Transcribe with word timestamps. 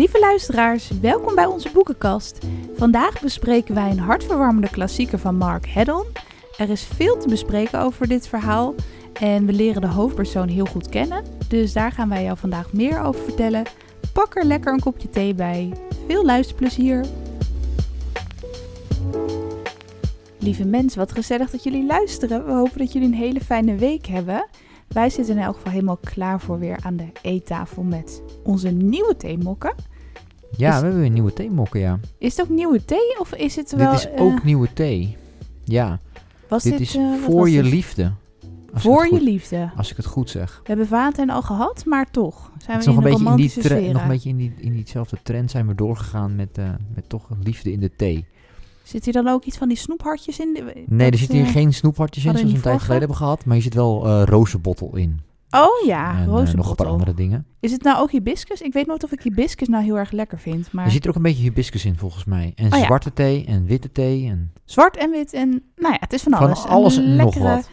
Lieve 0.00 0.18
luisteraars, 0.18 0.90
welkom 1.00 1.34
bij 1.34 1.46
onze 1.46 1.70
boekenkast. 1.72 2.38
Vandaag 2.76 3.20
bespreken 3.20 3.74
wij 3.74 3.90
een 3.90 3.98
hartverwarmende 3.98 4.70
klassieker 4.70 5.18
van 5.18 5.36
Mark 5.36 5.68
Haddon. 5.68 6.04
Er 6.56 6.70
is 6.70 6.84
veel 6.84 7.18
te 7.18 7.28
bespreken 7.28 7.80
over 7.80 8.08
dit 8.08 8.28
verhaal 8.28 8.74
en 9.12 9.46
we 9.46 9.52
leren 9.52 9.80
de 9.80 9.88
hoofdpersoon 9.88 10.48
heel 10.48 10.64
goed 10.64 10.88
kennen. 10.88 11.24
Dus 11.48 11.72
daar 11.72 11.92
gaan 11.92 12.08
wij 12.08 12.24
jou 12.24 12.36
vandaag 12.38 12.72
meer 12.72 13.02
over 13.02 13.24
vertellen. 13.24 13.62
Pak 14.12 14.36
er 14.36 14.44
lekker 14.44 14.72
een 14.72 14.80
kopje 14.80 15.10
thee 15.10 15.34
bij. 15.34 15.72
Veel 16.06 16.24
luisterplezier. 16.24 17.04
Lieve 20.38 20.64
mensen, 20.64 20.98
wat 20.98 21.12
gezellig 21.12 21.50
dat 21.50 21.62
jullie 21.62 21.86
luisteren. 21.86 22.44
We 22.44 22.52
hopen 22.52 22.78
dat 22.78 22.92
jullie 22.92 23.08
een 23.08 23.14
hele 23.14 23.40
fijne 23.40 23.74
week 23.74 24.06
hebben. 24.06 24.46
Wij 24.88 25.10
zitten 25.10 25.36
in 25.36 25.42
elk 25.42 25.54
geval 25.56 25.72
helemaal 25.72 26.00
klaar 26.14 26.40
voor 26.40 26.58
weer 26.58 26.78
aan 26.82 26.96
de 26.96 27.12
eettafel 27.22 27.82
met 27.82 28.22
onze 28.44 28.68
nieuwe 28.68 29.16
theemokken. 29.16 29.89
Ja, 30.56 30.68
Is- 30.74 30.76
we 30.78 30.82
hebben 30.82 31.00
weer 31.00 31.10
nieuwe 31.10 31.32
theemokken, 31.32 31.80
ja. 31.80 31.98
Is 32.18 32.36
het 32.36 32.46
ook 32.46 32.56
nieuwe 32.56 32.84
thee 32.84 33.16
of 33.20 33.34
is 33.34 33.56
het 33.56 33.72
wel... 33.76 33.90
dit 33.90 34.00
is 34.00 34.10
eh, 34.10 34.22
ook 34.22 34.44
nieuwe 34.44 34.72
thee. 34.72 35.16
Ja, 35.64 35.98
was 36.48 36.62
dit 36.62 36.72
dit, 36.72 36.80
is 36.80 36.96
eh, 36.96 37.12
voor 37.24 37.48
je 37.48 37.62
dit? 37.62 37.72
liefde. 37.72 38.12
Als 38.74 38.82
Voor 38.82 39.04
je 39.04 39.10
goed, 39.10 39.20
liefde. 39.22 39.70
Als 39.76 39.90
ik 39.90 39.96
het 39.96 40.06
goed 40.06 40.30
zeg. 40.30 40.56
We 40.62 40.68
hebben 40.68 40.86
Valentijn 40.86 41.30
al 41.30 41.42
gehad, 41.42 41.84
maar 41.84 42.10
toch 42.10 42.50
zijn 42.64 42.78
we 42.78 42.84
nog 42.86 42.96
een 42.96 43.02
beetje 43.02 43.60
in 43.70 43.82
die, 43.84 43.92
nog 43.92 44.02
een 44.02 44.08
beetje 44.08 44.28
in, 44.28 44.36
die, 44.36 44.52
in 44.58 44.72
diezelfde 44.72 45.16
trend 45.22 45.50
zijn 45.50 45.66
we 45.66 45.74
doorgegaan 45.74 46.36
met, 46.36 46.58
eh, 46.58 46.68
met 46.94 47.08
toch 47.08 47.28
liefde 47.42 47.72
in 47.72 47.80
de 47.80 47.90
thee. 47.96 48.24
Zit 48.82 49.04
hier 49.04 49.12
dan 49.14 49.28
ook 49.28 49.44
iets 49.44 49.56
van 49.58 49.68
die 49.68 49.76
snoephartjes 49.76 50.38
in? 50.40 50.54
De- 50.54 50.84
Nee, 50.86 51.10
er 51.10 51.18
zitten 51.18 51.36
hier 51.36 51.46
eh, 51.46 51.52
geen 51.52 51.72
snoephartjes 51.74 52.24
in, 52.24 52.30
zoals 52.36 52.46
we 52.50 52.56
een 52.56 52.62
tijd 52.62 52.78
geleden 52.80 52.98
hebben 52.98 53.16
gehad. 53.16 53.44
Maar 53.44 53.54
hier 53.54 53.62
zit 53.64 53.74
wel 53.74 54.06
eh 54.06 54.22
rozenbottel 54.24 54.96
in. 54.96 55.20
Oh 55.50 55.86
ja, 55.86 56.10
en 56.18 56.22
eh, 56.22 56.54
nog 56.54 56.70
een 56.70 56.74
paar 56.76 56.86
andere 56.86 57.14
dingen. 57.14 57.46
Is 57.60 57.72
het 57.72 57.82
nou 57.82 57.98
ook 57.98 58.10
hibiscus? 58.10 58.60
Ik 58.60 58.72
weet 58.72 58.86
nooit 58.86 59.04
of 59.04 59.12
ik 59.12 59.22
hibiscus 59.22 59.68
nou 59.68 59.84
heel 59.84 59.98
erg 59.98 60.10
lekker 60.10 60.38
vind. 60.38 60.72
Maar 60.72 60.84
Er 60.84 60.90
zit 60.90 61.02
er 61.04 61.10
ook 61.10 61.16
een 61.16 61.22
beetje 61.22 61.42
hibiscus 61.42 61.84
in, 61.84 61.96
volgens 61.96 62.24
mij. 62.24 62.52
En 62.54 62.72
Oh 62.72 62.78
ja. 62.78 62.84
zwarte 62.84 63.12
thee 63.12 63.44
en 63.46 63.64
witte 63.64 63.92
thee. 63.92 64.26
En 64.28 64.52
zwart 64.64 64.96
en 64.96 65.10
wit 65.10 65.32
en... 65.32 65.48
Nou 65.76 65.92
ja, 65.92 65.96
het 66.00 66.12
is 66.12 66.22
van 66.22 66.32
van 66.32 66.42
alles. 66.46 66.64
alles 66.64 66.96
een 66.96 67.04
en 67.04 67.16
nog 67.16 67.34
lekkere, 67.34 67.54
wat. 67.54 67.70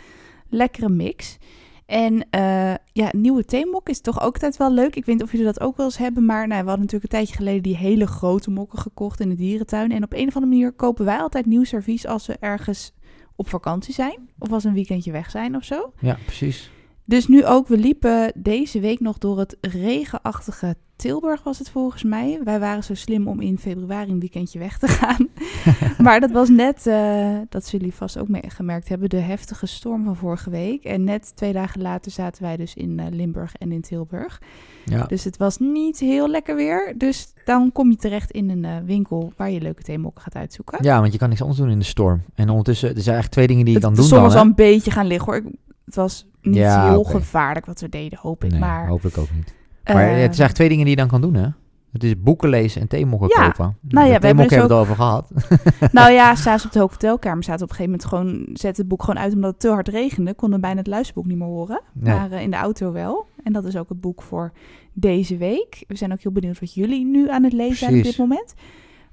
lekkere 0.50 0.90
mix. 0.90 1.38
En 1.86 2.26
eh, 2.30 2.74
ja, 2.94 3.10
nieuwe 3.12 3.46
theemok 3.46 3.90
is 3.90 4.02
toch 4.02 4.22
ook 4.22 4.34
altijd 4.34 4.58
wel 4.58 4.72
leuk. 4.74 4.96
Ik 4.96 5.06
weet 5.06 5.16
niet 5.16 5.24
of 5.24 5.32
jullie 5.32 5.46
dat 5.46 5.60
ook 5.62 5.78
wel 5.78 5.86
eens 5.86 5.98
hebben. 5.98 6.26
Maar 6.26 6.48
nou, 6.48 6.62
we 6.62 6.68
hadden 6.70 6.86
natuurlijk 6.86 7.04
een 7.14 7.20
tijdje 7.20 7.36
geleden 7.36 7.64
die 7.64 7.78
hele 7.78 8.08
grote 8.08 8.52
mokken 8.52 8.80
gekocht 8.80 9.20
in 9.20 9.30
de 9.30 9.36
dierentuin. 9.36 9.92
En 9.92 10.04
op 10.04 10.14
een 10.14 10.28
of 10.28 10.36
andere 10.36 10.54
manier 10.54 10.72
kopen 10.72 11.06
wij 11.06 11.18
altijd 11.18 11.46
nieuw 11.46 11.64
servies 11.64 12.08
als 12.08 12.28
we 12.28 12.38
ergens 12.40 12.94
op 13.36 13.50
vakantie 13.50 13.94
zijn. 13.94 14.30
Of 14.40 14.52
als 14.52 14.64
een 14.64 14.74
weekendje 14.74 15.12
weg 15.12 15.30
zijn 15.30 15.56
of 15.56 15.64
zo. 15.64 15.92
Ja, 16.00 16.18
precies. 16.26 16.72
Dus 17.10 17.28
nu 17.28 17.46
ook, 17.46 17.68
we 17.68 17.78
liepen 17.78 18.32
deze 18.36 18.80
week 18.80 19.00
nog 19.00 19.18
door 19.18 19.40
het 19.40 19.58
regenachtige 19.62 20.76
Tilburg 20.96 21.44
was 21.44 21.60
het 21.60 21.70
volgens 21.70 22.04
mij. 22.04 22.40
Wij 22.44 22.60
waren 22.60 22.84
zo 22.84 22.94
slim 22.94 23.28
om 23.28 23.40
in 23.42 23.58
februari 23.58 24.12
een 24.12 24.20
weekendje 24.20 24.60
weg 24.60 24.78
te 24.78 24.88
gaan. 24.88 25.28
maar 26.06 26.20
dat 26.20 26.32
was 26.32 26.50
net, 26.50 26.88
eh, 26.88 27.38
dat 27.50 27.70
jullie 27.70 27.94
vast 27.94 28.18
ook 28.18 28.28
mee 28.28 28.44
gemerkt 28.48 28.90
hebben, 28.90 29.10
de 29.10 29.18
heftige 29.20 29.66
storm 29.66 30.04
van 30.04 30.16
vorige 30.16 30.50
week. 30.50 30.84
En 30.84 31.04
net 31.04 31.36
twee 31.36 31.54
dagen 31.54 31.82
later 31.82 32.12
zaten 32.12 32.44
wij 32.44 32.58
dus 32.58 32.74
in 32.74 33.00
eh, 33.00 33.06
Limburg 33.12 33.54
en 33.56 33.72
in 33.72 33.82
Tilburg. 33.82 34.42
Ja. 34.86 35.04
Dus 35.04 35.24
het 35.24 35.38
was 35.38 35.58
niet 35.58 36.00
heel 36.00 36.30
lekker 36.30 36.56
weer. 36.56 36.94
Dus 36.98 37.34
dan 37.46 37.72
kom 37.72 37.90
je 37.90 37.96
terecht 37.98 38.32
in 38.32 38.50
een 38.50 38.66
eh, 38.66 38.76
winkel 38.86 39.32
waar 39.36 39.52
je 39.52 39.62
leuke 39.62 39.84
theemokken 39.84 40.22
gaat 40.24 40.36
uitzoeken. 40.36 40.84
ja, 40.84 41.00
want 41.00 41.12
je 41.14 41.18
kan 41.20 41.30
niks 41.30 41.42
anders 41.42 41.60
doen 41.60 41.70
in 41.70 41.80
de 41.80 41.86
storm. 41.86 42.22
En 42.36 42.50
ondertussen, 42.50 42.88
er 42.88 43.02
zijn 43.02 43.16
eigenlijk 43.16 43.34
twee 43.34 43.48
dingen 43.48 43.66
die 43.66 43.74
je 43.74 43.80
Het- 43.80 43.88
kan 43.88 43.96
de 43.96 44.00
doen 44.00 44.10
storm 44.10 44.22
dan, 44.24 44.32
was 44.32 44.40
hè? 44.42 44.44
al 44.46 44.50
een 44.50 44.74
beetje 44.76 44.92
gaan 44.92 45.08
liggen 45.08 45.26
hoor. 45.34 45.36
Ik- 45.46 45.56
Het 45.86 45.96
was 45.96 46.28
niet 46.48 46.58
Ja, 46.58 46.90
heel 46.90 47.04
gevaarlijk 47.04 47.66
wat 47.66 47.82
we 47.82 47.90
deden, 47.90 48.20
hoop 48.22 48.44
ik. 48.44 48.52
Nee, 48.52 48.60
maar 48.60 48.88
hopelijk 48.88 49.18
ook 49.18 49.30
niet. 49.36 49.54
Maar 49.84 49.96
eh, 49.96 50.02
het 50.02 50.10
zijn 50.10 50.20
eigenlijk 50.20 50.54
twee 50.54 50.70
dingen 50.70 50.86
die 50.86 50.96
je 50.96 51.00
dan 51.02 51.10
kan 51.10 51.22
doen, 51.22 51.34
hè? 51.34 51.48
Het 51.92 52.04
is 52.04 52.22
boeken 52.22 52.50
lezen 52.50 52.82
en 52.82 52.88
theemokken 52.88 53.30
Ja. 53.36 53.50
kopen. 53.50 53.78
Nou 53.82 54.08
ja, 54.08 54.14
de 54.14 54.20
we 54.20 54.26
hebben 54.26 54.48
dus 54.48 54.56
hebben 54.56 54.60
het 54.62 54.72
al 54.72 54.80
over 54.80 54.96
gehad. 54.96 55.32
Nou 55.92 56.12
ja, 56.12 56.36
s'avonds 56.36 56.66
op 56.66 56.72
de 56.72 56.80
hotelkamer 56.80 57.44
zaten 57.44 57.64
op 57.64 57.70
een 57.70 57.76
gegeven 57.76 58.00
moment 58.00 58.10
gewoon... 58.38 58.56
zette 58.58 58.82
het 58.82 58.90
boek 58.90 59.04
gewoon 59.04 59.20
uit 59.20 59.34
omdat 59.34 59.52
het 59.52 59.60
te 59.60 59.70
hard 59.70 59.88
regende. 59.88 60.34
Konden 60.34 60.60
we 60.60 60.66
bijna 60.66 60.80
het 60.80 60.88
luisterboek 60.88 61.26
niet 61.26 61.38
meer 61.38 61.48
horen. 61.48 61.82
Nee. 61.94 62.16
Maar 62.16 62.32
eh, 62.32 62.42
in 62.42 62.52
de 62.52 62.58
auto 62.58 62.92
wel. 62.92 63.26
En 63.44 63.54
dat 63.54 63.66
is 63.66 63.78
ook 63.78 63.90
het 63.90 64.02
boek 64.02 64.22
voor 64.22 64.52
deze 64.94 65.38
week. 65.38 65.84
We 65.88 65.96
zijn 65.96 66.12
ook 66.12 66.22
heel 66.22 66.32
benieuwd 66.32 66.60
wat 66.60 66.74
jullie 66.74 67.06
nu 67.06 67.30
aan 67.30 67.44
het 67.44 67.54
lezen 67.54 67.78
zijn 67.78 67.98
op 67.98 68.04
dit 68.04 68.18
moment. 68.18 68.54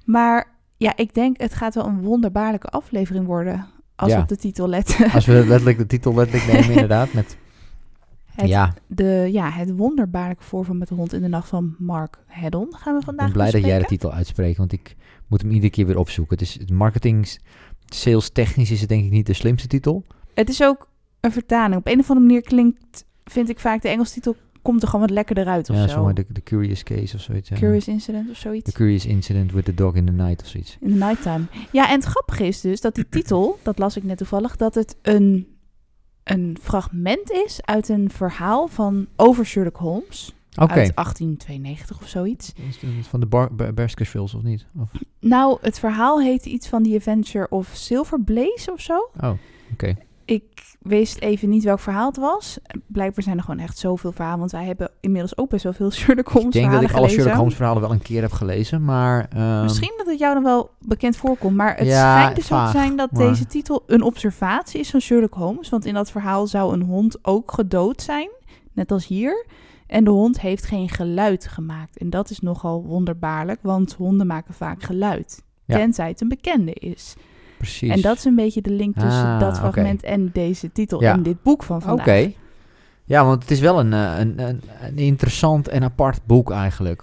Maar 0.04 0.46
ja, 0.76 0.96
ik 0.96 1.14
denk 1.14 1.40
het 1.40 1.54
gaat 1.54 1.74
wel 1.74 1.86
een 1.86 2.02
wonderbaarlijke 2.02 2.68
aflevering 2.68 3.26
worden... 3.26 3.66
als 3.96 4.10
Ja. 4.10 4.16
we 4.16 4.22
op 4.22 4.28
de 4.28 4.36
titel 4.36 4.68
letten. 4.68 5.10
Als 5.10 5.26
we 5.26 5.32
letterlijk 5.32 5.78
de 5.78 5.86
titel 5.86 6.14
letterlijk 6.14 6.52
nemen, 6.52 6.70
inderdaad. 6.74 7.12
Met, 7.12 7.36
Het, 8.26 8.48
ja, 8.48 8.74
de, 8.86 9.28
ja, 9.32 9.50
het 9.50 9.76
wonderbaarlijke 9.76 10.42
voorval 10.42 10.74
met 10.74 10.88
de 10.88 10.94
hond 10.94 11.12
in 11.12 11.20
de 11.22 11.28
nacht 11.28 11.48
van 11.48 11.74
Mark 11.78 12.18
Haddon 12.26 12.74
gaan 12.76 12.92
we 12.92 12.98
ik 12.98 13.04
vandaag 13.04 13.24
ben 13.26 13.34
blij 13.34 13.50
dat 13.50 13.64
jij 13.64 13.78
de 13.78 13.84
titel 13.84 14.12
uitspreekt, 14.12 14.58
want 14.58 14.72
ik 14.72 14.96
moet 15.28 15.42
hem 15.42 15.50
iedere 15.50 15.70
keer 15.72 15.86
weer 15.86 15.98
opzoeken. 15.98 16.38
Het 16.38 16.46
is 16.46 16.58
het 16.58 16.70
marketing, 16.70 17.38
sales 17.86 18.30
technisch 18.30 18.70
is 18.70 18.80
het 18.80 18.88
denk 18.88 19.04
ik 19.04 19.10
niet 19.10 19.26
de 19.26 19.32
slimste 19.32 19.68
titel. 19.68 20.04
Het 20.34 20.48
is 20.48 20.62
ook 20.62 20.88
een 21.20 21.32
vertaling. 21.32 21.76
Op 21.76 21.86
een 21.86 21.98
of 22.00 22.08
andere 22.10 22.26
manier 22.26 22.42
klinkt, 22.42 23.04
vind 23.24 23.48
ik 23.48 23.58
vaak, 23.60 23.82
de 23.82 23.88
Engelse 23.88 24.12
titel 24.12 24.36
komt 24.64 24.82
er 24.82 24.88
gewoon 24.88 25.06
wat 25.06 25.14
lekkerder 25.14 25.46
uit 25.46 25.70
of 25.70 25.76
Ja, 25.76 25.88
zo. 25.88 25.94
zomaar 25.94 26.14
de, 26.14 26.24
de 26.28 26.42
Curious 26.42 26.82
Case 26.82 27.16
of 27.16 27.22
zoiets. 27.22 27.48
ja. 27.48 27.56
Curious 27.56 27.88
Incident 27.88 28.30
of 28.30 28.36
zoiets. 28.36 28.70
The 28.70 28.76
Curious 28.76 29.06
Incident 29.06 29.52
with 29.52 29.64
the 29.64 29.74
Dog 29.74 29.94
in 29.94 30.04
the 30.06 30.12
Night 30.12 30.42
of 30.42 30.48
zoiets. 30.48 30.76
In 30.80 30.90
the 30.98 31.04
nighttime. 31.04 31.44
Ja, 31.72 31.88
en 31.88 31.94
het 31.94 32.04
grappige 32.04 32.46
is 32.46 32.60
dus 32.60 32.80
dat 32.80 32.94
die 32.94 33.08
titel, 33.08 33.58
dat 33.62 33.78
las 33.78 33.96
ik 33.96 34.02
net 34.04 34.16
toevallig, 34.18 34.56
dat 34.56 34.74
het 34.74 34.96
een, 35.02 35.46
een 36.24 36.56
fragment 36.62 37.30
is 37.30 37.62
uit 37.62 37.88
een 37.88 38.10
verhaal 38.10 38.68
van 38.68 39.06
over 39.16 39.46
Sherlock 39.46 39.76
Holmes. 39.76 40.34
Oké. 40.60 40.72
Uit 40.72 40.94
1892 40.94 42.00
of 42.00 42.08
zoiets. 42.08 42.52
Van 43.08 43.20
de 43.20 43.26
Bar 43.26 43.74
Baskervilles 43.74 44.34
of 44.34 44.42
niet? 44.42 44.66
Of, 44.78 44.90
Nou, 45.20 45.58
het 45.60 45.78
verhaal 45.78 46.20
heet 46.20 46.46
iets 46.46 46.68
van 46.68 46.82
The 46.82 46.94
Adventure 46.96 47.48
of 47.48 47.70
Silver 47.72 48.20
Blaze 48.20 48.72
of 48.72 48.80
zo. 48.80 49.08
oh, 49.20 49.30
oké. 49.72 49.94
Ik 50.24 50.76
wist 50.80 51.18
even 51.20 51.48
niet 51.48 51.64
welk 51.64 51.80
verhaal 51.80 52.06
het 52.08 52.16
was. 52.16 52.58
Blijkbaar 52.86 53.22
zijn 53.24 53.36
er 53.36 53.42
gewoon 53.44 53.60
echt 53.60 53.78
zoveel 53.78 54.12
verhalen. 54.12 54.38
Want 54.38 54.50
wij 54.50 54.64
hebben 54.64 54.90
inmiddels 55.00 55.36
ook 55.36 55.48
best 55.50 55.62
wel 55.64 55.72
veel 55.72 55.90
Sherlock 56.00 56.28
Holmes 56.28 56.46
Ik 56.46 56.52
denk 56.52 56.64
dat 56.72 56.80
verhalen 56.80 56.90
ik 56.90 56.96
alle. 56.96 57.08
Sherlock 57.08 57.34
Holmes 57.36 57.54
verhalen 57.54 57.82
wel 57.82 57.90
een 57.92 58.02
keer 58.02 58.22
heb 58.22 58.32
gelezen, 58.32 58.84
maar... 58.84 59.28
ehm, 59.30 59.62
Misschien 59.62 59.94
dat 59.96 60.06
het 60.06 60.18
jou 60.18 60.34
dan 60.34 60.42
wel 60.42 60.70
bekend 60.80 61.16
voorkomt. 61.16 61.56
Maar 61.56 61.76
het 61.76 61.86
Ja, 61.86 62.16
schijnt 62.18 62.36
dus 62.36 62.46
zo 62.46 62.64
te 62.64 62.70
zijn 62.70 62.96
dat 62.96 63.10
maar- 63.12 63.28
deze 63.28 63.46
titel 63.46 63.82
een 63.86 64.02
observatie 64.02 64.80
is 64.80 64.90
van 64.90 65.00
Sherlock 65.00 65.34
Holmes. 65.34 65.68
Want 65.68 65.84
in 65.84 65.94
dat 65.94 66.10
verhaal 66.10 66.46
zou 66.46 66.72
een 66.72 66.82
hond 66.82 67.18
ook 67.22 67.52
gedood 67.52 68.02
zijn. 68.02 68.28
Net 68.72 68.90
als 68.92 69.06
hier. 69.06 69.46
En 69.86 70.04
de 70.04 70.10
hond 70.10 70.40
heeft 70.40 70.66
geen 70.66 70.88
geluid 70.88 71.46
gemaakt. 71.46 71.98
En 71.98 72.10
dat 72.10 72.30
is 72.30 72.40
nogal 72.40 72.82
wonderbaarlijk. 72.84 73.58
Want 73.62 73.92
honden 73.92 74.26
maken 74.26 74.54
vaak 74.54 74.82
geluid. 74.82 75.42
Ja. 75.64 75.76
Tenzij 75.76 76.08
het 76.08 76.20
een 76.20 76.28
bekende 76.28 76.72
is. 76.72 77.14
Precies. 77.64 77.90
En 77.90 78.00
dat 78.00 78.16
is 78.16 78.24
een 78.24 78.34
beetje 78.34 78.60
de 78.62 78.70
link 78.70 78.94
tussen 78.94 79.22
Ah, 79.24 79.40
dat 79.40 79.48
oké. 79.48 79.58
fragment 79.58 80.02
en 80.02 80.30
deze 80.32 80.72
titel 80.72 81.00
Ja. 81.02 81.14
in 81.14 81.22
dit 81.22 81.42
boek 81.42 81.62
van 81.62 81.76
Oké. 81.76 81.86
vandaag. 81.86 82.30
Ja, 83.04 83.24
want 83.24 83.42
het 83.42 83.50
is 83.50 83.60
wel 83.60 83.80
een, 83.80 83.92
eh, 83.92 84.18
een, 84.18 84.38
een, 84.48 84.62
een 84.80 84.98
interessant 84.98 85.68
en 85.68 85.82
apart 85.82 86.20
boek 86.26 86.50
eigenlijk. 86.50 87.02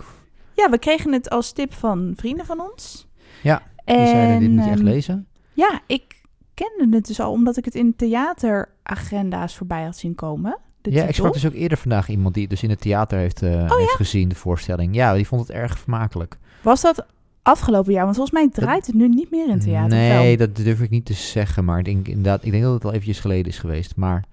Ja, 0.55 0.69
we 0.69 0.77
kregen 0.77 1.13
het 1.13 1.29
als 1.29 1.51
tip 1.51 1.73
van 1.73 2.13
vrienden 2.15 2.45
van 2.45 2.59
ons. 2.71 3.07
Ja, 3.43 3.61
en, 3.85 3.97
Die 3.97 4.07
zeiden, 4.07 4.39
dit 4.39 4.49
moet 4.49 4.63
je 4.63 4.69
echt 4.69 4.79
ehm, 4.79 4.87
lezen. 4.89 5.27
Ja, 5.53 5.81
ik 5.87 6.21
kende 6.53 6.95
het 6.95 7.07
dus 7.07 7.19
al 7.19 7.31
omdat 7.31 7.57
ik 7.57 7.65
het 7.65 7.75
in 7.75 7.95
theateragenda's 7.95 9.55
voorbij 9.55 9.83
had 9.83 9.97
zien 9.97 10.15
komen. 10.15 10.57
De 10.81 10.91
Ja, 10.91 11.03
ik 11.03 11.15
sprak 11.15 11.33
dus 11.33 11.45
ook 11.45 11.53
eerder 11.53 11.77
vandaag 11.77 12.09
iemand 12.09 12.33
die 12.33 12.43
het 12.43 12.51
dus 12.51 12.63
in 12.63 12.69
het 12.69 12.81
theater 12.81 13.17
heeft, 13.19 13.43
Oh, 13.43 13.77
heeft 13.77 13.91
gezien, 13.95 14.29
de 14.29 14.35
voorstelling. 14.35 14.95
Ja, 14.95 15.13
die 15.13 15.27
vond 15.27 15.41
het 15.41 15.51
erg 15.51 15.79
vermakelijk. 15.79 16.37
Was 16.61 16.81
dat 16.81 17.05
afgelopen 17.41 17.93
jaar? 17.93 18.03
Want 18.03 18.15
volgens 18.15 18.35
mij 18.39 18.49
draait 18.49 18.85
het 18.85 18.95
nu 18.95 19.07
niet 19.07 19.31
meer 19.31 19.49
in 19.49 19.59
theater. 19.59 19.97
Nee, 19.97 20.37
dat 20.37 20.55
durf 20.55 20.81
ik 20.81 20.89
niet 20.89 21.05
te 21.05 21.13
zeggen. 21.13 21.65
Maar 21.65 21.79
ik 21.79 21.85
denk 21.85 22.07
inderdaad, 22.07 22.45
ik 22.45 22.51
denk 22.51 22.63
dat 22.63 22.73
het 22.73 22.85
al 22.85 22.91
eventjes 22.91 23.19
geleden 23.19 23.51
is 23.51 23.59
geweest. 23.59 23.95
Maar 23.95 24.23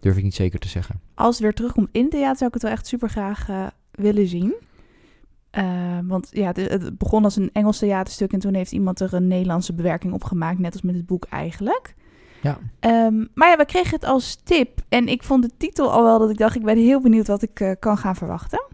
durf 0.00 0.16
ik 0.16 0.22
niet 0.22 0.34
zeker 0.34 0.58
te 0.58 0.68
zeggen. 0.68 1.00
Als 1.14 1.34
het 1.34 1.42
weer 1.42 1.54
terugkomt 1.54 1.88
in 1.92 2.08
theater, 2.08 2.36
zou 2.36 2.48
ik 2.48 2.54
het 2.54 2.62
wel 2.62 2.72
echt 2.72 2.86
super 2.86 3.08
graag 3.08 3.48
eh, 3.48 3.66
willen 3.90 4.26
zien. 4.26 4.54
Eh, 5.50 5.98
want 6.04 6.28
ja, 6.30 6.46
het, 6.46 6.56
het 6.56 6.98
begon 6.98 7.24
als 7.24 7.36
een 7.36 7.50
Engels 7.52 7.78
theaterstuk 7.78 8.32
en 8.32 8.38
toen 8.38 8.54
heeft 8.54 8.72
iemand 8.72 9.00
er 9.00 9.14
een 9.14 9.28
Nederlandse 9.28 9.72
bewerking 9.72 10.12
op 10.12 10.24
gemaakt, 10.24 10.58
net 10.58 10.72
als 10.72 10.82
met 10.82 10.94
het 10.94 11.06
boek 11.06 11.24
eigenlijk. 11.24 11.94
Ja. 12.42 12.58
Ehm, 12.80 13.24
maar 13.34 13.48
ja, 13.48 13.56
we 13.56 13.64
kregen 13.64 13.94
het 13.94 14.04
als 14.04 14.36
tip 14.44 14.80
en 14.88 15.08
ik 15.08 15.22
vond 15.22 15.42
de 15.42 15.50
titel 15.56 15.90
al 15.90 16.02
wel 16.02 16.18
dat 16.18 16.30
ik 16.30 16.38
dacht, 16.38 16.56
ik 16.56 16.64
ben 16.64 16.76
heel 16.76 17.00
benieuwd 17.00 17.26
wat 17.26 17.42
ik 17.42 17.60
eh, 17.60 17.70
kan 17.78 17.98
gaan 17.98 18.16
verwachten. 18.16 18.64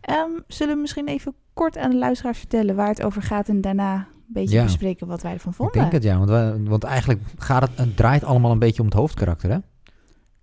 Ehm, 0.00 0.30
zullen 0.46 0.74
we 0.74 0.80
misschien 0.80 1.06
even 1.06 1.34
kort 1.54 1.78
aan 1.78 1.90
de 1.90 1.96
luisteraars 1.96 2.38
vertellen 2.38 2.74
waar 2.74 2.88
het 2.88 3.02
over 3.02 3.22
gaat 3.22 3.48
en 3.48 3.60
daarna 3.60 3.94
een 3.96 4.04
beetje 4.28 4.56
Ja. 4.56 4.62
bespreken 4.64 5.06
wat 5.06 5.22
wij 5.22 5.32
ervan 5.32 5.50
Ik 5.50 5.56
vonden? 5.56 5.80
denk 5.80 5.92
het 5.92 6.02
ja, 6.02 6.16
want, 6.16 6.28
wij- 6.30 6.60
want 6.62 6.84
eigenlijk 6.84 7.20
gaat 7.38 7.62
het, 7.62 7.70
het 7.76 7.96
draait 7.96 8.24
allemaal 8.24 8.50
een 8.50 8.58
beetje 8.58 8.80
om 8.80 8.86
het 8.88 8.94
hoofdkarakter, 8.96 9.50
hè? 9.50 9.58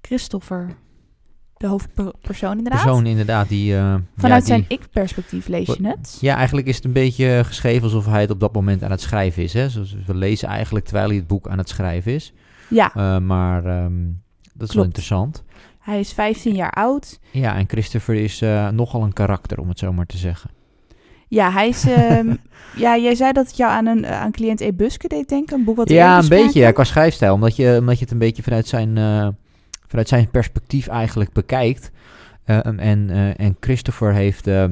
Christopher, 0.02 0.76
de 1.58 1.68
hoofdpersoon 1.68 2.58
inderdaad. 2.58 2.82
Persoon 2.84 3.06
inderdaad 3.06 3.50
die... 3.50 3.76
eh, 3.76 3.96
Vanuit 4.18 4.48
ja, 4.48 4.56
die- 4.56 4.66
zijn 4.68 4.80
ik-perspectief 4.82 5.48
lees 5.48 5.68
je 5.68 5.88
het. 5.88 6.18
Ja, 6.22 6.36
eigenlijk 6.36 6.68
is 6.68 6.76
het 6.76 6.86
een 6.86 6.94
beetje 6.94 7.42
geschreven 7.46 7.84
alsof 7.84 8.06
hij 8.06 8.22
het 8.22 8.32
op 8.32 8.40
dat 8.40 8.54
moment 8.54 8.84
aan 8.84 8.92
het 8.92 9.02
schrijven 9.02 9.44
is. 9.44 9.54
Hè? 9.54 9.68
Dus 9.70 9.96
we 10.06 10.16
lezen 10.16 10.48
eigenlijk 10.48 10.86
terwijl 10.86 11.08
hij 11.08 11.18
het 11.18 11.28
boek 11.28 11.48
aan 11.48 11.58
het 11.58 11.70
schrijven 11.70 12.14
is. 12.14 12.34
Ja, 12.70 12.94
Eh, 12.96 13.18
maar 13.20 13.66
ehm, 13.66 13.94
dat 14.54 14.70
is 14.70 14.76
wel 14.76 14.84
interessant. 14.84 15.44
hij 15.80 16.00
is 16.00 16.14
15 16.14 16.56
jaar 16.56 16.72
oud. 16.72 17.20
Ja, 17.32 17.56
en 17.56 17.68
Christopher 17.68 18.16
is 18.16 18.42
eh, 18.42 18.70
nogal 18.70 19.04
een 19.04 19.14
karakter, 19.14 19.60
om 19.60 19.70
het 19.70 19.80
zo 19.80 19.94
maar 19.94 20.06
te 20.06 20.18
zeggen. 20.18 20.50
Ja, 21.30 21.52
hij 21.52 21.68
is... 21.68 21.86
ehm, 21.88 22.36
ja, 22.86 22.98
jij 22.98 23.16
zei 23.16 23.32
dat 23.32 23.48
het 23.48 23.58
jou 23.58 23.72
aan 23.72 23.86
een 23.86 24.08
aan 24.08 24.32
cliënt 24.32 24.62
E. 24.62 24.72
Buske 24.74 25.08
deed 25.08 25.30
denken. 25.30 25.58
Een 25.58 25.64
boek 25.64 25.76
wat 25.78 25.90
Ja, 25.90 26.18
een 26.20 26.28
beetje, 26.28 26.60
ja, 26.60 26.72
qua 26.72 26.84
schrijfstijl. 26.84 27.34
Omdat 27.34 27.56
je, 27.56 27.78
omdat 27.80 27.98
je 27.98 28.04
het 28.04 28.14
een 28.14 28.20
beetje 28.20 28.44
vanuit 28.44 28.68
zijn, 28.68 28.98
eh, 28.98 29.28
vanuit 29.88 30.08
zijn 30.08 30.30
perspectief 30.30 30.88
eigenlijk 30.88 31.32
bekijkt. 31.34 31.92
Eh, 32.44 32.66
en, 32.66 33.10
eh, 33.10 33.40
en 33.40 33.58
Christopher 33.60 34.14
heeft, 34.14 34.48
eh, 34.48 34.66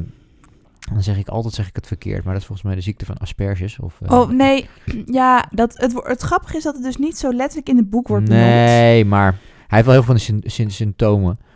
dan 0.93 1.03
zeg 1.03 1.17
ik 1.17 1.27
altijd 1.27 1.53
zeg 1.53 1.67
ik 1.67 1.75
het 1.75 1.87
verkeerd, 1.87 2.23
maar 2.23 2.33
dat 2.33 2.41
is 2.41 2.47
volgens 2.47 2.67
mij 2.67 2.75
de 2.77 2.83
ziekte 2.83 3.05
van 3.05 3.17
Asperges. 3.17 3.79
Of, 3.79 3.93
eh, 4.01 4.11
Oh, 4.11 4.29
nee. 4.29 4.69
Ja, 5.05 5.45
dat, 5.51 5.73
het, 5.77 5.93
het 6.03 6.21
grappige 6.21 6.57
is 6.57 6.63
dat 6.63 6.73
het 6.75 6.83
dus 6.83 6.97
niet 6.97 7.17
zo 7.17 7.33
letterlijk 7.33 7.69
in 7.69 7.77
het 7.77 7.89
boek 7.89 8.07
wordt 8.07 8.25
benoemd. 8.25 8.45
Nee, 8.45 9.05
maar 9.05 9.31
hij 9.31 9.37
heeft 9.67 9.85
wel 9.85 9.93
heel 9.95 10.03
veel 10.03 10.17
van 10.17 10.41
de 10.43 10.69
symptomen, 10.69 11.37
eh, 11.41 11.46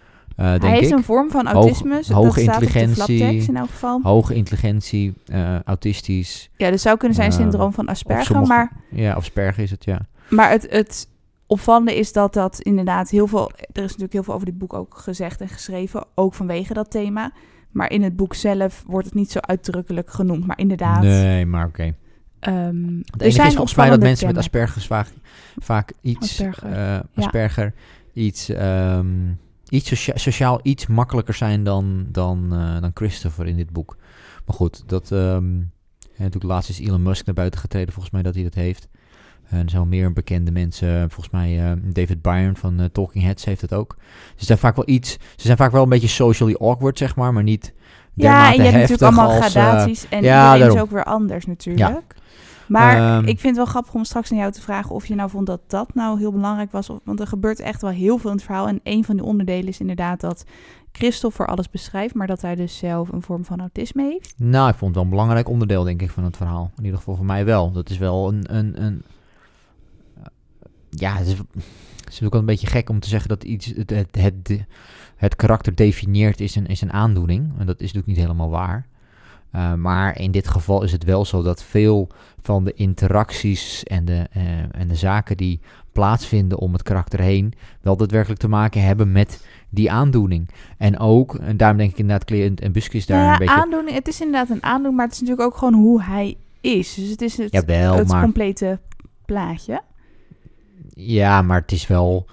Hij 0.44 0.70
heeft 0.72 0.92
ik. 0.92 0.98
een 0.98 1.04
vorm 1.04 1.32
van 1.32 1.46
Hoog- 1.46 1.54
autisme. 1.56 1.96
dat 1.96 2.06
hoge 2.08 2.40
staat 2.42 2.56
op 2.64 2.72
de 2.72 2.80
intelligentie. 2.80 3.48
in 3.50 3.58
elk 3.58 3.70
geval. 3.70 4.00
Hoge 4.04 4.34
intelligentie, 4.36 5.14
eh, 5.26 5.60
autistisch. 5.64 6.50
Ja, 6.58 6.72
dus 6.72 6.82
zou 6.82 6.98
kunnen 6.98 7.18
zijn 7.18 7.32
Eh, 7.32 7.38
syndroom 7.38 7.74
van 7.74 7.88
Asperger. 7.88 8.26
sommige- 8.26 8.48
Maar, 8.54 8.72
Ja, 8.92 9.12
of 9.12 9.18
Asperger 9.18 9.64
is 9.64 9.72
het, 9.72 9.84
ja. 9.86 10.00
maar 10.30 10.50
het, 10.50 10.68
het 10.70 11.08
opvallende 11.48 11.98
is 11.98 12.12
dat 12.14 12.34
dat 12.34 12.60
inderdaad 12.62 13.10
heel 13.10 13.28
veel... 13.28 13.52
Er 13.56 13.66
is 13.74 13.82
natuurlijk 13.82 14.14
heel 14.14 14.24
veel 14.24 14.34
over 14.34 14.46
dit 14.46 14.58
boek 14.58 14.74
ook 14.74 14.98
gezegd 14.98 15.42
en 15.42 15.48
geschreven. 15.50 16.06
Ook 16.16 16.34
vanwege 16.34 16.74
dat 16.74 16.92
thema. 16.92 17.32
Maar 17.72 17.92
in 17.92 18.04
het 18.04 18.16
boek 18.16 18.34
zelf 18.34 18.84
wordt 18.88 19.06
het 19.06 19.16
niet 19.16 19.32
zo 19.32 19.40
uitdrukkelijk 19.40 20.10
genoemd. 20.10 20.48
Maar 20.48 20.58
inderdaad... 20.58 21.02
Nee, 21.02 21.46
maar 21.46 21.66
oké. 21.68 21.94
ehm, 22.40 22.56
Het 22.58 22.66
er 22.66 23.22
enige 23.22 23.32
zijn 23.32 23.48
is 23.48 23.54
volgens 23.54 23.76
mij 23.76 23.90
dat 23.90 24.00
mensen 24.00 24.28
met. 24.28 24.38
Asperger 24.38 24.82
vaak, 24.82 25.08
vaak 25.58 25.92
iets, 26.02 26.20
Asperger, 26.20 26.72
eh, 26.72 27.00
Asperger, 27.16 27.74
iets, 28.14 28.50
ehm, 28.50 29.08
iets 29.72 29.88
socia- 29.88 30.18
sociaal 30.18 30.60
iets 30.64 30.88
makkelijker 30.88 31.34
zijn 31.34 31.64
dan, 31.64 32.06
dan, 32.10 32.48
eh, 32.54 32.82
dan 32.82 32.92
Christopher 32.94 33.48
in 33.48 33.56
dit 33.56 33.70
boek. 33.72 33.98
Maar 34.46 34.56
goed, 34.56 34.84
dat, 34.86 35.12
en 35.12 35.72
natuurlijk 36.18 36.54
laatst 36.54 36.70
is 36.70 36.80
Elon 36.80 37.04
Musk 37.04 37.26
naar 37.26 37.36
buiten 37.36 37.60
getreden, 37.60 37.94
volgens 37.94 38.14
mij 38.14 38.22
dat 38.24 38.34
hij 38.36 38.44
dat 38.44 38.54
heeft. 38.54 38.88
En 39.48 39.58
er 39.64 39.70
zijn 39.70 39.82
wel 39.82 39.92
meer 40.00 40.14
bekende 40.14 40.52
mensen, 40.52 41.10
volgens 41.10 41.30
mij 41.30 41.64
eh, 41.64 41.72
David 41.84 42.22
Byrne 42.22 42.56
van 42.56 42.80
eh, 42.80 42.86
Talking 42.86 43.24
Heads 43.24 43.46
heeft 43.46 43.62
het 43.62 43.74
ook. 43.74 43.96
Ze 44.36 44.46
zijn 44.46 44.58
vaak 44.58 44.76
wel 44.76 44.90
iets, 44.90 45.12
ze 45.12 45.46
zijn 45.46 45.58
vaak 45.58 45.72
wel 45.72 45.84
een 45.84 45.90
beetje 45.90 46.08
socially 46.08 46.56
awkward, 46.60 46.98
zeg 46.98 47.16
maar, 47.16 47.34
maar 47.34 47.44
niet 47.44 47.74
Ja, 48.14 48.48
en 48.52 48.56
je 48.56 48.62
hebt 48.62 48.74
natuurlijk 48.74 49.02
allemaal 49.02 49.42
als, 49.42 49.52
gradaties. 49.52 50.06
en 50.10 50.24
ja, 50.24 50.44
iedereen 50.44 50.60
daarom. 50.60 50.76
is 50.78 50.82
ook 50.84 50.92
weer 50.92 51.04
anders 51.04 51.46
natuurlijk. 51.46 52.16
Maar 52.72 52.98
Ehm, 52.98 53.20
ik 53.20 53.40
vind 53.40 53.44
het 53.44 53.56
wel 53.56 53.66
grappig 53.66 53.94
om 53.94 54.04
straks 54.04 54.32
aan 54.32 54.38
jou 54.38 54.52
te 54.52 54.62
vragen 54.62 54.96
of 54.96 55.06
je 55.06 55.16
nou 55.16 55.30
vond 55.30 55.46
dat 55.46 55.62
dat 55.68 55.94
nou 55.94 56.20
heel 56.20 56.32
belangrijk 56.32 56.72
was. 56.72 56.90
Of- 56.90 57.00
Want 57.04 57.20
er 57.20 57.28
gebeurt 57.28 57.60
echt 57.60 57.82
wel 57.82 57.92
heel 57.92 58.18
veel 58.18 58.30
in 58.30 58.36
het 58.36 58.46
verhaal. 58.46 58.68
En 58.68 58.80
een 58.84 59.04
van 59.04 59.16
die 59.16 59.26
onderdelen 59.26 59.68
is 59.68 59.80
inderdaad 59.80 60.20
dat 60.22 60.46
Christopher 60.92 61.48
alles 61.48 61.70
beschrijft, 61.70 62.14
maar 62.16 62.28
dat 62.28 62.42
hij 62.42 62.56
dus 62.56 62.78
zelf 62.78 63.12
een 63.12 63.22
vorm 63.22 63.46
van 63.46 63.60
autisme 63.60 64.04
heeft. 64.04 64.34
Nou, 64.38 64.70
ik 64.70 64.76
vond 64.76 64.86
het 64.86 64.94
wel 64.96 65.04
een 65.04 65.10
belangrijk 65.10 65.50
onderdeel, 65.50 65.84
denk 65.84 66.02
ik, 66.02 66.10
van 66.12 66.24
het 66.24 66.38
verhaal. 66.38 66.72
In 66.78 66.84
ieder 66.84 66.98
geval 67.00 67.16
voor 67.16 67.26
mij 67.26 67.46
wel. 67.46 67.72
Dat 67.72 67.90
is 67.90 67.98
wel 67.98 68.28
een... 68.28 68.56
een, 68.58 68.84
een 68.84 69.02
ja, 70.90 71.16
het 71.16 71.28
is, 71.28 71.38
het 71.38 71.46
is 71.98 72.04
natuurlijk 72.04 72.32
wel 72.32 72.40
een 72.42 72.46
beetje 72.46 72.68
gek 72.68 72.90
om 72.90 73.00
te 73.00 73.10
zeggen 73.10 73.30
dat 73.30 73.44
iets 73.44 73.66
het, 73.66 73.90
het, 73.90 74.16
het, 74.20 74.66
het 75.16 75.36
karakter 75.36 75.76
definieert 75.76 76.40
is 76.42 76.56
een, 76.56 76.66
is 76.68 76.82
een 76.82 76.94
aandoening. 76.94 77.52
En 77.58 77.66
dat 77.66 77.76
is 77.76 77.80
natuurlijk 77.94 78.08
niet 78.08 78.18
helemaal 78.18 78.50
waar. 78.50 78.88
Eh, 79.52 79.74
maar 79.74 80.20
in 80.20 80.32
dit 80.32 80.48
geval 80.48 80.84
is 80.84 80.92
het 80.92 81.04
wel 81.04 81.26
zo 81.26 81.42
dat 81.42 81.64
veel 81.64 82.10
van 82.42 82.64
de 82.64 82.74
interacties 82.74 83.84
en 83.84 84.06
de, 84.06 84.28
eh, 84.32 84.42
en 84.72 84.88
de 84.88 84.96
zaken 84.96 85.38
die 85.38 85.60
plaatsvinden 85.92 86.58
om 86.58 86.74
het 86.74 86.84
karakter 86.84 87.20
heen, 87.20 87.54
wel 87.82 87.98
daadwerkelijk 87.98 88.40
te 88.40 88.48
maken 88.48 88.84
hebben 88.84 89.12
met 89.12 89.46
die 89.70 89.92
aandoening. 89.92 90.50
En 90.78 91.00
ook, 91.00 91.36
en 91.36 91.58
daarom 91.58 91.78
denk 91.78 91.92
ik 91.92 91.98
inderdaad, 91.98 92.26
cliënt 92.26 92.62
en 92.62 92.72
Busk 92.72 92.94
is 92.94 93.06
daar 93.06 93.18
Nou 93.18 93.28
ja, 93.28 93.34
een 93.34 93.40
beetje... 93.40 93.62
aandoening, 93.62 93.96
het 93.96 94.08
is 94.08 94.22
inderdaad 94.22 94.50
een 94.50 94.64
aandoening, 94.64 94.96
maar 94.96 95.06
het 95.06 95.14
is 95.16 95.22
natuurlijk 95.22 95.48
ook 95.48 95.58
gewoon 95.58 95.74
hoe 95.74 96.04
hij 96.04 96.38
is. 96.62 96.94
Dus 96.94 97.10
het 97.10 97.22
is 97.22 97.38
het, 97.38 97.52
Jawel, 97.52 97.96
het 97.96 98.08
maar, 98.08 98.24
complete 98.24 98.80
plaatje. 99.26 99.82
ja, 100.94 101.42
maar 101.42 101.62
het 101.62 101.72
is 101.72 101.88
wel... 101.88 102.26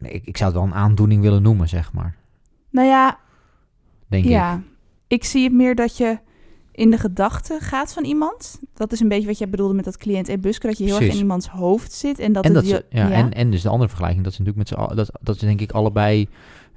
Ik, 0.00 0.26
ik 0.26 0.36
zou 0.36 0.50
het 0.50 0.60
wel 0.60 0.68
een 0.68 0.82
aandoening 0.82 1.22
willen 1.22 1.42
noemen, 1.42 1.68
zeg 1.68 1.92
maar. 1.92 2.16
Nou 2.70 2.88
ja, 2.88 3.18
Denk 4.08 4.24
ja. 4.24 4.54
Ik 4.54 4.60
zie 5.24 5.44
het 5.44 5.52
meer 5.52 5.74
dat 5.74 5.96
je 5.96 6.18
in 6.72 6.90
de 6.90 6.98
gedachten 6.98 7.60
gaat 7.60 7.92
van 7.92 8.04
iemand. 8.04 8.60
Dat 8.74 8.92
is 8.92 9.00
een 9.00 9.08
beetje 9.08 9.26
wat 9.26 9.38
jij 9.38 9.48
bedoelde 9.48 9.74
met 9.74 9.84
dat 9.84 9.96
cliënt 9.96 10.28
en 10.28 10.40
buske. 10.40 10.66
Dat 10.66 10.78
je 10.78 10.84
heel 10.84 11.00
erg 11.00 11.12
in 11.12 11.18
iemands 11.18 11.48
hoofd 11.48 11.92
zit. 11.92 12.18
En 12.18 12.32
dat, 12.32 12.44
en, 12.44 12.54
het 12.54 12.64
dat, 12.64 12.72
ze- 12.72 12.84
ja, 12.96 13.10
En, 13.10 13.32
en 13.32 13.50
dus 13.50 13.62
de 13.62 13.68
andere 13.68 13.88
vergelijking, 13.88 14.24
dat 14.24 14.32
is 14.32 14.38
natuurlijk 14.38 14.70
met 14.70 14.78
z'n 14.78 14.94
dat, 14.94 15.10
dat 15.20 15.40
denk 15.40 15.60
ik 15.60 15.72
allebei... 15.72 16.28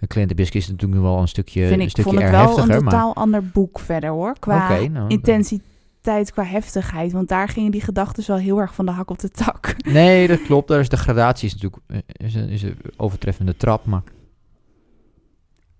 Cliënt 0.08 0.30
en 0.30 0.36
Busk 0.36 0.54
is 0.54 0.68
natuurlijk 0.68 1.02
wel 1.02 1.20
een 1.20 1.28
stukje, 1.28 1.62
vind 1.62 1.74
een 1.74 1.82
ik, 1.82 1.90
stukje 1.90 2.12
vond 2.12 2.22
het 2.24 2.32
wel 2.32 2.42
heftiger, 2.42 2.76
een 2.76 2.84
maar... 2.84 2.92
totaal 2.92 3.16
ander 3.16 3.44
boek 3.46 3.80
verder 3.80 4.10
hoor. 4.10 4.36
Qua 4.40 4.80
nou, 4.88 5.08
intensiteit, 5.08 6.32
qua 6.32 6.44
heftigheid. 6.44 7.12
Want 7.12 7.28
daar 7.28 7.50
gingen 7.50 7.72
die 7.72 7.82
gedachten 7.82 8.24
wel 8.28 8.38
heel 8.38 8.60
erg 8.60 8.74
van 8.74 8.86
de 8.86 8.92
hak 8.92 9.10
op 9.10 9.20
de 9.20 9.30
tak. 9.30 9.76
Nee, 9.86 10.28
dat 10.28 10.42
klopt. 10.42 10.68
Daar 10.68 10.80
is 10.80 10.90
de 10.90 10.98
gradatie 10.98 11.48
is 11.48 11.54
natuurlijk 11.54 11.82
is 12.08 12.36
een, 12.36 12.50
is 12.50 12.64
een 12.64 12.78
overtreffende 12.98 13.58
trap, 13.58 13.86
maar... 13.86 14.02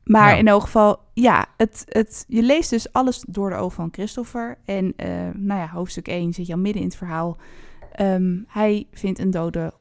Maar 0.10 0.30
Ja. 0.32 0.38
in 0.38 0.48
elk 0.48 0.62
geval, 0.62 1.00
ja, 1.14 1.46
het, 1.58 1.84
het, 1.88 2.26
je 2.28 2.44
leest 2.44 2.70
dus 2.70 2.94
alles 2.94 3.24
door 3.28 3.50
de 3.50 3.56
ogen 3.56 3.76
van 3.76 3.90
Christopher. 3.92 4.58
En 4.66 4.94
eh, 4.96 5.10
nou 5.34 5.60
ja, 5.60 5.68
hoofdstuk 5.68 6.08
1 6.08 6.34
zit 6.34 6.48
je 6.48 6.54
al 6.54 6.60
midden 6.60 6.82
in 6.82 6.88
het 6.88 6.98
verhaal. 6.98 7.38
Ehm, 7.92 8.38
hij 8.48 8.88
vindt 8.92 9.20
een 9.20 9.32
dode 9.32 9.74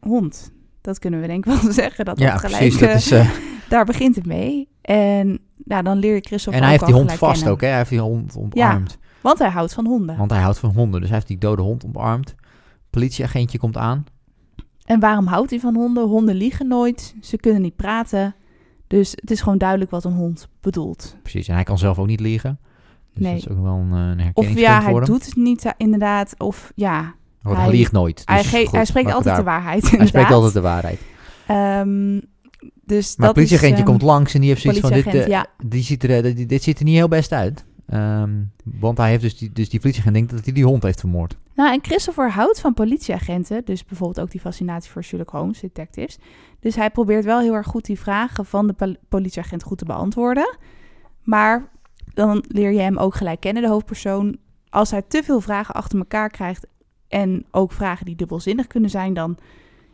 hond. 0.00 0.52
Dat 0.80 0.98
kunnen 0.98 1.20
we 1.20 1.26
denk 1.26 1.46
ik 1.46 1.60
wel 1.60 1.72
zeggen. 1.82 2.04
Dat 2.04 2.18
Ja, 2.18 2.30
dat 2.30 2.40
gelijk, 2.40 2.58
precies. 2.58 2.80
Dat 2.80 2.88
eh, 2.88 2.94
is, 2.94 3.10
eh, 3.10 3.30
daar 3.68 3.84
begint 3.84 4.16
het 4.16 4.26
mee. 4.26 4.68
En 4.80 5.38
nou, 5.64 5.82
dan 5.82 5.98
leer 5.98 6.14
je 6.14 6.20
Christopher 6.20 6.60
en 6.62 6.66
hij 6.66 6.74
ook 6.74 6.80
heeft 6.80 6.92
die 6.92 7.02
hond 7.02 7.18
vast 7.18 7.32
kennen. 7.34 7.52
ook, 7.52 7.60
hè? 7.60 7.66
Hij 7.66 7.76
heeft 7.76 7.90
die 7.90 8.00
hond 8.00 8.36
omarmd. 8.36 8.98
Want 9.20 9.38
hij 9.38 9.50
houdt 9.50 9.74
van 9.74 9.86
honden. 9.86 10.16
Want 10.16 10.30
hij 10.30 10.40
houdt 10.40 10.58
van 10.58 10.70
honden, 10.70 11.00
dus 11.00 11.08
hij 11.08 11.18
heeft 11.18 11.28
die 11.30 11.38
dode 11.38 11.62
hond 11.62 11.84
omarmd. 11.84 12.34
Politieagentje 12.90 13.58
komt 13.58 13.76
aan. 13.76 14.04
En 14.84 15.00
waarom 15.00 15.26
houdt 15.26 15.50
hij 15.50 15.60
van 15.60 15.74
honden? 15.74 16.04
Honden 16.04 16.34
liegen 16.34 16.68
nooit. 16.68 17.14
Ze 17.20 17.36
kunnen 17.36 17.62
niet 17.62 17.76
praten. 17.76 18.34
Dus 18.86 19.10
het 19.10 19.30
is 19.30 19.40
gewoon 19.40 19.58
duidelijk 19.58 19.90
wat 19.90 20.04
een 20.04 20.12
hond 20.12 20.48
bedoelt. 20.60 21.16
Precies, 21.22 21.48
en 21.48 21.54
hij 21.54 21.64
kan 21.64 21.78
zelf 21.78 21.98
ook 21.98 22.06
niet 22.06 22.20
liegen. 22.20 22.58
Dus 23.14 23.22
Nee. 23.22 23.32
dat 23.34 23.42
is 23.42 23.56
ook 23.56 23.62
wel 23.62 23.74
een, 23.74 23.92
eh, 24.18 24.24
een 24.24 24.30
Of 24.34 24.48
ja, 24.58 24.82
hij 24.82 24.92
doet 25.00 25.26
het 25.26 25.36
niet 25.36 25.64
eh, 25.64 25.72
inderdaad. 25.76 26.34
Of 26.38 26.72
ja, 26.74 27.14
Want 27.42 27.56
hij, 27.56 27.66
hij- 27.66 27.74
liegt 27.74 27.92
nooit. 27.92 28.22
hij, 28.24 28.42
dus 28.42 28.50
goed, 28.62 28.70
hij 28.70 28.84
spreekt 28.84 29.12
altijd 29.12 29.36
de 29.36 29.42
waarheid. 29.42 29.90
Hij 29.90 30.06
spreekt 30.06 30.30
altijd 30.30 30.52
de 30.52 30.60
waarheid. 30.60 31.00
Dus 32.84 33.06
Maar 33.16 33.26
dat 33.26 33.26
het 33.26 33.34
politieagentje 33.34 33.82
is, 33.82 33.88
ehm, 33.90 33.90
komt 33.90 34.02
langs 34.02 34.34
en 34.34 34.40
die 34.40 34.48
heeft 34.48 34.62
zoiets 34.62 34.80
van... 34.80 34.92
Dit, 34.92 35.06
eh, 35.06 35.26
ja. 35.26 35.46
die 35.64 35.82
ziet 35.82 36.04
er, 36.04 36.22
dit, 36.22 36.48
dit 36.48 36.62
ziet 36.62 36.78
er 36.78 36.84
niet 36.84 36.94
heel 36.94 37.08
best 37.08 37.32
uit. 37.32 37.64
Ehm, 37.86 38.30
want 38.64 38.98
hij 38.98 39.08
heeft 39.08 39.22
dus 39.22 39.38
die, 39.38 39.52
dus 39.52 39.68
die 39.68 39.80
politieagent 39.80 40.14
denkt 40.16 40.30
dat 40.30 40.44
hij 40.44 40.52
die 40.54 40.64
hond 40.64 40.82
heeft 40.82 41.00
vermoord. 41.00 41.36
Nou, 41.54 41.72
en 41.72 41.78
Christopher 41.84 42.30
houdt 42.30 42.60
van 42.60 42.74
politieagenten. 42.74 43.64
Dus 43.64 43.84
bijvoorbeeld 43.84 44.20
ook 44.20 44.30
die 44.30 44.40
fascinatie 44.40 44.90
voor 44.90 45.04
Sherlock 45.04 45.30
Holmes, 45.30 45.60
detectives. 45.60 46.18
Dus 46.60 46.74
hij 46.76 46.90
probeert 46.90 47.24
wel 47.24 47.40
heel 47.40 47.54
erg 47.54 47.66
goed 47.66 47.84
die 47.84 47.98
vragen 47.98 48.44
van 48.44 48.66
de 48.66 48.72
pol- 48.72 48.96
politieagent 49.08 49.62
goed 49.62 49.78
te 49.78 49.84
beantwoorden. 49.84 50.56
Maar 51.22 51.68
dan 52.14 52.44
leer 52.48 52.72
je 52.72 52.80
hem 52.80 52.96
ook 52.96 53.14
gelijk 53.14 53.40
kennen, 53.40 53.62
de 53.62 53.68
hoofdpersoon. 53.68 54.36
Als 54.68 54.90
hij 54.90 55.02
te 55.02 55.22
veel 55.22 55.40
vragen 55.40 55.74
achter 55.74 55.98
elkaar 55.98 56.30
krijgt 56.30 56.66
en 57.08 57.44
ook 57.50 57.72
vragen 57.72 58.06
die 58.06 58.16
dubbelzinnig 58.16 58.66
kunnen 58.66 58.90
zijn, 58.90 59.14
dan, 59.14 59.36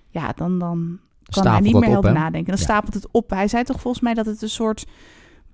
ja, 0.09 0.33
dan, 0.37 0.59
dan 0.59 0.99
kan 1.31 1.47
hij 1.47 1.61
niet 1.61 1.73
meer 1.73 1.83
op, 1.83 1.91
helpen 1.93 2.13
hè? 2.13 2.19
nadenken. 2.19 2.51
Dan 2.51 2.59
Ja. 2.59 2.65
stapelt 2.65 2.95
het 2.95 3.09
op. 3.11 3.31
Hij 3.31 3.49
zei 3.49 3.65
toch 3.65 3.81
volgens 3.81 4.03
mij 4.03 4.15
dat 4.15 4.27
het 4.27 4.43
een 4.43 4.49
soort 4.49 4.87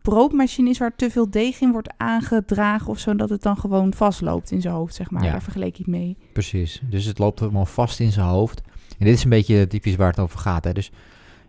broodmachine 0.02 0.70
is 0.70 0.78
waar 0.78 0.96
te 0.96 1.10
veel 1.10 1.30
deeg 1.30 1.60
in 1.60 1.72
wordt 1.72 1.92
aangedragen 1.96 2.88
of 2.88 2.98
zo, 2.98 3.14
dat 3.14 3.28
het 3.30 3.42
dan 3.42 3.56
gewoon 3.56 3.94
vastloopt 3.94 4.50
in 4.50 4.60
zijn 4.60 4.74
hoofd, 4.74 4.94
zeg 4.94 5.10
maar. 5.10 5.24
Ja. 5.24 5.30
Daar 5.30 5.42
vergeleek 5.42 5.76
het 5.76 5.86
mee. 5.86 6.16
Precies. 6.32 6.82
Dus 6.90 7.04
het 7.04 7.18
loopt 7.18 7.40
helemaal 7.40 7.66
vast 7.66 8.00
in 8.00 8.12
zijn 8.12 8.26
hoofd. 8.26 8.60
En 8.98 9.04
dit 9.06 9.14
is 9.14 9.24
een 9.24 9.30
beetje 9.30 9.66
typisch 9.66 9.96
waar 9.96 10.10
het 10.10 10.18
over 10.18 10.38
gaat. 10.38 10.64
Hè? 10.64 10.72
Dus 10.72 10.90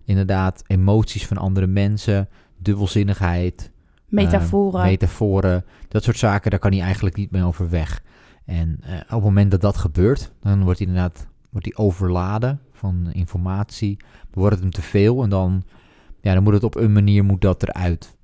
inderdaad, 0.06 0.64
emoties 0.68 1.28
van 1.28 1.38
andere 1.38 1.68
mensen, 1.68 2.30
dubbelzinnigheid, 2.58 3.72
Metaforen. 4.08 4.80
eh, 4.82 4.86
metaforen, 4.88 5.66
dat 5.88 6.04
soort 6.04 6.18
zaken, 6.18 6.52
daar 6.52 6.60
kan 6.60 6.72
hij 6.72 6.82
eigenlijk 6.82 7.16
niet 7.16 7.32
mee 7.32 7.44
overweg. 7.44 8.04
En 8.46 8.80
eh, 8.82 8.94
op 8.94 9.10
het 9.10 9.24
moment 9.24 9.52
dat 9.52 9.62
dat 9.62 9.78
gebeurt, 9.78 10.32
dan 10.42 10.64
wordt 10.64 10.80
hij 10.80 10.88
inderdaad 10.88 11.28
wordt 11.50 11.66
hij 11.66 11.86
overladen 11.86 12.62
van 12.74 13.10
informatie, 13.12 13.98
wordt 14.34 14.54
het 14.56 14.64
hem 14.64 14.74
te 14.74 14.82
veel 14.82 15.24
en 15.24 15.30
dan, 15.30 15.64
ja, 16.22 16.34
dan 16.34 16.44
moet 16.44 16.54
het 16.54 16.64
op 16.64 16.76
een 16.76 16.92
manier 16.94 17.24
moet 17.26 17.42
dat 17.42 17.64
eruit. 17.64 18.18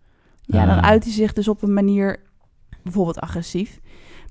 Ja, 0.45 0.65
dan 0.65 0.77
Eh, 0.77 0.83
uit 0.83 1.03
hij 1.03 1.13
zich 1.13 1.33
dus 1.33 1.47
op 1.47 1.61
een 1.63 1.73
manier 1.73 2.19
bijvoorbeeld 2.83 3.19
agressief. 3.21 3.79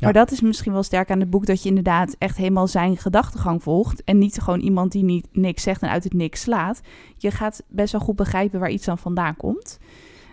Maar 0.00 0.12
dat 0.12 0.30
is 0.30 0.40
misschien 0.40 0.73
wel 0.73 0.83
sterk 0.83 1.11
aan 1.11 1.21
het 1.21 1.30
boek 1.30 1.47
dat 1.47 1.62
je 1.62 1.68
inderdaad 1.68 2.14
echt 2.18 2.37
helemaal 2.37 2.66
zijn 2.66 2.97
gedachtegang 2.97 3.62
volgt. 3.62 4.04
En 4.04 4.18
niet 4.18 4.40
gewoon 4.40 4.61
iemand 4.61 4.92
die 4.92 5.04
niet 5.04 5.28
niks 5.33 5.62
zegt 5.62 5.83
en 5.83 5.88
uit 5.90 6.04
het 6.04 6.12
niks 6.12 6.40
slaat. 6.40 6.80
Je 7.16 7.30
gaat 7.30 7.62
best 7.68 7.92
wel 7.92 8.00
goed 8.00 8.16
begrijpen 8.16 8.61
waar 8.61 8.71
iets 8.71 8.85
dan 8.87 8.99
vandaan 8.99 9.37
komt. 9.37 9.78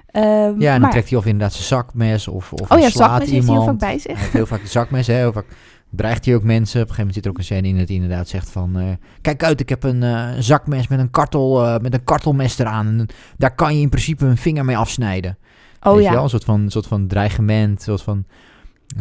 Ehm, 0.07 0.25
Ja, 0.25 0.47
en 0.49 0.59
dan 0.59 0.81
maar- 0.81 0.91
trekt 0.91 1.09
hij 1.09 1.17
of 1.17 1.25
inderdaad 1.25 1.53
zijn 1.53 1.65
zakmes 1.67 2.27
of, 2.27 2.53
of 2.53 2.71
oh 2.71 2.79
ja, 2.79 2.89
slaat 2.89 3.09
zakmes 3.09 3.19
heeft 3.19 3.31
hij 3.31 3.39
heel 3.41 3.49
iemand. 3.49 3.65
vaak 3.65 3.79
bij 3.79 3.89
Hij 3.89 3.99
zich. 3.99 4.19
heeft 4.19 4.33
heel 4.33 4.45
vaak 4.45 4.61
de 4.61 4.67
zakmes, 4.67 5.07
hè. 5.07 5.13
Heel 5.13 5.31
vaak 5.33 5.45
dreigt 5.89 6.25
hij 6.25 6.35
ook 6.35 6.43
mensen. 6.43 6.81
Op 6.81 6.89
een 6.89 6.93
gegeven 6.95 6.97
moment 6.97 7.13
zit 7.15 7.25
er 7.25 7.31
ook 7.31 7.37
een 7.37 7.43
scène 7.43 7.67
in 7.67 7.77
dat 7.77 7.87
hij 7.87 7.95
inderdaad 7.95 8.27
zegt 8.27 8.49
van... 8.49 8.77
eh, 8.79 8.85
kijk 9.21 9.43
uit, 9.43 9.59
ik 9.59 9.69
heb 9.69 9.83
een 9.83 10.03
eh, 10.03 10.29
zakmes 10.39 10.87
met 10.87 10.99
een, 10.99 11.09
kartel, 11.09 11.65
eh, 11.65 11.79
met 11.79 11.93
een 11.93 12.03
kartelmes 12.03 12.59
eraan. 12.59 12.87
En 12.87 13.07
daar 13.37 13.55
kan 13.55 13.75
je 13.75 13.81
in 13.81 13.89
principe 13.89 14.25
een 14.25 14.37
vinger 14.37 14.65
mee 14.65 14.77
afsnijden. 14.77 15.37
Oh 15.83 15.93
Weet 15.93 16.03
je 16.03 16.09
wel? 16.09 16.17
ja, 16.17 16.23
Een 16.23 16.29
soort 16.29 16.43
van, 16.43 16.69
soort 16.69 16.87
van 16.87 17.07
dreigement, 17.07 17.77
een 17.77 17.83
soort 17.83 18.01
van... 18.01 18.25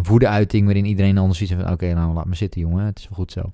woede-uiting 0.03 0.65
waarin 0.65 0.85
iedereen 0.85 1.19
anders 1.19 1.43
iets 1.43 1.53
van... 1.53 1.71
Oké, 1.71 1.95
nou 1.95 2.13
laat 2.15 2.27
me 2.27 2.35
zitten 2.35 2.61
jongen, 2.61 2.85
het 2.85 2.99
is 2.99 3.09
wel 3.09 3.19
goed 3.19 3.33
zo. 3.33 3.53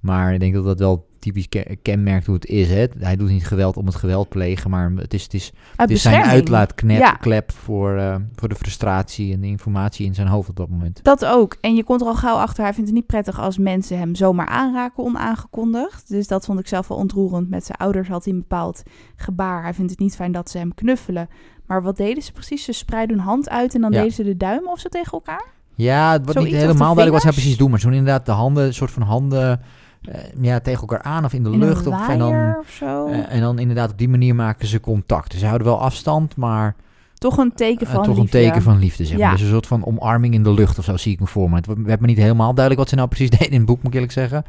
Maar 0.00 0.34
ik 0.34 0.40
denk 0.40 0.54
dat 0.54 0.64
dat 0.64 0.78
wel 0.78 1.06
typisch 1.18 1.48
ke- 1.48 1.76
kenmerkt 1.82 2.26
hoe 2.26 2.34
het 2.34 2.46
is. 2.46 2.68
Hè? 2.68 2.86
Hij 2.98 3.16
doet 3.16 3.28
niet 3.28 3.46
geweld 3.46 3.76
om 3.76 3.86
het 3.86 3.94
geweld 3.94 4.28
plegen, 4.28 4.70
maar 4.70 4.90
het 4.96 5.14
is, 5.14 5.22
het 5.22 5.34
is, 5.34 5.52
het 5.76 5.90
is 5.90 6.02
zijn 6.02 6.22
uitlaatklep 6.22 6.98
Ja. 6.98 7.10
klep 7.12 7.52
voor, 7.52 7.96
eh, 7.96 8.16
voor 8.34 8.48
de 8.48 8.54
frustratie 8.54 9.32
en 9.32 9.40
de 9.40 9.46
informatie 9.46 10.06
in 10.06 10.14
zijn 10.14 10.26
hoofd 10.28 10.48
op 10.48 10.56
dat 10.56 10.68
moment. 10.68 11.00
Dat 11.02 11.24
ook. 11.24 11.56
En 11.60 11.74
je 11.74 11.84
komt 11.84 12.00
er 12.00 12.06
al 12.06 12.14
gauw 12.14 12.36
achter. 12.36 12.62
Hij 12.64 12.72
vindt 12.72 12.88
het 12.88 12.98
niet 12.98 13.06
prettig 13.06 13.40
als 13.40 13.58
mensen 13.58 13.98
hem 13.98 14.14
zomaar 14.14 14.46
aanraken 14.46 15.04
onaangekondigd. 15.04 16.08
Dus 16.08 16.26
dat 16.26 16.44
vond 16.44 16.58
ik 16.58 16.68
zelf 16.68 16.88
wel 16.88 16.98
ontroerend. 16.98 17.50
Met 17.50 17.64
zijn 17.64 17.78
ouders 17.78 18.08
had 18.08 18.24
hij 18.24 18.32
een 18.32 18.38
bepaald 18.40 18.82
gebaar. 19.16 19.62
Hij 19.62 19.74
vindt 19.74 19.90
het 19.90 20.00
niet 20.00 20.14
fijn 20.16 20.32
dat 20.32 20.50
ze 20.50 20.58
hem 20.58 20.74
knuffelen. 20.74 21.28
Maar 21.66 21.82
wat 21.82 21.96
deden 21.96 22.22
ze 22.22 22.32
precies? 22.32 22.64
Ze 22.64 22.72
spreiden 22.72 23.16
hun 23.16 23.24
hand 23.26 23.48
uit 23.48 23.74
en 23.74 23.80
dan 23.80 23.92
Ja. 23.92 23.98
deden 23.98 24.12
ze 24.14 24.22
de 24.24 24.36
duimen 24.36 24.70
of 24.70 24.78
zo 24.80 24.88
tegen 24.88 25.12
elkaar? 25.12 25.44
Ja, 25.74 26.10
het 26.12 26.20
wordt 26.20 26.32
Zoiets, 26.32 26.52
niet 26.52 26.60
helemaal 26.62 26.94
duidelijk 26.94 27.12
wat 27.12 27.20
zij 27.22 27.30
vingers? 27.30 27.42
precies 27.42 27.56
doen, 27.58 27.70
maar 27.70 27.80
ze 27.80 27.86
doen 27.86 27.94
inderdaad 27.96 28.26
de 28.26 28.32
handen, 28.32 28.64
een 28.66 28.74
soort 28.74 28.90
van 28.90 29.02
handen 29.02 29.60
eh, 30.02 30.20
ja, 30.40 30.60
tegen 30.60 30.80
elkaar 30.80 31.02
aan 31.02 31.24
of 31.24 31.32
in 31.32 31.42
de 31.42 31.50
In 31.50 31.58
lucht. 31.58 31.86
Of, 31.86 32.08
en, 32.08 32.18
dan, 32.18 32.30
waaier 32.30 32.58
of 32.58 32.70
zo? 32.70 33.06
eh, 33.06 33.32
en 33.34 33.40
dan 33.40 33.58
inderdaad 33.58 33.90
op 33.90 33.98
die 33.98 34.08
manier 34.08 34.34
maken 34.34 34.66
ze 34.66 34.80
contact. 34.80 35.30
Dus 35.30 35.40
ze 35.40 35.46
houden 35.46 35.66
wel 35.66 35.80
afstand, 35.80 36.36
maar 36.36 36.74
toch 37.14 37.36
een 37.36 37.52
teken 37.54 37.86
eh, 37.86 37.92
van 37.92 38.02
toch 38.04 38.16
liefde. 38.18 38.38
een 38.38 38.44
teken 38.44 38.62
van 38.62 38.78
liefde. 38.78 39.04
Zeg 39.04 39.18
maar. 39.18 39.26
Ja. 39.26 39.32
Dus 39.32 39.40
een 39.42 39.48
soort 39.48 39.66
van 39.66 39.86
omarming 39.86 40.34
in 40.34 40.42
de 40.42 40.52
lucht 40.52 40.78
of 40.78 40.84
zo 40.84 40.96
zie 40.96 41.12
ik 41.12 41.20
me 41.20 41.26
voor 41.26 41.50
me. 41.50 41.56
Het 41.56 41.66
werd 41.66 42.00
me 42.00 42.06
niet 42.06 42.16
helemaal 42.18 42.54
duidelijk 42.54 42.78
wat 42.78 42.88
ze 42.88 42.94
nou 42.94 43.08
precies 43.08 43.30
deden 43.38 43.50
in 43.50 43.56
het 43.56 43.66
boek, 43.66 43.76
moet 43.76 43.86
ik 43.86 43.94
eerlijk 43.94 44.12
zeggen. 44.12 44.44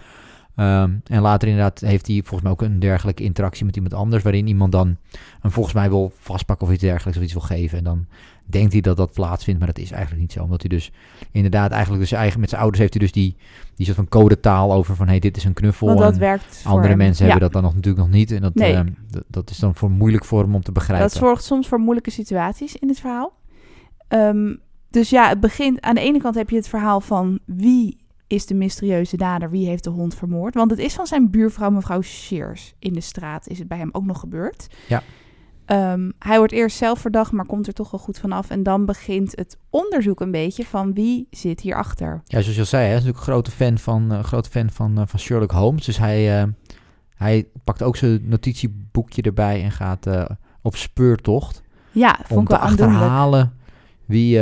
Ehm, 0.55 0.91
en 1.03 1.21
later 1.21 1.47
inderdaad 1.47 1.79
heeft 1.79 2.07
hij 2.07 2.15
volgens 2.15 2.41
mij 2.41 2.51
ook 2.51 2.61
een 2.61 2.79
dergelijke 2.79 3.23
interactie 3.23 3.65
met 3.65 3.75
iemand 3.75 3.93
anders, 3.93 4.23
waarin 4.23 4.47
iemand 4.47 4.71
dan 4.71 4.97
hem 5.39 5.51
volgens 5.51 5.75
mij 5.75 5.89
wil 5.89 6.11
vastpakken 6.19 6.67
of 6.67 6.73
iets 6.73 6.81
dergelijks 6.81 7.17
of 7.17 7.23
iets 7.23 7.33
wil 7.33 7.41
geven. 7.41 7.77
En 7.77 7.83
dan 7.83 8.05
denkt 8.45 8.71
hij 8.71 8.81
dat 8.81 8.97
dat 8.97 9.11
plaatsvindt, 9.13 9.59
maar 9.59 9.67
dat 9.73 9.77
is 9.83 9.91
eigenlijk 9.91 10.21
niet 10.21 10.31
zo. 10.31 10.43
Omdat 10.43 10.61
hij 10.61 10.69
dus 10.69 10.91
inderdaad 11.31 11.71
eigenlijk 11.71 12.01
dus 12.01 12.11
eigen, 12.11 12.39
met 12.39 12.49
zijn 12.49 12.61
ouders 12.61 12.81
heeft 12.81 12.93
hij 12.93 13.03
dus 13.03 13.11
die, 13.13 13.35
die 13.75 13.85
soort 13.85 13.97
van 13.97 14.07
codetaal 14.07 14.73
over 14.73 14.95
van 14.95 15.07
hey, 15.07 15.19
dit 15.19 15.37
is 15.37 15.43
een 15.43 15.53
knuffel. 15.53 15.87
Want 15.87 15.99
dat 15.99 16.13
en 16.13 16.19
werkt 16.19 16.61
andere 16.65 16.87
hem. 16.87 16.97
mensen 16.97 17.25
Ja. 17.25 17.31
hebben 17.31 17.51
dat 17.51 17.61
dan 17.61 17.63
nog, 17.71 17.75
natuurlijk 17.75 18.05
nog 18.07 18.15
niet. 18.15 18.31
En 18.31 18.41
dat, 18.41 18.53
Nee. 18.55 18.73
ehm, 18.73 18.89
dat, 19.09 19.23
dat 19.27 19.49
is 19.49 19.57
dan 19.59 19.75
voor 19.75 19.91
moeilijk 19.91 20.25
voor 20.25 20.41
hem 20.43 20.55
om 20.55 20.63
te 20.63 20.71
begrijpen. 20.71 21.07
Dat 21.07 21.17
zorgt 21.17 21.43
soms 21.43 21.67
voor 21.67 21.79
moeilijke 21.79 22.11
situaties 22.11 22.75
in 22.75 22.87
het 22.87 22.99
verhaal. 22.99 23.33
Ehm, 24.07 24.55
dus 24.89 25.09
ja, 25.09 25.29
het 25.29 25.39
begint 25.39 25.81
aan 25.81 25.95
de 25.95 26.01
ene 26.01 26.21
kant 26.21 26.35
heb 26.35 26.49
je 26.49 26.55
het 26.55 26.67
verhaal 26.67 27.01
van 27.01 27.39
wie 27.45 27.97
is 28.27 28.45
de 28.45 28.55
mysterieuze 28.55 29.17
dader, 29.17 29.49
wie 29.49 29.67
heeft 29.67 29.83
de 29.83 29.89
hond 29.89 30.15
vermoord. 30.15 30.53
Want 30.53 30.71
het 30.71 30.79
is 30.79 30.93
van 30.93 31.07
zijn 31.07 31.29
buurvrouw 31.29 31.69
mevrouw 31.69 32.01
Shears 32.01 32.73
in 32.79 32.93
de 32.93 33.01
straat, 33.01 33.47
is 33.47 33.59
het 33.59 33.67
bij 33.67 33.77
hem 33.77 33.89
ook 33.91 34.05
nog 34.05 34.19
gebeurd. 34.19 34.67
Ja. 34.87 35.03
Ehm, 35.65 36.11
hij 36.19 36.37
wordt 36.37 36.53
eerst 36.53 36.77
zelf 36.77 36.99
verdacht, 36.99 37.31
maar 37.31 37.45
komt 37.45 37.67
er 37.67 37.73
toch 37.73 37.91
wel 37.91 37.99
goed 37.99 38.19
vanaf. 38.19 38.49
En 38.49 38.63
dan 38.63 38.85
begint 38.85 39.31
het 39.35 39.57
onderzoek 39.69 40.19
een 40.19 40.31
beetje 40.31 40.65
van 40.65 40.93
wie 40.93 41.27
zit 41.29 41.61
hierachter. 41.61 42.21
Ja, 42.25 42.41
zoals 42.41 42.55
je 42.55 42.61
al 42.61 42.67
zei, 42.67 42.83
hij 42.83 42.91
is 42.91 43.03
natuurlijk 43.03 43.25
een 43.25 43.31
grote 43.33 43.51
fan 43.51 43.77
van, 43.77 44.11
eh, 44.11 44.23
grote 44.23 44.49
fan 44.49 44.69
van, 44.69 44.97
eh, 44.97 45.03
van 45.07 45.19
Sherlock 45.19 45.51
Holmes. 45.51 45.85
Dus 45.85 45.97
hij, 45.97 46.41
eh, 46.41 46.47
hij 47.15 47.47
pakt 47.63 47.83
ook 47.83 47.95
zijn 47.95 48.21
notitieboekje 48.23 49.21
erbij 49.21 49.63
en 49.63 49.71
gaat 49.71 50.07
op 50.61 50.75
speurtocht. 50.75 51.63
Ja, 51.91 52.19
vond 52.23 52.31
om 52.31 52.41
ik 52.41 52.47
te 52.47 52.53
wel 52.53 52.63
achterhalen 52.63 53.53
wie, 54.05 54.39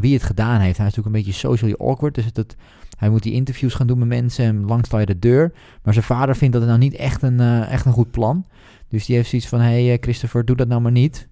wie 0.00 0.14
het 0.14 0.22
gedaan 0.22 0.60
heeft. 0.60 0.76
Hij 0.78 0.86
is 0.86 0.94
natuurlijk 0.94 1.06
een 1.06 1.22
beetje 1.22 1.32
socially 1.48 1.74
awkward. 1.78 2.14
Dus 2.14 2.32
dat, 2.32 2.56
hij 3.02 3.10
moet 3.10 3.22
die 3.22 3.32
interviews 3.32 3.74
gaan 3.74 3.86
doen 3.86 3.98
met 3.98 4.08
mensen 4.08 4.44
en 4.44 4.64
langs 4.64 4.88
de 4.88 5.18
deur. 5.18 5.52
Maar 5.82 5.92
zijn 5.92 6.04
vader 6.04 6.36
vindt 6.36 6.52
dat 6.52 6.62
het 6.62 6.70
nou 6.70 6.82
niet 6.82 6.94
echt 6.94 7.22
een, 7.22 7.40
eh, 7.40 7.72
echt 7.72 7.86
een 7.86 7.92
goed 7.92 8.10
plan. 8.10 8.46
Dus 8.88 9.06
die 9.06 9.16
heeft 9.16 9.28
zoiets 9.28 9.48
van, 9.48 9.60
hé 9.60 9.84
hey, 9.84 9.92
eh, 9.92 9.98
Christopher, 10.00 10.44
doe 10.44 10.56
dat 10.56 10.68
nou 10.68 10.80
maar 10.80 10.92
niet. 10.92 11.28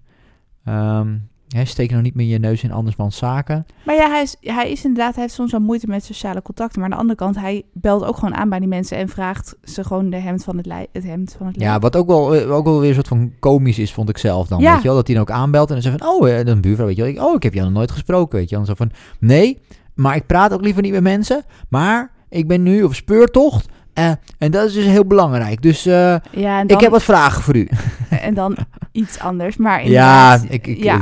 Ehm 0.63 1.07
hè, 1.55 1.65
steek 1.65 1.89
nou 1.89 2.01
niet 2.01 2.15
meer 2.15 2.27
je 2.27 2.39
neus 2.39 2.63
in 2.63 2.71
andersmans 2.71 3.17
zaken. 3.17 3.65
Maar 3.85 3.95
ja, 3.95 4.09
hij 4.09 4.21
is, 4.21 4.35
hij 4.39 4.71
is 4.71 4.83
inderdaad, 4.83 5.13
hij 5.13 5.23
heeft 5.23 5.35
soms 5.35 5.51
wel 5.51 5.61
moeite 5.61 5.87
met 5.87 6.05
sociale 6.05 6.41
contacten. 6.41 6.79
Maar 6.81 6.89
aan 6.89 6.95
de 6.95 7.01
andere 7.01 7.19
kant, 7.19 7.35
hij 7.35 7.63
belt 7.73 8.03
ook 8.03 8.15
gewoon 8.15 8.35
aan 8.35 8.49
bij 8.49 8.59
die 8.59 8.67
mensen 8.67 8.97
en 8.97 9.09
vraagt 9.09 9.55
ze 9.63 9.83
gewoon 9.83 10.09
de 10.09 10.17
hemd 10.17 10.43
van 10.43 10.57
het, 10.57 10.65
lij, 10.65 10.87
het 10.91 11.03
hemd 11.03 11.35
van 11.37 11.47
het 11.47 11.59
Ja, 11.59 11.69
lijf. 11.69 11.81
wat 11.81 11.95
ook 11.95 12.07
wel, 12.07 12.35
eh, 12.35 12.55
ook 12.55 12.65
wel 12.65 12.79
weer 12.79 12.89
een 12.89 12.95
soort 12.95 13.07
van 13.07 13.33
komisch 13.39 13.79
is, 13.79 13.93
vond 13.93 14.09
ik 14.09 14.17
zelf 14.17 14.47
dan. 14.47 14.59
Ja. 14.59 14.73
Weet 14.73 14.81
je 14.81 14.87
wel, 14.87 14.97
dat 14.97 15.07
hij 15.07 15.15
dan 15.15 15.25
ook 15.25 15.35
aanbelt 15.35 15.67
en 15.67 15.73
dan 15.73 15.83
zegt 15.83 15.97
van, 15.97 16.07
oh, 16.07 16.29
een 16.29 16.61
buurvrouw, 16.61 16.85
weet 16.85 16.95
je 16.95 17.01
wel. 17.01 17.11
Ik, 17.11 17.21
oh, 17.21 17.35
ik 17.35 17.43
heb 17.43 17.53
jou 17.53 17.65
nog 17.65 17.75
nooit 17.75 17.91
gesproken, 17.91 18.37
weet 18.37 18.49
je 18.49 18.55
wel. 18.55 18.65
En 18.65 18.69
zo 18.69 18.73
van, 18.75 18.91
nee, 19.19 19.61
maar 20.01 20.15
ik 20.15 20.25
praat 20.25 20.53
ook 20.53 20.61
liever 20.61 20.81
niet 20.81 20.91
met 20.91 21.01
mensen. 21.03 21.43
Maar 21.69 22.11
ik 22.29 22.47
ben 22.47 22.63
nu 22.63 22.83
op 22.83 22.93
speurtocht 22.95 23.67
eh, 23.93 24.11
en 24.37 24.51
dat 24.51 24.67
is 24.67 24.73
dus 24.73 24.85
heel 24.85 25.05
belangrijk. 25.05 25.61
Dus 25.61 25.85
eh, 25.85 26.15
Ja, 26.31 26.59
en 26.59 26.67
dan, 26.67 26.77
ik 26.77 26.83
heb 26.83 26.91
wat 26.91 27.03
vragen 27.03 27.41
voor 27.43 27.55
u. 27.55 27.67
en 28.09 28.33
dan 28.33 28.57
iets 28.91 29.19
anders. 29.19 29.57
Maar 29.57 29.87
ja, 29.87 30.39
ik, 30.49 30.67
ik, 30.67 30.83
ja. 30.83 30.99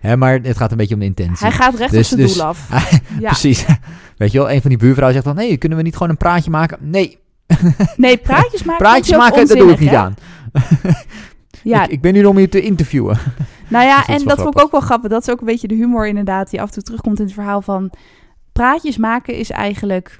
hè, 0.00 0.16
maar 0.16 0.38
het 0.42 0.56
gaat 0.56 0.70
een 0.70 0.76
beetje 0.76 0.94
om 0.94 1.00
de 1.00 1.06
intentie. 1.06 1.46
hij 1.46 1.56
gaat 1.56 1.74
recht 1.74 1.90
Dus- 1.90 2.12
op 2.12 2.18
zijn 2.18 2.20
dus- 2.20 2.34
doel 2.36 2.44
af. 2.46 2.68
Ja. 3.20 3.28
Precies. 3.28 3.64
Weet 4.16 4.32
je 4.32 4.38
wel, 4.38 4.50
een 4.50 4.60
van 4.60 4.70
die 4.70 4.78
buurvrouwen 4.78 5.14
zegt 5.22 5.26
dan, 5.26 5.44
nee, 5.44 5.56
kunnen 5.56 5.78
we 5.78 5.84
niet 5.84 5.92
gewoon 5.94 6.08
een 6.08 6.16
praatje 6.16 6.50
maken? 6.50 6.78
Nee, 6.80 7.18
Nee, 7.96 8.16
praatjes 8.16 8.62
maken 8.62 8.84
praatjes 8.84 9.16
maken, 9.16 9.48
dat 9.48 9.58
doe 9.58 9.70
ik 9.70 9.78
niet 9.80 9.90
hè? 9.90 9.96
aan. 9.96 10.14
Ja, 11.62 11.84
Ik, 11.84 11.90
ik 11.90 12.00
ben 12.00 12.14
hier 12.14 12.28
om 12.28 12.38
je 12.38 12.48
te 12.48 12.60
interviewen. 12.62 13.18
nou 13.68 13.84
ja, 13.84 13.96
Dus 13.96 14.06
dat 14.06 14.20
en 14.20 14.26
dat 14.26 14.40
vond 14.40 14.54
ik 14.54 14.62
ook 14.64 14.70
wel 14.70 14.80
grappig. 14.80 15.10
Dat 15.10 15.22
is 15.22 15.30
ook 15.30 15.40
een 15.40 15.46
beetje 15.46 15.68
de 15.68 15.74
humor 15.74 16.06
inderdaad 16.06 16.50
die 16.50 16.60
af 16.60 16.66
en 16.66 16.74
toe 16.74 16.82
terugkomt 16.82 17.18
in 17.18 17.24
het 17.24 17.34
verhaal 17.34 17.62
van... 17.62 17.90
Praatjes 18.60 18.96
maken 18.96 19.34
is 19.34 19.50
eigenlijk 19.50 20.18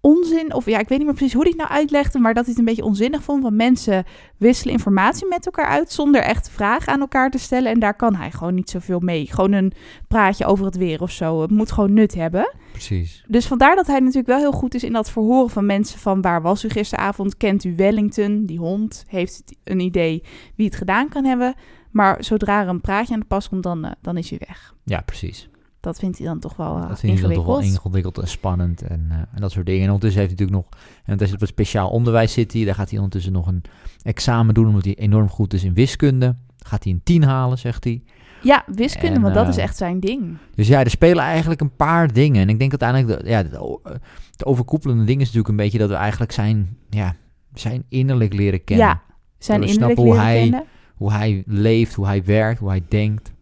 onzin. 0.00 0.54
Of 0.54 0.66
ja, 0.66 0.78
ik 0.78 0.88
weet 0.88 0.98
niet 0.98 1.06
meer 1.06 1.16
precies 1.16 1.34
hoe 1.34 1.42
hij 1.42 1.52
het 1.56 1.60
nou 1.60 1.78
uitlegde, 1.78 2.18
maar 2.18 2.34
dat 2.34 2.44
hij 2.44 2.50
het 2.50 2.58
een 2.58 2.68
beetje 2.68 2.84
onzinnig 2.84 3.22
vond. 3.22 3.42
Want 3.42 3.54
mensen 3.54 4.04
wisselen 4.36 4.74
informatie 4.74 5.28
met 5.28 5.46
elkaar 5.46 5.66
uit 5.66 5.92
zonder 5.92 6.20
echt 6.20 6.50
vragen 6.50 6.92
aan 6.92 7.00
elkaar 7.00 7.30
te 7.30 7.38
stellen. 7.38 7.72
En 7.72 7.78
daar 7.80 7.96
kan 7.96 8.14
hij 8.14 8.30
gewoon 8.30 8.54
niet 8.54 8.70
zoveel 8.70 9.00
mee. 9.00 9.26
Gewoon 9.26 9.52
een 9.52 9.72
praatje 10.08 10.46
over 10.46 10.64
het 10.64 10.76
weer 10.76 11.02
of 11.02 11.10
zo. 11.10 11.40
Het 11.40 11.50
moet 11.50 11.72
gewoon 11.72 11.92
nut 11.92 12.14
hebben. 12.14 12.54
Precies. 12.72 13.24
Dus 13.28 13.46
vandaar 13.46 13.76
dat 13.76 13.86
hij 13.86 13.98
natuurlijk 13.98 14.26
wel 14.26 14.38
heel 14.38 14.52
goed 14.52 14.74
is 14.74 14.84
in 14.84 14.92
dat 14.92 15.10
verhoren 15.10 15.50
van 15.50 15.66
mensen 15.66 15.98
van 15.98 16.20
waar 16.20 16.42
was 16.42 16.64
u 16.64 16.68
gisteravond? 16.68 17.36
Kent 17.36 17.64
u 17.64 17.74
Wellington, 17.76 18.46
die 18.46 18.58
hond? 18.58 19.04
Heeft 19.06 19.42
een 19.64 19.80
idee 19.80 20.22
wie 20.56 20.66
het 20.66 20.76
gedaan 20.76 21.08
kan 21.08 21.24
hebben? 21.24 21.54
Maar 21.90 22.24
zodra 22.24 22.62
er 22.62 22.68
een 22.68 22.80
praatje 22.80 23.14
aan 23.14 23.20
de 23.20 23.26
pas 23.26 23.48
komt, 23.48 23.62
dan, 23.62 23.84
eh, 23.84 23.92
dan 24.00 24.16
is 24.16 24.30
hij 24.30 24.40
weg. 24.46 24.74
Ja, 24.84 25.00
precies. 25.00 25.48
Dat 25.80 25.98
vindt 25.98 26.18
hij 26.18 26.26
dan 26.26 26.38
toch 26.38 26.56
wel 26.56 26.76
eh, 26.76 26.88
Dat 26.88 26.98
vind 27.00 27.16
ik 27.16 27.22
dan 27.22 27.32
toch 27.32 27.44
wel 27.46 27.54
ingewikkeld. 27.56 27.84
ingewikkeld 27.84 28.18
en 28.18 28.28
spannend 28.28 28.82
en, 28.82 29.06
eh, 29.10 29.16
en 29.16 29.40
dat 29.40 29.50
soort 29.50 29.66
dingen. 29.66 29.80
En 29.82 29.86
ondertussen 29.86 30.20
heeft 30.20 30.38
hij 30.38 30.46
natuurlijk 30.46 30.72
nog, 30.72 30.82
en 31.04 31.12
als 31.12 31.22
hij 31.24 31.32
op 31.34 31.40
het 31.40 31.48
speciaal 31.48 31.90
onderwijs 31.90 32.32
zit, 32.32 32.52
hij, 32.52 32.64
daar 32.64 32.74
gaat 32.74 32.88
hij 32.88 32.96
ondertussen 32.98 33.32
nog 33.32 33.46
een 33.46 33.62
examen 34.02 34.54
doen, 34.54 34.66
omdat 34.66 34.84
hij 34.84 34.94
enorm 34.94 35.28
goed 35.28 35.54
is 35.54 35.64
in 35.64 35.74
wiskunde. 35.74 36.34
Gaat 36.58 36.84
hij 36.84 36.92
een 36.92 37.00
10 37.04 37.22
halen, 37.24 37.58
zegt 37.58 37.84
hij. 37.84 38.02
Ja, 38.42 38.64
wiskunde, 38.66 39.16
En, 39.16 39.22
want 39.22 39.34
dat 39.34 39.44
eh, 39.44 39.50
is 39.50 39.56
echt 39.56 39.76
zijn 39.76 40.00
ding. 40.00 40.36
Dus 40.54 40.68
ja, 40.68 40.80
er 40.80 40.90
spelen 40.90 41.22
eigenlijk 41.24 41.60
een 41.60 41.76
paar 41.76 42.12
dingen. 42.12 42.42
En 42.42 42.48
ik 42.48 42.58
denk 42.58 42.70
uiteindelijk, 42.80 43.24
de, 43.24 43.30
ja, 43.30 43.44
eh, 43.44 43.94
de 44.36 44.44
overkoepelende 44.44 45.04
ding 45.04 45.16
is 45.20 45.24
natuurlijk 45.26 45.48
een 45.48 45.56
beetje 45.56 45.78
dat 45.78 45.88
we 45.88 45.94
eigenlijk 45.94 46.32
zijn, 46.32 46.76
ja, 46.90 47.14
zijn 47.54 47.84
innerlijk 47.88 48.32
leren 48.32 48.64
kennen. 48.64 48.86
Ja, 48.86 49.02
zijn 49.38 49.60
we 49.60 49.66
innerlijk 49.66 49.98
leren 49.98 50.20
hij- 50.20 50.40
kennen. 50.40 50.64
Hoe 50.96 51.12
hij 51.12 51.42
leeft, 51.46 51.94
hoe 51.94 52.06
hij 52.06 52.24
werkt, 52.24 52.58
hoe 52.60 52.68
hij 52.68 52.82
denkt. 52.88 53.32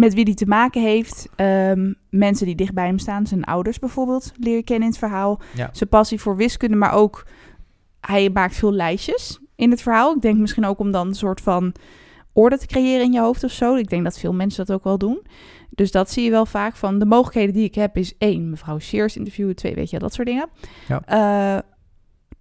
Met 0.00 0.14
wie 0.14 0.24
hij 0.24 0.34
te 0.34 0.46
maken 0.46 0.82
heeft. 0.82 1.28
Ehm, 1.36 1.92
mensen 2.10 2.46
die 2.46 2.54
dicht 2.54 2.74
bij 2.74 2.86
hem 2.86 2.98
staan, 2.98 3.26
zijn 3.26 3.44
ouders 3.44 3.78
bijvoorbeeld, 3.78 4.32
leer 4.36 4.56
je 4.56 4.62
kennen 4.62 4.84
in 4.84 4.90
het 4.90 4.98
verhaal. 4.98 5.40
Ja. 5.54 5.68
Zijn 5.72 5.88
passie 5.88 6.20
voor 6.20 6.36
wiskunde, 6.36 6.76
maar 6.76 6.92
ook 6.92 7.26
hij 8.00 8.30
maakt 8.30 8.56
veel 8.56 8.72
lijstjes 8.72 9.40
in 9.56 9.70
het 9.70 9.82
verhaal. 9.82 10.14
Ik 10.14 10.22
denk 10.22 10.38
misschien 10.38 10.64
ook 10.64 10.78
om 10.78 10.90
dan 10.90 11.06
een 11.06 11.14
soort 11.14 11.40
van 11.40 11.72
orde 12.32 12.58
te 12.58 12.66
creëren 12.66 13.04
in 13.04 13.12
je 13.12 13.20
hoofd 13.20 13.44
of 13.44 13.50
zo. 13.50 13.74
Ik 13.74 13.90
denk 13.90 14.04
dat 14.04 14.18
veel 14.18 14.32
mensen 14.32 14.66
dat 14.66 14.76
ook 14.76 14.84
wel 14.84 14.98
doen. 14.98 15.22
Dus 15.70 15.90
dat 15.90 16.10
zie 16.10 16.24
je 16.24 16.30
wel 16.30 16.46
vaak 16.46 16.76
van 16.76 16.98
de 16.98 17.06
mogelijkheden 17.06 17.54
die 17.54 17.64
ik 17.64 17.74
heb 17.74 17.96
is 17.96 18.16
één, 18.18 18.50
mevrouw 18.50 18.78
Shears 18.78 19.16
interviewen, 19.16 19.56
twee, 19.56 19.74
weet 19.74 19.90
je, 19.90 19.98
dat 19.98 20.14
soort 20.14 20.26
dingen. 20.26 20.48
Ja. 20.88 21.02
Eh, 21.04 21.62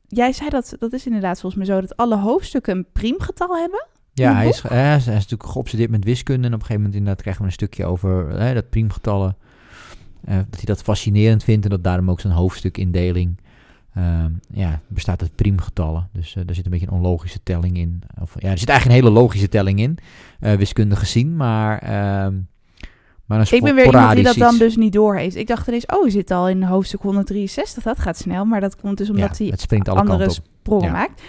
jij 0.08 0.34
zei 0.34 0.50
dat, 0.50 0.76
dat 0.80 0.94
is 0.94 1.06
inderdaad 1.06 1.40
volgens 1.40 1.68
mij 1.68 1.76
zo, 1.76 1.82
dat 1.82 1.98
alle 1.98 2.18
hoofdstukken 2.18 2.78
een 2.78 2.88
priemgetal 2.92 3.58
hebben. 3.58 3.88
Ja, 4.20 4.36
hij 4.36 4.48
is, 4.48 4.62
hij, 4.62 4.96
is, 4.96 5.06
hij 5.06 5.16
is 5.16 5.24
natuurlijk 5.24 5.50
geobsedeerd 5.50 5.90
met 5.90 6.04
wiskunde. 6.04 6.48
En 6.48 6.54
op 6.54 6.60
een 6.60 6.66
gegeven 6.66 6.82
moment 6.82 6.96
inderdaad 6.96 7.22
krijgen 7.22 7.42
we 7.42 7.48
een 7.48 7.54
stukje 7.54 7.86
over 7.86 8.40
hè, 8.40 8.54
dat 8.54 8.70
priemgetallen. 8.70 9.36
Eh, 10.24 10.36
dat 10.36 10.56
hij 10.56 10.64
dat 10.66 10.82
fascinerend 10.82 11.44
vindt 11.44 11.64
en 11.64 11.70
dat 11.70 11.84
daarom 11.84 12.10
ook 12.10 12.20
zijn 12.20 12.34
hoofdstukindeling 12.34 13.38
ehm 13.94 14.32
ja, 14.54 14.82
bestaat 14.88 15.22
uit 15.22 15.36
priemgetallen. 15.36 16.10
Dus 16.14 16.36
eh, 16.36 16.44
er 16.48 16.56
zit 16.56 16.66
een 16.66 16.72
beetje 16.72 16.88
een 16.88 16.94
onlogische 16.94 17.40
telling 17.44 17.78
in. 17.78 18.02
Of, 18.22 18.34
ja, 18.40 18.52
er 18.52 18.58
zit 18.58 18.70
eigenlijk 18.70 19.00
een 19.00 19.06
hele 19.06 19.20
logische 19.20 19.50
telling 19.50 19.80
in, 19.80 19.98
eh, 20.40 20.54
wiskundig 20.54 21.00
gezien. 21.00 21.36
Maar, 21.36 21.80
ehm 21.80 22.34
maar 23.26 23.40
een 23.40 23.48
Ik 23.50 23.64
ben 23.64 23.76
weer 23.76 23.86
iemand 23.86 24.16
die 24.16 24.24
dat 24.24 24.36
dan 24.36 24.58
dus 24.58 24.76
niet 24.76 24.94
doorheeft. 24.94 25.36
Ik 25.36 25.48
dacht 25.48 25.68
ineens, 25.68 25.86
oh, 25.86 26.06
je 26.06 26.12
zit 26.12 26.32
al 26.32 26.50
in 26.50 26.64
hoofdstuk 26.64 27.02
163, 27.02 27.84
dat 27.84 28.00
gaat 28.00 28.18
snel. 28.18 28.46
Maar 28.46 28.62
dat 28.62 28.76
komt 28.76 28.98
dus 28.98 29.10
omdat 29.10 29.38
ja, 29.38 29.46
hij 29.46 29.80
andere 29.94 30.30
sprongen 30.30 30.86
Ja. 30.86 30.92
maakt. 30.92 31.22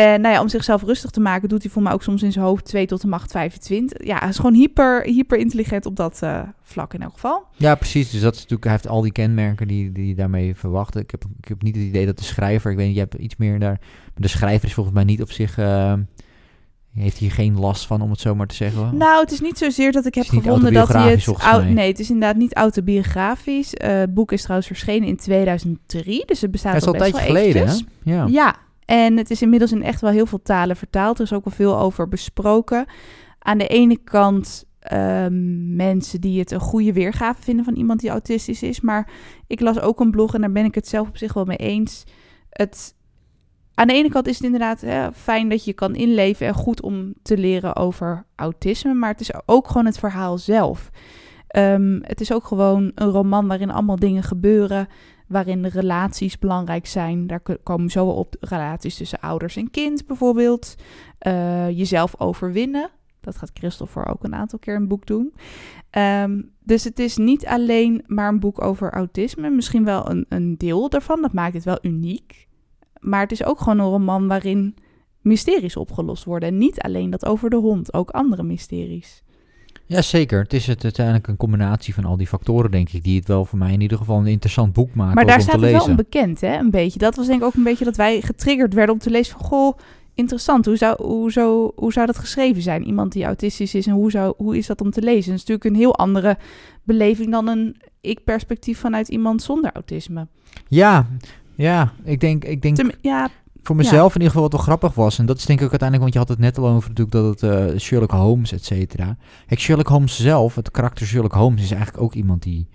En 0.00 0.20
nou 0.20 0.34
ja, 0.34 0.40
om 0.40 0.48
zichzelf 0.48 0.82
rustig 0.82 1.10
te 1.10 1.20
maken, 1.20 1.48
doet 1.48 1.62
hij 1.62 1.70
voor 1.70 1.82
mij 1.82 1.92
ook 1.92 2.02
soms 2.02 2.22
in 2.22 2.32
zijn 2.32 2.44
hoofd 2.44 2.64
2 2.64 2.86
tot 2.86 3.00
de 3.00 3.06
macht 3.06 3.30
25. 3.30 4.06
Ja, 4.06 4.18
hij 4.18 4.28
is 4.28 4.36
gewoon 4.36 4.54
hyper, 4.54 5.02
hyper 5.02 5.38
intelligent 5.38 5.86
op 5.86 5.96
dat 5.96 6.22
eh, 6.22 6.42
vlak 6.62 6.94
in 6.94 7.02
elk 7.02 7.12
geval. 7.12 7.46
Ja, 7.56 7.74
precies. 7.74 8.10
Dus 8.10 8.20
dat 8.20 8.32
is 8.34 8.38
natuurlijk, 8.38 8.64
hij 8.64 8.72
heeft 8.72 8.88
al 8.88 9.00
die 9.00 9.12
kenmerken 9.12 9.68
die, 9.68 9.92
die 9.92 10.06
je 10.06 10.14
daarmee 10.14 10.56
verwacht. 10.56 10.96
Ik 10.96 11.10
heb, 11.10 11.24
ik 11.42 11.48
heb 11.48 11.62
niet 11.62 11.74
het 11.74 11.84
idee 11.84 12.06
dat 12.06 12.18
de 12.18 12.24
schrijver, 12.24 12.70
ik 12.70 12.76
weet 12.76 12.86
niet, 12.86 12.94
je 12.94 13.00
hebt 13.00 13.14
iets 13.14 13.36
meer 13.36 13.58
daar. 13.58 13.78
Maar 13.80 14.10
de 14.14 14.28
schrijver 14.28 14.68
is 14.68 14.74
volgens 14.74 14.94
mij 14.94 15.04
niet 15.04 15.22
op 15.22 15.30
zich. 15.30 15.58
eh, 15.58 15.92
heeft 16.94 17.16
hier 17.18 17.32
geen 17.32 17.58
last 17.58 17.86
van, 17.86 18.00
om 18.00 18.10
het 18.10 18.20
zo 18.20 18.34
maar 18.34 18.46
te 18.46 18.54
zeggen. 18.54 18.96
Nou, 18.96 19.20
het 19.20 19.32
is 19.32 19.40
niet 19.40 19.58
zozeer 19.58 19.92
dat 19.92 20.06
ik 20.06 20.14
heb 20.14 20.26
gevonden 20.26 20.72
dat 20.72 20.88
hij 20.88 21.10
het... 21.10 21.46
mij. 21.46 21.72
nee, 21.72 21.88
het 21.88 21.98
is 21.98 22.10
inderdaad 22.10 22.36
niet 22.36 22.54
autobiografisch. 22.54 23.74
Eh, 23.74 23.98
het 23.98 24.14
boek 24.14 24.32
is 24.32 24.40
trouwens 24.40 24.68
verschenen 24.68 25.08
in 25.08 25.16
2003, 25.16 26.22
dus 26.26 26.40
het 26.40 26.50
bestaat 26.50 26.86
al 26.86 26.92
best 26.92 27.12
wel 27.12 27.20
geleden, 27.20 27.68
hè? 27.68 27.74
Ja. 28.02 28.26
Ja, 28.26 28.56
en 28.90 29.16
het 29.16 29.30
is 29.30 29.42
inmiddels 29.42 29.72
in 29.72 29.82
echt 29.82 30.00
wel 30.00 30.10
heel 30.10 30.26
veel 30.26 30.42
talen 30.42 30.76
vertaald. 30.76 31.18
Er 31.18 31.24
is 31.24 31.32
ook 31.32 31.44
wel 31.44 31.54
veel 31.54 31.78
over 31.78 32.08
besproken. 32.08 32.86
Aan 33.38 33.58
de 33.58 33.66
ene 33.66 33.96
kant 33.96 34.64
ehm, 34.80 35.76
mensen 35.76 36.20
die 36.20 36.38
het 36.38 36.50
een 36.50 36.60
goede 36.60 36.92
weergave 36.92 37.42
vinden 37.42 37.64
van 37.64 37.74
iemand 37.74 38.00
die 38.00 38.10
autistisch 38.10 38.62
is. 38.62 38.80
Maar 38.80 39.10
ik 39.46 39.60
las 39.60 39.80
ook 39.80 40.00
een 40.00 40.10
blog 40.10 40.34
en 40.34 40.40
daar 40.40 40.52
ben 40.52 40.64
ik 40.64 40.74
het 40.74 40.88
zelf 40.88 41.08
op 41.08 41.16
zich 41.16 41.32
wel 41.32 41.44
mee 41.44 41.56
eens. 41.56 42.04
Het, 42.50 42.94
aan 43.74 43.86
de 43.86 43.94
ene 43.94 44.10
kant 44.10 44.26
is 44.26 44.36
het 44.36 44.44
inderdaad 44.44 44.80
hè, 44.80 45.12
fijn 45.12 45.48
dat 45.48 45.64
je 45.64 45.72
kan 45.72 45.94
inleven 45.94 46.46
en 46.46 46.54
goed 46.54 46.82
om 46.82 47.14
te 47.22 47.38
leren 47.38 47.76
over 47.76 48.24
autisme. 48.36 48.94
Maar 48.94 49.10
het 49.10 49.20
is 49.20 49.32
ook 49.46 49.66
gewoon 49.66 49.86
het 49.86 49.98
verhaal 49.98 50.38
zelf. 50.38 50.90
Ehm, 51.46 51.98
het 52.02 52.20
is 52.20 52.32
ook 52.32 52.44
gewoon 52.44 52.92
een 52.94 53.10
roman 53.10 53.46
waarin 53.46 53.70
allemaal 53.70 53.98
dingen 53.98 54.22
gebeuren 54.22 54.88
waarin 55.30 55.66
relaties 55.66 56.38
belangrijk 56.38 56.86
zijn. 56.86 57.26
Daar 57.26 57.40
ko- 57.40 57.56
komen 57.62 57.90
zo 57.90 58.06
op 58.06 58.36
relaties 58.40 58.96
tussen 58.96 59.20
ouders 59.20 59.56
en 59.56 59.70
kind 59.70 60.06
bijvoorbeeld. 60.06 60.74
Eh, 61.18 61.68
jezelf 61.68 62.20
overwinnen. 62.20 62.90
Dat 63.20 63.36
gaat 63.36 63.50
Christopher 63.54 64.06
ook 64.06 64.24
een 64.24 64.34
aantal 64.34 64.58
keer 64.58 64.74
het 64.78 64.88
boek 64.88 65.06
doen. 65.06 65.34
Ehm, 65.90 66.42
dus 66.58 66.84
het 66.84 66.98
is 66.98 67.16
niet 67.16 67.46
alleen 67.46 68.04
maar 68.06 68.28
een 68.28 68.40
boek 68.40 68.62
over 68.62 68.92
autisme. 68.92 69.50
Misschien 69.50 69.84
wel 69.84 70.10
een, 70.10 70.26
een 70.28 70.56
deel 70.56 70.88
daarvan. 70.88 71.22
Dat 71.22 71.32
maakt 71.32 71.54
het 71.54 71.64
wel 71.64 71.78
uniek. 71.82 72.48
Maar 73.00 73.20
het 73.20 73.32
is 73.32 73.44
ook 73.44 73.58
gewoon 73.58 73.78
een 73.78 73.86
roman 73.90 74.26
waarin 74.28 74.74
mysteries 75.20 75.76
opgelost 75.76 76.24
worden. 76.24 76.48
En 76.48 76.58
niet 76.58 76.80
alleen 76.80 77.10
dat 77.10 77.26
over 77.26 77.50
de 77.50 77.56
hond, 77.56 77.94
ook 77.94 78.10
andere 78.10 78.42
mysteries. 78.42 79.22
Ja, 79.90 80.02
zeker. 80.02 80.42
Het 80.42 80.52
is 80.52 80.66
het 80.66 80.82
uiteindelijk 80.84 81.26
een 81.26 81.36
combinatie 81.36 81.94
van 81.94 82.04
al 82.04 82.16
die 82.16 82.26
factoren, 82.26 82.70
denk 82.70 82.88
ik, 82.88 83.04
die 83.04 83.18
het 83.18 83.28
wel 83.28 83.44
voor 83.44 83.58
mij 83.58 83.72
in 83.72 83.80
ieder 83.80 83.98
geval 83.98 84.18
een 84.18 84.26
interessant 84.26 84.72
boek 84.72 84.94
maken 84.94 85.14
Maar 85.14 85.24
daar 85.26 85.34
om 85.34 85.40
te 85.40 85.46
staat 85.48 85.60
het 85.60 85.70
lezen. 85.70 85.78
wel 85.78 85.88
onbekend, 85.88 86.40
hè? 86.40 86.58
Een 86.58 86.70
beetje. 86.70 86.98
Dat 86.98 87.16
was 87.16 87.26
denk 87.26 87.40
ik 87.40 87.46
ook 87.46 87.54
een 87.54 87.62
beetje 87.62 87.84
dat 87.84 87.96
wij 87.96 88.20
getriggerd 88.20 88.74
werden 88.74 88.94
om 88.94 89.00
te 89.00 89.10
lezen 89.10 89.36
van... 89.38 89.46
Goh, 89.46 89.78
interessant. 90.14 90.66
Hoe 90.66 90.76
zou, 90.76 91.02
hoe, 91.02 91.32
zo, 91.32 91.72
hoe 91.76 91.92
zou 91.92 92.06
dat 92.06 92.18
geschreven 92.18 92.62
zijn? 92.62 92.84
Iemand 92.86 93.12
die 93.12 93.24
autistisch 93.24 93.74
is 93.74 93.86
en 93.86 93.92
hoe, 93.92 94.10
zou, 94.10 94.34
hoe 94.36 94.56
is 94.56 94.66
dat 94.66 94.80
om 94.80 94.90
te 94.90 95.02
lezen? 95.02 95.32
Het 95.32 95.40
is 95.40 95.46
natuurlijk 95.48 95.64
een 95.64 95.80
heel 95.80 95.96
andere 95.96 96.38
beleving 96.82 97.30
dan 97.30 97.48
een 97.48 97.76
ik-perspectief 98.00 98.78
vanuit 98.78 99.08
iemand 99.08 99.42
zonder 99.42 99.70
autisme. 99.72 100.26
Ja, 100.68 101.06
ja. 101.54 101.92
Ik 102.04 102.20
denk, 102.20 102.44
ik 102.44 102.62
denk 102.62 102.76
Tem- 102.76 102.90
ja, 103.00 103.28
voor 103.70 103.78
mezelf 103.78 104.14
in 104.14 104.20
ieder 104.20 104.26
geval 104.26 104.42
wat 104.42 104.52
wel 104.52 104.60
grappig 104.62 104.94
was. 104.94 105.18
En 105.18 105.26
dat 105.26 105.36
is 105.38 105.44
denk 105.46 105.58
ik 105.58 105.64
ook 105.64 105.70
uiteindelijk, 105.80 106.12
want 106.12 106.12
je 106.12 106.18
had 106.18 106.38
het 106.38 106.54
net 106.56 106.58
al 106.64 106.74
over 106.74 106.88
natuurlijk 106.88 107.16
dat 107.40 107.40
het 107.40 107.72
eh, 107.72 107.78
Sherlock 107.78 108.10
Holmes, 108.10 108.52
et 108.52 108.64
cetera. 108.64 109.16
Kijk, 109.46 109.60
Sherlock 109.60 109.86
Holmes 109.88 110.20
zelf, 110.22 110.54
het 110.54 110.70
karakter 110.70 111.06
Sherlock 111.06 111.32
Holmes 111.32 111.62
is 111.62 111.70
eigenlijk 111.70 112.02
ook 112.02 112.14
iemand 112.14 112.42
die, 112.42 112.68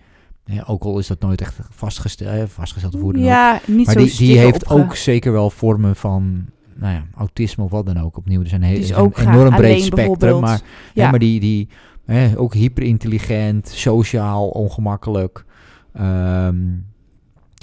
ook 0.66 0.84
al 0.84 1.00
is 1.00 1.08
dat 1.08 1.20
nooit 1.20 1.42
echt 1.42 1.56
vastgesteld, 1.70 2.30
eh, 2.30 2.44
vastgesteld 2.48 2.94
dan 2.94 3.02
ook. 3.04 3.16
ja 3.16 3.60
niet 3.68 3.86
Maar 3.86 3.96
zo 3.96 4.02
die, 4.06 4.18
die 4.18 4.38
heeft 4.38 4.64
opge- 4.64 4.74
ook 4.84 4.96
zeker 4.96 5.32
wel 5.32 5.50
vormen 5.50 5.96
van, 5.96 6.46
nou 6.76 6.94
ja, 6.94 7.04
autisme 7.18 7.64
of 7.64 7.72
wat 7.72 7.86
dan 7.86 8.00
ook. 8.02 8.18
Opnieuw, 8.18 8.42
er 8.42 8.48
zijn 8.48 8.62
heel, 8.64 8.78
is 8.80 8.94
ook 8.94 9.18
een 9.18 9.28
enorm 9.34 9.56
breed 9.56 9.84
spectrum, 9.84 10.40
maar, 10.40 10.62
Ja. 10.94 11.10
maar 11.10 11.20
die, 11.20 11.40
die 11.40 11.68
hè, 12.06 12.40
ook 12.40 12.54
hyperintelligent, 12.54 13.68
sociaal, 13.68 14.48
ongemakkelijk. 14.48 15.46
Ehm, 15.94 16.56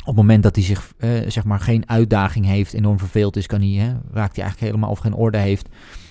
op 0.02 0.06
het 0.06 0.16
moment 0.16 0.42
dat 0.42 0.54
hij 0.54 0.64
zich, 0.64 0.92
eh, 0.98 1.10
zeg 1.28 1.44
maar, 1.44 1.60
geen 1.60 1.88
uitdaging 1.88 2.46
heeft, 2.46 2.72
enorm 2.72 2.98
verveeld 2.98 3.36
is, 3.36 3.46
kan 3.46 3.60
hij, 3.60 3.68
hè, 3.68 3.86
raakt 4.12 4.36
hij 4.36 4.44
eigenlijk 4.44 4.60
helemaal 4.60 4.90
of 4.90 4.98
geen 4.98 5.14
orde 5.14 5.38
heeft, 5.38 5.68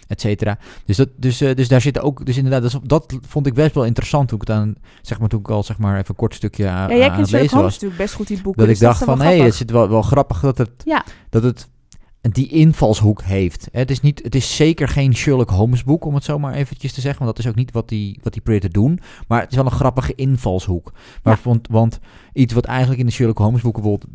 et 0.07 0.21
cetera. 0.21 0.57
Dus, 0.85 0.97
dat, 0.97 1.09
dus, 1.15 1.41
eh, 1.41 1.55
dus 1.55 1.67
daar 1.67 1.81
zit 1.81 1.99
ook, 1.99 2.25
dus 2.25 2.37
inderdaad, 2.37 2.71
dat, 2.71 2.81
dat 2.83 3.17
vond 3.27 3.47
ik 3.47 3.53
best 3.53 3.73
wel 3.75 3.85
interessant 3.85 4.27
toen 4.27 4.41
ik 4.41 4.47
het 4.47 4.57
aan, 4.57 4.75
zeg 5.01 5.19
maar, 5.19 5.29
toen 5.29 5.39
ik 5.39 5.49
al, 5.49 5.63
zeg 5.63 5.77
maar, 5.77 5.93
even 5.97 6.09
een 6.09 6.15
kort 6.15 6.35
stukje 6.35 6.67
aan, 6.67 6.89
Ja, 6.89 6.95
jij 6.95 7.09
aan 7.09 7.19
het 7.19 7.31
lezen 7.31 7.57
was. 7.61 7.73
natuurlijk 7.73 8.01
best 8.01 8.13
goed, 8.13 8.27
die 8.27 8.41
boeken. 8.41 8.61
Dat 8.61 8.71
ik 8.71 8.79
dus 8.79 8.87
dacht 8.87 8.99
is 9.01 9.05
wel 9.05 9.15
van, 9.17 9.25
hé, 9.25 9.37
hey, 9.37 9.45
het 9.45 9.53
is 9.53 9.63
wel, 9.65 9.89
wel 9.89 10.01
grappig 10.01 10.39
dat 10.39 10.57
het, 10.57 10.71
Ja. 10.83 11.05
dat 11.29 11.43
het 11.43 11.69
die 12.21 12.47
invalshoek 12.49 13.21
heeft. 13.21 13.67
Het 13.71 13.91
is, 13.91 14.01
niet, 14.01 14.23
het 14.23 14.35
is 14.35 14.55
zeker 14.55 14.87
geen 14.87 15.15
Sherlock 15.15 15.49
Holmes 15.49 15.83
boek, 15.83 16.05
om 16.05 16.13
het 16.13 16.23
zo 16.23 16.39
maar 16.39 16.53
eventjes 16.53 16.93
te 16.93 17.01
zeggen. 17.01 17.23
Want 17.23 17.35
dat 17.35 17.45
is 17.45 17.51
ook 17.51 17.57
niet 17.57 17.71
wat 17.71 17.89
die, 17.89 18.19
wat 18.23 18.33
die 18.33 18.41
probeert 18.41 18.63
te 18.63 18.69
doen. 18.69 18.99
Maar 19.27 19.41
het 19.41 19.49
is 19.49 19.55
wel 19.55 19.65
een 19.65 19.71
grappige 19.71 20.15
invalshoek. 20.15 20.91
Maar 21.23 21.35
Ja. 21.35 21.39
want, 21.43 21.67
want 21.67 21.99
iets 22.33 22.53
wat 22.53 22.65
eigenlijk 22.65 22.99
in 22.99 23.05
de 23.05 23.11
Sherlock 23.11 23.37
Holmes 23.37 23.61
boeken 23.61 23.81
bijvoorbeeld... 23.81 24.11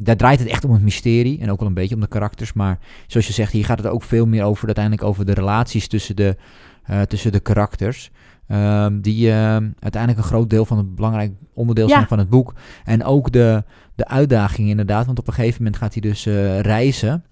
Daar 0.00 0.16
draait 0.16 0.38
het 0.38 0.48
echt 0.48 0.64
om 0.64 0.72
het 0.72 0.82
mysterie 0.82 1.40
en 1.40 1.50
ook 1.50 1.58
wel 1.58 1.68
een 1.68 1.74
beetje 1.74 1.94
om 1.94 2.00
de 2.00 2.06
karakters. 2.08 2.52
Maar 2.52 2.78
zoals 3.06 3.26
je 3.26 3.32
zegt, 3.32 3.52
hier 3.52 3.64
gaat 3.64 3.78
het 3.78 3.86
ook 3.86 4.02
veel 4.02 4.26
meer 4.26 4.44
over 4.44 4.66
uiteindelijk 4.66 5.04
over 5.04 5.24
de 5.24 5.32
relaties 5.34 5.88
tussen 5.88 6.16
de, 6.16 6.36
eh, 6.82 7.00
tussen 7.02 7.32
de 7.32 7.40
karakters. 7.40 8.10
Ehm, 8.46 9.00
die 9.00 9.30
ehm, 9.30 9.68
uiteindelijk 9.78 10.22
een 10.22 10.28
groot 10.30 10.50
deel 10.50 10.64
van 10.64 10.76
het 10.76 10.94
belangrijk 10.94 11.32
onderdeel 11.54 11.88
Ja. 11.88 11.94
zijn 11.94 12.06
van 12.08 12.18
het 12.18 12.28
boek. 12.28 12.54
En 12.84 13.04
ook 13.04 13.32
de, 13.32 13.64
de 13.94 14.06
uitdaging 14.08 14.68
inderdaad. 14.68 15.06
Want 15.06 15.18
op 15.18 15.26
een 15.28 15.32
gegeven 15.34 15.62
moment 15.62 15.76
gaat 15.82 15.92
hij 15.92 16.02
dus 16.02 16.26
eh, 16.26 16.60
reizen. 16.60 17.24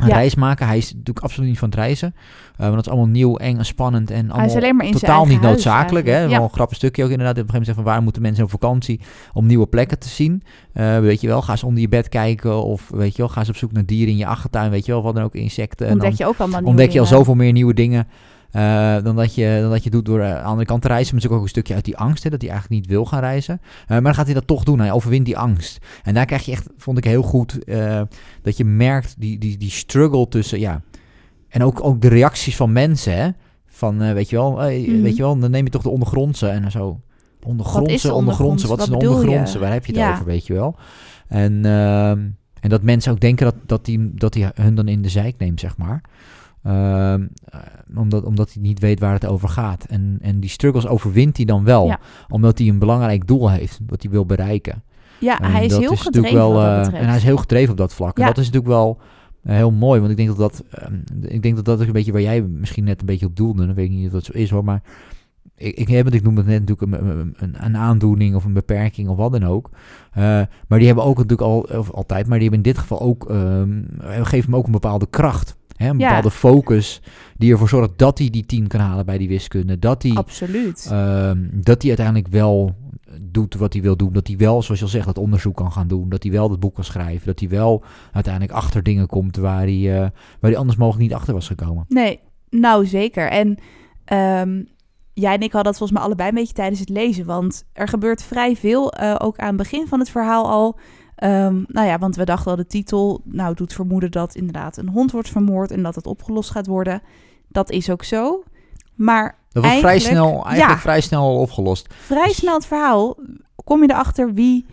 Een 0.00 0.06
Ja. 0.08 0.14
reis 0.14 0.34
maken. 0.34 0.66
Hij 0.66 0.76
is 0.76 0.92
natuurlijk 0.92 1.24
absoluut 1.24 1.48
niet 1.48 1.58
van 1.58 1.68
het 1.68 1.78
reizen. 1.78 2.14
Eh, 2.52 2.58
want 2.58 2.74
dat 2.74 2.84
is 2.84 2.88
allemaal 2.90 3.08
nieuw, 3.08 3.36
eng 3.36 3.56
en 3.56 3.64
spannend. 3.64 4.10
En 4.10 4.30
allemaal 4.30 4.48
is 4.48 4.54
alleen 4.54 4.76
maar 4.76 4.90
totaal 4.90 5.26
niet 5.26 5.40
noodzakelijk. 5.40 6.06
Hè? 6.06 6.28
Wel 6.28 6.42
een 6.42 6.50
grappig 6.50 6.76
stukje 6.76 7.04
ook 7.04 7.10
inderdaad. 7.10 7.36
Op 7.36 7.42
een 7.42 7.50
gegeven 7.50 7.60
moment 7.60 7.66
zeggen 7.66 7.84
van 7.84 7.92
waar 7.92 8.02
moeten 8.02 8.22
mensen 8.22 8.44
op 8.44 8.50
vakantie 8.50 9.00
om 9.32 9.46
nieuwe 9.46 9.66
plekken 9.66 9.98
te 9.98 10.08
zien. 10.08 10.42
Eh, 10.72 10.98
weet 10.98 11.20
je 11.20 11.26
wel, 11.26 11.42
ga 11.42 11.52
eens 11.52 11.62
onder 11.64 11.80
je 11.80 11.88
bed 11.88 12.08
kijken. 12.08 12.64
Of 12.64 12.88
weet 12.88 13.12
je 13.16 13.22
wel, 13.22 13.28
ga 13.28 13.40
eens 13.40 13.48
op 13.48 13.56
zoek 13.56 13.72
naar 13.72 13.86
dieren 13.86 14.12
in 14.12 14.18
je 14.18 14.26
achtertuin. 14.26 14.70
Weet 14.70 14.86
je 14.86 14.92
wel, 14.92 15.02
wat 15.02 15.14
dan 15.14 15.24
ook 15.24 15.34
insecten. 15.34 15.86
En 15.86 15.92
Ontdek 15.92 16.08
dan 16.08 16.18
je 16.18 16.32
ook 16.32 16.38
allemaal 16.38 16.86
je 16.88 17.00
al 17.00 17.06
zoveel 17.06 17.34
meer 17.34 17.52
nieuwe 17.52 17.74
dingen. 17.74 18.06
Eh, 18.52 19.02
dan, 19.02 19.16
dat 19.16 19.34
je, 19.34 19.58
dan 19.60 19.70
dat 19.70 19.84
je 19.84 19.90
doet 19.90 20.04
door 20.04 20.20
eh, 20.20 20.30
aan 20.34 20.42
de 20.42 20.48
andere 20.48 20.66
kant 20.66 20.82
te 20.82 20.88
reizen. 20.88 21.14
Maar 21.14 21.22
natuurlijk 21.22 21.40
ook 21.40 21.42
een 21.42 21.54
stukje 21.54 21.74
uit 21.74 21.84
die 21.84 21.96
angst. 21.96 22.22
Hè, 22.22 22.30
dat 22.30 22.40
hij 22.40 22.50
eigenlijk 22.50 22.80
niet 22.80 22.90
wil 22.90 23.04
gaan 23.04 23.20
reizen. 23.20 23.60
Eh, 23.82 23.88
maar 23.88 24.02
dan 24.02 24.14
gaat 24.14 24.24
hij 24.24 24.34
dat 24.34 24.46
toch 24.46 24.64
doen. 24.64 24.78
Hij 24.80 24.92
overwint 24.92 25.24
die 25.24 25.38
angst. 25.38 25.78
En 26.02 26.14
daar 26.14 26.26
krijg 26.26 26.44
je 26.44 26.52
echt, 26.52 26.68
vond 26.76 26.98
ik 26.98 27.04
heel 27.04 27.22
goed. 27.22 27.58
dat 28.42 28.56
je 28.56 28.64
merkt 28.64 29.14
die, 29.18 29.38
die, 29.38 29.56
die 29.56 29.70
struggle 29.70 30.28
tussen. 30.28 30.60
Ja, 30.60 30.82
en 31.48 31.62
ook, 31.62 31.84
ook 31.84 32.00
de 32.00 32.08
reacties 32.08 32.56
van 32.56 32.72
mensen. 32.72 33.16
Hè, 33.16 33.28
van 33.66 34.14
weet 34.14 34.30
je 34.30 34.36
wel, 34.36 34.50
Mhm. 34.52 35.02
weet 35.02 35.16
je 35.16 35.22
wel, 35.22 35.38
dan 35.38 35.50
neem 35.50 35.64
je 35.64 35.70
toch 35.70 35.82
de 35.82 35.90
ondergrondse 35.90 36.48
en 36.48 36.70
zo. 36.70 37.00
Ondergrondse, 37.42 38.06
de 38.06 38.14
ondergrondse, 38.14 38.66
wat 38.66 38.80
is 38.80 38.88
een 38.88 38.98
je? 38.98 39.08
ondergrondse? 39.08 39.58
Waar 39.58 39.72
heb 39.72 39.86
je 39.86 39.92
het 39.92 40.00
Ja. 40.00 40.12
over, 40.12 40.24
weet 40.24 40.46
je 40.46 40.52
wel? 40.52 40.76
En, 41.28 41.64
ehm, 41.64 42.18
en 42.60 42.68
dat 42.68 42.82
mensen 42.82 43.12
ook 43.12 43.20
denken 43.20 43.44
dat, 43.44 43.54
dat, 43.66 43.84
die, 43.84 44.14
dat 44.14 44.32
die 44.32 44.46
hun 44.54 44.74
dan 44.74 44.88
in 44.88 45.02
de 45.02 45.08
zijk 45.08 45.38
neemt, 45.38 45.60
zeg 45.60 45.76
maar. 45.76 46.02
Ehm, 46.62 47.26
eh, 47.44 47.60
omdat, 47.96 48.24
omdat 48.24 48.52
hij 48.52 48.62
niet 48.62 48.78
weet 48.78 49.00
waar 49.00 49.12
het 49.12 49.26
over 49.26 49.48
gaat. 49.48 49.84
En, 49.84 50.18
en 50.20 50.40
die 50.40 50.50
struggles 50.50 50.86
overwint 50.86 51.36
hij 51.36 51.46
dan 51.46 51.64
wel. 51.64 51.86
Ja. 51.86 51.98
Omdat 52.28 52.58
hij 52.58 52.68
een 52.68 52.78
belangrijk 52.78 53.26
doel 53.26 53.50
heeft, 53.50 53.80
wat 53.86 54.02
hij 54.02 54.10
wil 54.10 54.26
bereiken. 54.26 54.82
Ja, 55.20 55.40
En 55.40 55.50
hij 55.50 55.64
is 55.64 55.76
heel 55.76 55.80
natuurlijk 55.80 56.02
gedreven 56.02 56.52
dat 56.52 56.88
eh. 56.88 57.00
En 57.00 57.06
hij 57.06 57.16
is 57.16 57.22
heel 57.22 57.36
gedreven 57.36 57.70
op 57.70 57.76
dat 57.76 57.94
vlak. 57.94 58.18
En 58.18 58.26
dat 58.26 58.38
is 58.38 58.50
natuurlijk 58.50 58.72
wel 58.72 58.98
eh, 59.42 59.54
heel 59.54 59.70
mooi. 59.70 59.98
Want 59.98 60.10
ik 60.10 60.16
denk 60.16 60.28
dat 60.28 60.38
dat, 60.38 60.64
ehm, 60.70 60.94
ik 61.20 61.42
denk 61.42 61.56
dat 61.56 61.64
dat 61.64 61.80
ook 61.80 61.86
een 61.86 61.92
beetje 61.92 62.12
waar 62.12 62.20
jij 62.20 62.42
misschien 62.42 62.84
net 62.84 63.00
een 63.00 63.06
beetje 63.06 63.26
op 63.26 63.36
doelde. 63.36 63.66
Dan 63.66 63.74
weet 63.74 63.90
ik 63.90 63.96
niet 63.96 64.06
of 64.06 64.12
dat 64.12 64.24
zo 64.24 64.32
is 64.32 64.50
hoor. 64.50 64.64
Maar 64.64 64.82
ik, 65.56 65.76
ik, 65.76 65.88
heb 65.88 66.04
het, 66.04 66.14
ik 66.14 66.22
noem 66.22 66.36
het 66.36 66.46
net 66.46 66.66
natuurlijk 66.66 67.02
een, 67.02 67.34
een, 67.36 67.64
een 67.64 67.76
aandoening 67.76 68.34
of 68.34 68.44
een 68.44 68.52
beperking 68.52 69.08
of 69.08 69.16
wat 69.16 69.32
dan 69.32 69.44
ook. 69.44 69.70
Maar 70.68 70.78
die 70.78 70.86
hebben 70.86 71.04
ook 71.04 71.16
natuurlijk 71.16 71.48
al, 71.48 71.60
of 71.60 71.90
altijd, 71.90 72.26
maar 72.26 72.38
die 72.38 72.48
hebben 72.48 72.66
in 72.66 72.72
dit 72.72 72.82
geval 72.82 73.00
ook, 73.00 73.30
ehm, 73.30 73.82
geven 74.00 74.50
hem 74.50 74.56
ook 74.56 74.66
een 74.66 74.72
bepaalde 74.72 75.06
kracht. 75.10 75.58
Hè, 75.80 75.88
een 75.88 75.98
Ja. 75.98 76.06
bepaalde 76.08 76.30
focus 76.30 77.00
die 77.36 77.52
ervoor 77.52 77.68
zorgt 77.68 77.90
dat 77.98 78.18
hij 78.18 78.30
die 78.30 78.46
10 78.46 78.66
kan 78.66 78.80
halen 78.80 79.06
bij 79.06 79.18
die 79.18 79.28
wiskunde. 79.28 79.78
Dat 79.78 80.02
hij, 80.02 80.12
Absoluut. 80.12 80.88
ehm, 80.90 81.38
dat 81.52 81.78
hij 81.80 81.88
uiteindelijk 81.88 82.28
wel 82.28 82.74
doet 83.20 83.54
wat 83.54 83.72
hij 83.72 83.82
wil 83.82 83.96
doen. 83.96 84.12
Dat 84.12 84.26
hij 84.26 84.36
wel, 84.36 84.62
zoals 84.62 84.78
je 84.80 84.84
al 84.86 84.90
zegt, 84.90 85.06
dat 85.06 85.18
onderzoek 85.18 85.56
kan 85.56 85.72
gaan 85.72 85.88
doen. 85.88 86.08
Dat 86.08 86.22
hij 86.22 86.32
wel 86.32 86.48
dat 86.48 86.60
boek 86.60 86.74
kan 86.74 86.84
schrijven. 86.84 87.26
Dat 87.26 87.40
hij 87.40 87.48
wel 87.48 87.82
uiteindelijk 88.12 88.52
achter 88.54 88.82
dingen 88.82 89.06
komt 89.06 89.36
waar 89.36 89.60
hij, 89.62 89.94
eh, 89.94 90.00
waar 90.40 90.50
hij 90.50 90.56
anders 90.56 90.78
mogelijk 90.78 91.02
niet 91.02 91.14
achter 91.14 91.34
was 91.34 91.46
gekomen. 91.46 91.84
Nee, 91.88 92.20
nou 92.50 92.86
zeker. 92.86 93.28
En 93.30 93.56
ehm, 94.04 94.62
jij 95.12 95.34
en 95.34 95.40
ik 95.40 95.52
hadden 95.52 95.72
dat 95.72 95.76
volgens 95.76 95.92
mij 95.92 96.02
allebei 96.02 96.28
een 96.28 96.34
beetje 96.34 96.54
tijdens 96.54 96.80
het 96.80 96.88
lezen. 96.88 97.24
Want 97.26 97.64
er 97.72 97.88
gebeurt 97.88 98.22
vrij 98.22 98.56
veel, 98.56 98.92
eh, 98.92 99.14
ook 99.18 99.38
aan 99.38 99.48
het 99.48 99.56
begin 99.56 99.86
van 99.86 99.98
het 99.98 100.10
verhaal 100.10 100.48
al. 100.50 100.78
Ehm, 101.20 101.62
nou 101.66 101.86
ja, 101.86 101.98
want 101.98 102.16
we 102.16 102.24
dachten 102.24 102.50
al 102.50 102.56
de 102.56 102.66
titel 102.66 103.20
nou, 103.24 103.54
doet 103.54 103.72
vermoeden 103.72 104.10
dat 104.10 104.34
inderdaad 104.34 104.76
een 104.76 104.88
hond 104.88 105.12
wordt 105.12 105.28
vermoord 105.28 105.70
en 105.70 105.82
dat 105.82 105.94
het 105.94 106.06
opgelost 106.06 106.50
gaat 106.50 106.66
worden. 106.66 107.02
Dat 107.48 107.70
is 107.70 107.90
ook 107.90 108.04
zo. 108.04 108.42
Maar 108.94 109.36
Dat 109.52 109.62
was 109.62 109.72
vrij 109.72 109.82
Eigenlijk- 109.90 110.20
snel, 110.20 110.32
eigenlijk 110.44 110.74
ja. 110.74 110.78
vrij 110.78 111.00
snel 111.00 111.22
al 111.22 111.36
opgelost. 111.40 111.94
vrij 111.94 112.32
snel 112.32 112.54
het 112.54 112.66
verhaal 112.66 113.16
kom 113.64 113.82
je 113.82 113.90
erachter 113.90 114.34
wie 114.34 114.66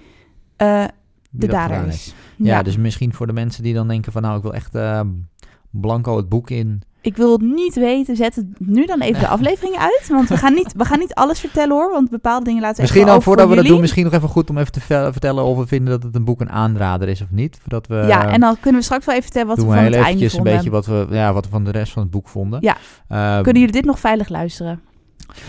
eh, 0.55 0.85
de 1.29 1.47
dader 1.47 1.87
is. 1.87 2.13
Ja, 2.35 2.63
dus 2.63 2.77
misschien 2.77 3.13
voor 3.13 3.27
de 3.27 3.33
mensen 3.33 3.63
die 3.63 3.73
dan 3.73 3.87
denken 3.87 4.11
van 4.11 4.21
nou, 4.21 4.35
ik 4.37 4.41
wil 4.43 4.53
echt 4.53 4.75
eh, 4.75 5.01
blanco 5.69 6.17
het 6.17 6.29
boek 6.29 6.49
in. 6.49 6.81
Ik 7.07 7.17
wil 7.17 7.31
het 7.31 7.41
niet 7.41 7.75
weten. 7.75 8.15
Zet 8.15 8.35
het 8.35 8.45
nu 8.57 8.85
dan 8.85 9.01
even 9.01 9.19
de 9.19 9.27
aflevering 9.27 9.75
uit. 9.77 10.07
Want 10.09 10.29
we 10.29 10.37
gaan 10.37 10.53
niet, 10.53 10.73
we 10.77 10.85
gaan 10.85 10.99
niet 10.99 11.13
alles 11.13 11.39
vertellen 11.39 11.75
hoor. 11.75 11.91
Want 11.91 12.09
bepaalde 12.09 12.45
dingen 12.45 12.61
laten 12.61 12.75
we 12.75 12.81
Misschien 12.81 13.01
even 13.01 13.13
dan, 13.13 13.21
over 13.21 13.31
voordat 13.31 13.47
voor 13.47 13.55
we 13.55 13.61
dat 13.61 13.71
doen, 13.71 13.81
misschien 13.81 14.03
nog 14.03 14.13
even 14.13 14.29
goed 14.29 14.49
om 14.49 14.57
even 14.57 14.71
te 14.71 14.79
ve- 14.81 15.09
vertellen 15.11 15.43
of 15.43 15.57
we 15.57 15.67
vinden 15.67 15.89
dat 15.93 16.03
het 16.03 16.15
een 16.15 16.25
boek 16.25 16.41
een 16.41 16.49
aanrader 16.49 17.07
is 17.07 17.21
of 17.21 17.27
niet. 17.31 17.57
Voordat 17.61 17.87
we, 17.87 17.95
Ja, 17.95 18.29
en 18.31 18.39
dan 18.39 18.55
kunnen 18.59 18.79
we 18.79 18.85
straks 18.85 19.05
wel 19.05 19.15
even 19.15 19.25
vertellen 19.31 19.47
wat 19.55 19.57
we 19.57 19.63
van 19.63 19.73
het 19.73 19.81
einde 19.83 19.97
eventjes 19.97 20.31
een 20.33 20.37
vonden. 20.37 20.53
beetje 20.55 20.69
wat 20.69 20.85
we, 20.85 21.07
ja, 21.09 21.33
wat 21.33 21.43
we 21.45 21.49
van 21.51 21.63
de 21.63 21.71
rest 21.71 21.91
van 21.91 22.01
het 22.01 22.11
boek 22.11 22.27
vonden. 22.27 22.59
Ja. 22.61 22.77
Ehm, 23.07 23.43
Kunnen 23.43 23.61
jullie 23.61 23.75
dit 23.77 23.85
nog 23.85 23.99
veilig 23.99 24.29
luisteren? 24.29 24.79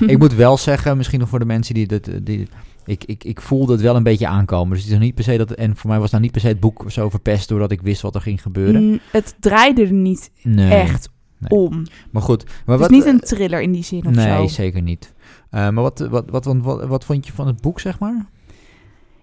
ik 0.06 0.18
moet 0.24 0.34
wel 0.34 0.56
zeggen, 0.56 0.96
misschien 0.96 1.20
nog 1.20 1.28
voor 1.28 1.38
de 1.38 1.44
mensen 1.44 1.74
die 1.74 1.86
dit... 1.86 2.10
Die, 2.26 2.48
ik, 2.84 3.04
ik, 3.04 3.24
ik 3.24 3.40
voelde 3.40 3.72
het 3.72 3.80
wel 3.80 3.96
een 3.96 4.02
beetje 4.02 4.26
aankomen. 4.26 4.68
Dus 4.70 4.78
het 4.78 4.86
is 4.86 4.92
nog 4.94 5.02
niet 5.04 5.14
per 5.14 5.24
se 5.24 5.36
dat... 5.36 5.50
En 5.50 5.76
voor 5.76 5.90
mij 5.90 5.98
was 5.98 6.10
nou 6.10 6.22
niet 6.22 6.32
per 6.32 6.40
se 6.40 6.46
het 6.48 6.60
boek 6.60 6.84
zo 6.86 7.08
verpest 7.10 7.48
doordat 7.48 7.70
ik 7.70 7.80
wist 7.80 8.02
wat 8.02 8.14
er 8.14 8.20
ging 8.20 8.42
gebeuren. 8.42 8.82
Mm, 8.88 8.98
het 9.12 9.34
draaide 9.40 9.82
er 9.82 9.92
niet 9.92 10.30
Nee. 10.42 10.70
echt 10.74 11.08
nee. 11.38 11.60
om. 11.60 11.86
Maar 12.10 12.22
goed. 12.22 12.44
Maar 12.44 12.54
Het 12.78 12.80
wat, 12.80 12.90
is 12.90 12.96
niet 12.96 13.06
een 13.06 13.20
thriller 13.20 13.60
in 13.60 13.72
die 13.72 13.84
zin 13.84 14.06
of 14.06 14.14
Nee, 14.14 14.48
zo. 14.48 14.54
zeker 14.54 14.82
niet. 14.82 15.14
Eh, 15.50 15.60
maar 15.68 15.82
wat, 15.82 15.98
wat, 15.98 16.30
wat, 16.30 16.44
wat, 16.44 16.56
wat, 16.56 16.86
wat 16.86 17.04
vond 17.04 17.26
je 17.26 17.32
van 17.32 17.46
het 17.46 17.60
boek, 17.60 17.80
zeg 17.80 17.98
maar? 17.98 18.26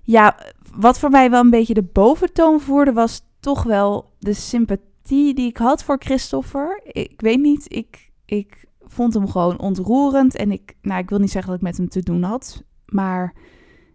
Ja, 0.04 0.38
wat 0.76 1.00
voor 1.00 1.10
mij 1.10 1.30
wel 1.30 1.42
een 1.42 1.50
beetje 1.50 1.74
de 1.74 1.90
boventoon 1.94 2.60
voerde, 2.60 2.94
was 2.94 3.22
toch 3.40 3.64
wel 3.64 4.12
de 4.20 4.34
sympathie 4.34 5.34
die 5.34 5.48
ik 5.48 5.58
had 5.58 5.84
voor 5.84 5.98
Christopher. 6.00 6.82
Ik 6.84 7.22
weet 7.22 7.40
niet, 7.40 7.66
ik, 7.74 8.12
ik 8.26 8.66
vond 8.82 9.14
hem 9.14 9.28
gewoon 9.30 9.60
ontroerend. 9.60 10.36
En 10.36 10.52
ik, 10.52 10.76
nou, 10.82 11.00
ik 11.02 11.10
wil 11.10 11.20
niet 11.20 11.32
zeggen 11.32 11.52
dat 11.52 11.60
ik 11.60 11.68
met 11.68 11.78
hem 11.78 11.90
te 11.90 12.02
doen 12.02 12.24
had. 12.24 12.64
Maar 12.86 13.34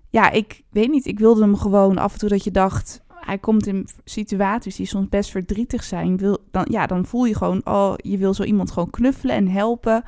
ja, 0.08 0.30
ik 0.30 0.62
weet 0.70 0.90
niet, 0.90 1.06
ik 1.06 1.18
wilde 1.18 1.40
hem 1.40 1.56
gewoon 1.56 1.98
af 1.98 2.12
en 2.12 2.18
toe 2.18 2.28
dat 2.28 2.44
je 2.44 2.50
dacht... 2.50 3.02
Hij 3.20 3.38
komt 3.38 3.66
in 3.66 3.88
situaties 4.04 4.76
die 4.76 4.86
soms 4.86 5.08
best 5.08 5.30
verdrietig 5.30 5.84
zijn. 5.84 6.16
Wil, 6.16 6.38
dan, 6.50 6.66
ja, 6.70 6.86
dan 6.86 7.06
voel 7.06 7.24
je 7.24 7.36
gewoon, 7.36 7.60
oh, 7.64 7.92
je 7.96 8.18
wil 8.18 8.34
zo 8.34 8.42
iemand 8.42 8.70
gewoon 8.70 8.90
knuffelen 8.90 9.34
en 9.36 9.48
helpen. 9.48 10.04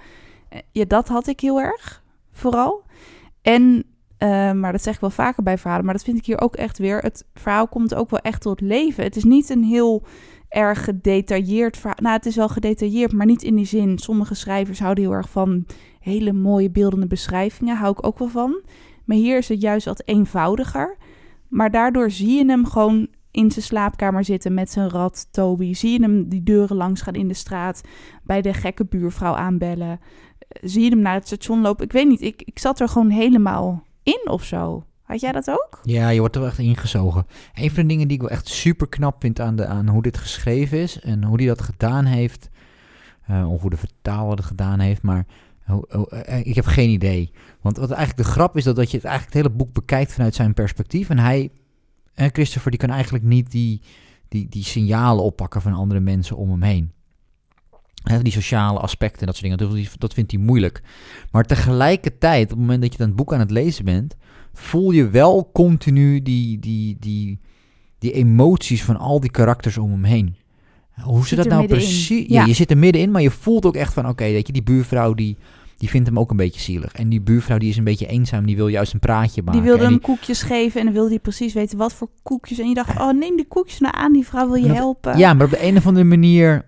Eh, 0.49 0.61
Ja, 0.73 0.85
dat 0.85 1.09
had 1.09 1.27
ik 1.27 1.41
heel 1.41 1.61
erg, 1.61 2.03
vooral. 2.33 2.83
En 3.43 3.85
uh, 4.19 4.53
maar 4.53 4.73
dat 4.73 4.83
zeg 4.83 4.95
ik 4.95 5.01
wel 5.01 5.11
vaker 5.11 5.43
bij 5.43 5.59
verhalen. 5.59 5.85
Maar 5.85 5.95
dat 5.95 6.05
vind 6.05 6.17
ik 6.17 6.27
hier 6.27 6.41
ook 6.41 6.57
echt 6.57 6.79
weer. 6.79 6.99
Het 6.99 7.25
verhaal 7.35 7.69
komt 7.69 7.95
ook 7.95 8.11
wel 8.11 8.21
echt 8.21 8.41
tot 8.41 8.61
leven. 8.61 9.05
Het 9.05 9.17
is 9.17 9.25
niet 9.25 9.51
een 9.51 9.65
heel 9.65 10.03
erg 10.49 10.85
gedetailleerd 10.85 11.77
verhaal. 11.77 11.99
Nou, 12.03 12.17
het 12.17 12.27
is 12.27 12.37
wel 12.37 12.49
gedetailleerd, 12.49 13.13
maar 13.13 13.27
niet 13.27 13.43
in 13.43 13.57
die 13.57 13.67
zin. 13.67 13.99
Sommige 13.99 14.35
schrijvers 14.35 14.81
houden 14.81 15.05
heel 15.05 15.13
erg 15.13 15.31
van 15.31 15.67
hele 16.01 16.33
mooie 16.33 16.71
beeldende 16.71 17.07
beschrijvingen. 17.07 17.77
Hou 17.77 17.93
ik 17.93 18.07
ook 18.07 18.19
wel 18.19 18.29
van. 18.29 18.61
Maar 19.05 19.17
hier 19.17 19.39
is 19.39 19.49
het 19.49 19.61
juist 19.61 19.87
wat 19.87 20.03
eenvoudiger. 20.05 20.97
Maar 21.53 21.71
daardoor 21.71 22.11
zie 22.11 22.37
je 22.37 22.45
hem 22.47 22.67
gewoon 22.67 23.09
in 23.31 23.51
zijn 23.51 23.65
slaapkamer 23.65 24.25
zitten 24.25 24.55
met 24.55 24.71
zijn 24.71 24.89
rat, 24.89 25.29
Toby. 25.31 25.75
Zie 25.75 25.93
je 25.93 26.01
hem 26.01 26.29
die 26.29 26.43
deuren 26.43 26.77
langs 26.77 27.03
gaan 27.03 27.15
in 27.15 27.29
de 27.29 27.35
straat. 27.35 27.81
Bij 28.23 28.43
de 28.43 28.55
gekke 28.55 28.85
buurvrouw 28.85 29.35
aanbellen. 29.35 30.01
Zie 30.49 30.83
je 30.83 30.91
hem 30.91 31.01
naar 31.01 31.15
het 31.15 31.27
station 31.27 31.61
lopen. 31.61 31.85
Ik 31.85 31.93
weet 31.93 32.09
niet, 32.09 32.21
ik, 32.21 32.43
ik 32.43 32.59
zat 32.59 32.81
er 32.81 32.89
gewoon 32.89 33.11
helemaal 33.11 33.87
in 34.03 34.31
of 34.31 34.45
zo. 34.45 34.85
Had 35.03 35.21
jij 35.21 35.33
dat 35.33 35.51
ook? 35.51 35.81
Ja, 35.83 36.09
je 36.09 36.21
wordt 36.21 36.35
er 36.35 36.41
wel 36.41 36.51
echt 36.51 36.59
ingezogen. 36.59 37.27
Een 37.55 37.71
van 37.71 37.83
de 37.83 37.89
dingen 37.89 38.09
die 38.09 38.17
ik 38.17 38.23
wel 38.23 38.31
echt 38.31 38.49
super 38.49 38.89
knap 38.89 39.17
vind 39.21 39.41
aan, 39.41 39.57
de, 39.57 39.67
aan 39.67 39.89
hoe 39.89 40.03
dit 40.03 40.17
geschreven 40.17 40.79
is 40.79 41.01
en 41.01 41.25
hoe 41.25 41.37
hij 41.37 41.47
dat 41.47 41.63
gedaan 41.63 42.05
heeft, 42.05 42.51
uh, 43.31 43.53
of 43.53 43.61
hoe 43.61 43.71
de 43.71 43.77
vertaler 43.77 44.37
het 44.37 44.45
gedaan 44.45 44.79
heeft, 44.79 45.03
maar 45.03 45.27
uh, 45.73 46.03
uh, 46.29 46.47
ik 46.47 46.55
heb 46.55 46.65
geen 46.65 46.91
idee. 46.91 47.31
Want 47.61 47.77
wat 47.77 47.91
eigenlijk 47.91 48.29
de 48.29 48.35
grap 48.35 48.57
is 48.57 48.65
dat, 48.65 48.77
dat 48.77 48.91
je 48.91 48.97
het 48.97 49.07
eigenlijk 49.07 49.37
het 49.37 49.45
hele 49.45 49.57
boek 49.57 49.73
bekijkt 49.73 50.13
vanuit 50.13 50.35
zijn 50.35 50.55
perspectief 50.55 51.09
en 51.11 51.19
hij, 51.19 51.51
en 52.15 52.31
Christopher, 52.33 52.71
die 52.71 52.81
kan 52.81 52.91
eigenlijk 52.91 53.25
niet 53.25 53.51
die, 53.51 53.81
die, 54.29 54.49
die 54.49 54.65
signalen 54.65 55.25
oppakken 55.25 55.63
van 55.63 55.73
andere 55.73 56.01
mensen 56.01 56.37
om 56.37 56.51
hem 56.51 56.63
heen. 56.63 56.93
He, 58.03 58.23
die 58.23 58.33
sociale 58.33 58.79
aspecten 58.79 59.21
en 59.21 59.27
dat 59.27 59.37
soort 59.37 59.59
dingen, 59.59 59.83
dat, 59.85 60.01
dat 60.01 60.15
vindt 60.15 60.31
hij 60.31 60.41
moeilijk. 60.41 60.83
Maar 61.31 61.45
tegelijkertijd, 61.45 62.43
op 62.43 62.51
het 62.51 62.59
moment 62.59 62.83
dat 62.83 62.93
je 62.93 62.99
dan 62.99 63.07
het 63.07 63.17
boek 63.17 63.33
aan 63.33 63.41
het 63.41 63.51
lezen 63.51 63.85
bent, 63.85 64.17
voel 64.53 64.91
je 64.91 65.09
wel 65.09 65.51
continu 65.53 66.23
die, 66.23 66.59
die, 66.59 66.97
die, 66.99 67.41
die 67.99 68.13
emoties 68.13 68.85
van 68.85 68.97
al 68.97 69.21
die 69.21 69.31
karakters 69.31 69.79
om 69.79 69.91
hem 69.91 70.05
heen. 70.05 70.37
Hoe 71.01 71.27
zit 71.27 71.39
dat 71.39 71.49
nou 71.49 71.67
precies? 71.67 72.29
Ja. 72.29 72.41
ja. 72.41 72.45
je 72.45 72.53
zit 72.53 72.71
er 72.71 72.79
middenin, 72.79 73.11
maar 73.11 73.23
je 73.23 73.31
voelt 73.31 73.67
ook 73.67 73.77
echt 73.77 73.93
van, 73.93 74.03
oké, 74.03 74.13
okay, 74.13 74.33
weet 74.33 74.47
je, 74.47 74.53
die 74.53 74.63
buurvrouw 74.63 75.15
die, 75.15 75.37
die 75.83 75.91
vindt 75.91 76.09
hem 76.09 76.19
ook 76.19 76.31
een 76.31 76.37
beetje 76.37 76.61
zielig. 76.61 76.93
En 76.93 77.09
die 77.09 77.21
buurvrouw 77.21 77.59
die 77.59 77.69
is 77.69 77.77
een 77.77 77.85
beetje 77.85 78.07
eenzaam, 78.07 78.47
die 78.47 78.57
wil 78.57 78.69
juist 78.69 78.93
een 78.93 78.99
praatje 78.99 79.43
maken. 79.43 79.61
Die 79.61 79.71
wilde 79.71 79.85
hem 79.85 79.93
die... 79.93 80.03
koekjes 80.03 80.43
geven 80.43 80.81
en 80.81 80.87
dan 80.87 80.95
wilde 80.95 81.09
hij 81.09 81.19
precies 81.19 81.53
weten 81.53 81.79
wat 81.79 81.93
voor 81.93 82.09
koekjes. 82.23 82.59
En 82.59 82.69
je 82.69 82.75
dacht, 82.75 83.01
oh, 83.01 83.13
neem 83.13 83.37
die 83.37 83.47
koekjes 83.47 83.79
nou 83.79 83.95
aan, 83.97 84.13
die 84.13 84.27
vrouw 84.27 84.47
wil 84.47 84.55
je 84.55 84.67
dat, 84.67 84.77
helpen. 84.77 85.19
Ja, 85.19 85.35
maar 85.35 85.45
op 85.45 85.51
de 85.51 85.67
een 85.67 85.77
of 85.77 85.87
andere 85.87 86.05
manier, 86.05 86.65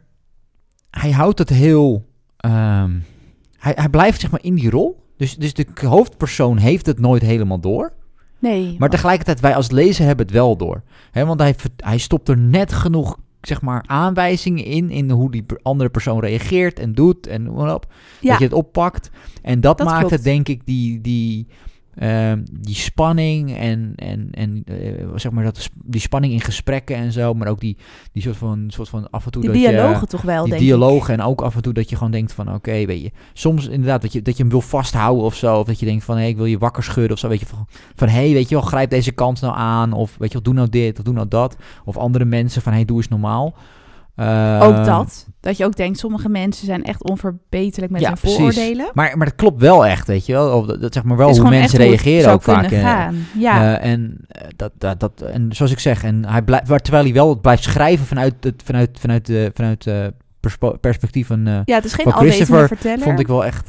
hij 0.90 1.10
houdt 1.10 1.38
het 1.38 1.48
heel, 1.48 2.04
um, 2.44 3.04
hij, 3.58 3.72
hij 3.74 3.88
blijft 3.90 4.20
zeg 4.20 4.30
maar 4.30 4.42
in 4.42 4.54
die 4.54 4.70
rol. 4.70 5.02
Dus, 5.16 5.36
dus 5.36 5.54
de 5.54 5.66
hoofdpersoon 5.74 6.56
heeft 6.56 6.86
het 6.86 6.98
nooit 6.98 7.22
helemaal 7.22 7.60
door. 7.60 7.92
Nee. 8.38 8.76
Maar 8.78 8.90
tegelijkertijd, 8.90 9.40
wij 9.40 9.54
als 9.54 9.70
lezer 9.70 10.06
hebben 10.06 10.26
het 10.26 10.34
wel 10.34 10.56
door. 10.56 10.82
He, 11.10 11.24
want 11.24 11.40
hij, 11.40 11.54
hij 11.76 11.98
stopt 11.98 12.28
er 12.28 12.38
net 12.38 12.72
genoeg 12.72 13.18
zeg 13.46 13.60
maar, 13.60 13.84
aanwijzingen 13.86 14.64
in, 14.64 14.90
in 14.90 15.10
hoe 15.10 15.30
die 15.30 15.44
andere 15.62 15.90
persoon 15.90 16.20
reageert 16.20 16.78
en 16.78 16.92
doet 16.92 17.26
en 17.26 17.48
op. 17.48 17.92
Ja. 18.20 18.30
Dat 18.30 18.38
je 18.38 18.44
het 18.44 18.54
oppakt. 18.54 19.10
En 19.42 19.60
dat, 19.60 19.78
dat 19.78 19.86
maakt 19.86 19.98
klopt. 19.98 20.14
het, 20.14 20.24
denk 20.24 20.48
ik, 20.48 20.66
die, 20.66 21.00
die, 21.00 21.46
uh, 22.02 22.32
die 22.50 22.74
spanning 22.74 23.56
en, 23.56 23.92
en, 23.96 24.28
en 24.30 24.64
uh, 24.66 25.08
zeg 25.14 25.32
maar 25.32 25.44
dat, 25.44 25.70
die 25.84 26.00
spanning 26.00 26.32
in 26.32 26.40
gesprekken 26.40 26.96
en 26.96 27.12
zo, 27.12 27.34
maar 27.34 27.48
ook 27.48 27.60
die, 27.60 27.76
die 28.12 28.22
soort, 28.22 28.36
van, 28.36 28.64
soort 28.68 28.88
van 28.88 29.10
af 29.10 29.24
en 29.24 29.30
toe 29.30 29.42
die 29.42 29.50
dat 29.50 29.60
dialogen 29.60 30.00
je, 30.00 30.06
toch 30.06 30.22
wel, 30.22 30.42
die 30.42 30.50
denk 30.50 30.62
dialogen 30.62 31.14
ik. 31.14 31.20
en 31.20 31.26
ook 31.26 31.40
af 31.40 31.54
en 31.54 31.62
toe 31.62 31.72
dat 31.72 31.90
je 31.90 31.96
gewoon 31.96 32.12
denkt 32.12 32.32
van 32.32 32.46
oké, 32.46 32.56
okay, 32.56 32.86
weet 32.86 33.02
je, 33.02 33.10
soms 33.32 33.66
inderdaad 33.66 34.02
dat 34.02 34.12
je, 34.12 34.22
dat 34.22 34.36
je 34.36 34.42
hem 34.42 34.50
wil 34.50 34.60
vasthouden 34.60 35.24
of 35.24 35.34
zo, 35.34 35.58
of 35.58 35.66
dat 35.66 35.80
je 35.80 35.86
denkt 35.86 36.04
van 36.04 36.14
hé, 36.14 36.20
hey, 36.20 36.30
ik 36.30 36.36
wil 36.36 36.46
je 36.46 36.58
wakker 36.58 36.82
schudden 36.82 37.12
of 37.12 37.18
zo, 37.18 37.28
weet 37.28 37.40
je, 37.40 37.46
van, 37.46 37.66
van 37.94 38.08
hé, 38.08 38.24
hey, 38.24 38.32
weet 38.32 38.48
je 38.48 38.54
wel, 38.54 38.64
grijp 38.64 38.90
deze 38.90 39.12
kans 39.12 39.40
nou 39.40 39.56
aan, 39.56 39.92
of 39.92 40.16
weet 40.18 40.28
je 40.28 40.34
wel, 40.34 40.42
doe 40.42 40.54
nou 40.54 40.68
dit, 40.68 40.98
of 40.98 41.04
doe 41.04 41.14
nou 41.14 41.28
dat, 41.28 41.56
of 41.84 41.96
andere 41.96 42.24
mensen 42.24 42.62
van 42.62 42.72
hé, 42.72 42.78
hey, 42.78 42.86
doe 42.86 42.96
eens 42.96 43.08
normaal. 43.08 43.54
Uh, 44.16 44.60
ook 44.62 44.84
dat. 44.84 45.26
Dat 45.40 45.56
je 45.56 45.64
ook 45.64 45.76
denkt, 45.76 45.98
sommige 45.98 46.28
mensen 46.28 46.66
zijn 46.66 46.84
echt 46.84 47.02
onverbeterlijk 47.02 47.92
met 47.92 48.00
ja, 48.00 48.08
hun 48.08 48.16
vooroordelen. 48.16 48.90
Maar, 48.92 49.16
maar 49.16 49.26
dat 49.26 49.34
klopt 49.34 49.60
wel 49.60 49.86
echt, 49.86 50.06
weet 50.06 50.26
je 50.26 50.32
wel. 50.32 50.58
Of 50.58 50.66
dat, 50.66 50.94
zeg 50.94 51.04
maar 51.04 51.16
wel 51.16 51.38
hoe 51.38 51.50
mensen 51.50 51.78
reageren 51.78 52.32
ook 52.32 52.42
vaak. 52.42 52.68
Gaan. 52.68 53.16
Ja. 53.38 53.80
Uh, 53.80 53.90
en, 53.90 54.26
dat, 54.56 54.72
dat, 54.78 55.00
dat, 55.00 55.20
en 55.20 55.52
zoals 55.52 55.72
ik 55.72 55.78
zeg, 55.78 56.04
en 56.04 56.24
hij 56.26 56.42
blijft, 56.42 56.66
terwijl 56.66 57.04
hij 57.04 57.12
wel 57.12 57.40
blijft 57.40 57.62
schrijven 57.62 58.06
vanuit 58.06 58.34
het 58.40 58.62
vanuit, 58.64 58.98
vanuit, 59.00 59.32
vanuit 59.54 59.86
uh, 59.86 60.06
perspectief 60.80 61.26
van, 61.26 61.48
uh, 61.48 61.58
ja, 61.64 61.74
het 61.74 61.84
is 61.84 61.92
geen 61.92 62.04
van 62.04 62.12
Christopher, 62.12 62.68
verteller. 62.68 63.00
vond 63.00 63.20
ik 63.20 63.26
wel 63.26 63.44
echt, 63.44 63.68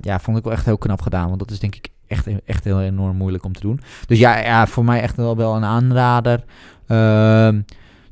ja, 0.00 0.18
zoals 0.20 0.36
ik 0.36 0.44
wel 0.44 0.52
echt 0.52 0.64
heel 0.64 0.78
knap 0.78 1.00
gedaan. 1.00 1.26
Want 1.26 1.38
dat 1.38 1.50
is 1.50 1.58
denk 1.58 1.74
ik 1.74 1.88
echt, 2.06 2.26
echt 2.46 2.64
heel 2.64 2.80
enorm 2.80 3.16
moeilijk 3.16 3.44
om 3.44 3.52
te 3.52 3.60
doen. 3.60 3.80
Dus 4.06 4.18
ja, 4.18 4.38
ja 4.38 4.66
voor 4.66 4.84
mij 4.84 5.00
echt 5.00 5.16
wel, 5.16 5.36
wel 5.36 5.56
een 5.56 5.64
aanrader. 5.64 6.44
Uh, 6.88 7.48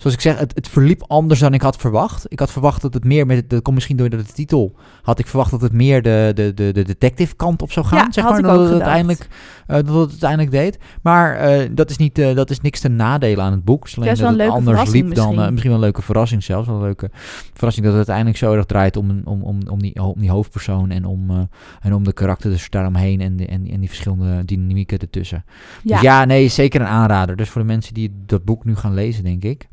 zoals 0.02 0.16
ik 0.16 0.22
zeg, 0.22 0.38
het, 0.38 0.54
het, 0.54 0.68
verliep 0.68 1.04
anders 1.06 1.40
dan 1.40 1.54
ik 1.54 1.62
had 1.62 1.76
verwacht. 1.76 2.24
Ik 2.28 2.38
had 2.38 2.50
verwacht 2.50 2.82
dat 2.82 2.94
het 2.94 3.04
meer 3.04 3.26
met, 3.26 3.50
dat 3.50 3.62
komt 3.62 3.74
misschien 3.74 3.96
door 3.96 4.08
de 4.08 4.24
titel, 4.24 4.74
had 5.02 5.18
ik 5.18 5.26
verwacht 5.26 5.50
dat 5.50 5.60
het 5.60 5.72
meer 5.72 6.02
de, 6.02 6.32
de, 6.34 6.54
de, 6.54 6.72
de 6.72 6.82
detective 6.82 7.34
kant 7.36 7.62
op 7.62 7.72
zou 7.72 7.86
gaan, 7.86 7.98
ja, 7.98 8.12
zeg 8.12 8.24
maar, 8.24 8.42
dat 8.42 8.60
het, 8.60 8.70
uiteindelijk, 8.70 9.28
uh, 9.68 9.76
dat 9.76 9.86
het 9.86 10.10
uiteindelijk 10.10 10.50
deed. 10.50 10.78
Maar 11.02 11.50
uh, 11.50 11.68
dat, 11.72 11.90
is 11.90 11.96
niet, 11.96 12.18
uh, 12.18 12.34
dat 12.34 12.50
is 12.50 12.60
niks 12.60 12.80
ten 12.80 12.96
nadele 12.96 13.42
aan 13.42 13.52
het 13.52 13.64
boek. 13.64 13.86
Alleen 13.96 14.08
dat, 14.08 14.18
dat 14.18 14.38
het 14.38 14.48
anders 14.48 14.90
liep 14.90 15.06
misschien. 15.06 15.36
dan, 15.36 15.50
misschien 15.50 15.70
wel 15.70 15.74
een 15.74 15.84
leuke 15.84 16.02
verrassing 16.02 16.44
zelfs, 16.44 16.66
wel 16.66 16.76
een 16.76 16.82
leuke 16.82 17.10
verrassing 17.52 17.86
dat 17.86 17.94
het 17.96 18.08
uiteindelijk 18.08 18.36
zo 18.36 18.52
erg 18.52 18.66
draait 18.66 18.96
om, 18.96 19.22
om, 19.24 19.42
om, 19.42 19.58
om, 19.70 19.82
die, 19.82 20.02
om 20.02 20.20
die 20.20 20.30
hoofdpersoon 20.30 20.90
en 20.90 21.04
om, 21.04 21.48
en 21.80 21.94
om 21.94 22.04
de 22.04 22.12
karakters 22.12 22.70
daaromheen 22.70 23.20
en, 23.20 23.36
de, 23.36 23.46
en, 23.46 23.68
en 23.70 23.80
die 23.80 23.88
verschillende 23.88 24.44
dynamieken 24.44 24.98
ertussen. 24.98 25.44
Ja. 25.82 25.94
Dus 25.94 26.00
ja, 26.00 26.24
nee, 26.24 26.48
zeker 26.48 26.80
een 26.80 26.86
aanrader. 26.86 27.36
Dus 27.36 27.48
voor 27.48 27.60
de 27.60 27.66
mensen 27.66 27.94
die 27.94 28.12
dat 28.26 28.44
boek 28.44 28.64
nu 28.64 28.76
gaan 28.76 28.94
lezen, 28.94 29.24
denk 29.24 29.44
ik. 29.44 29.68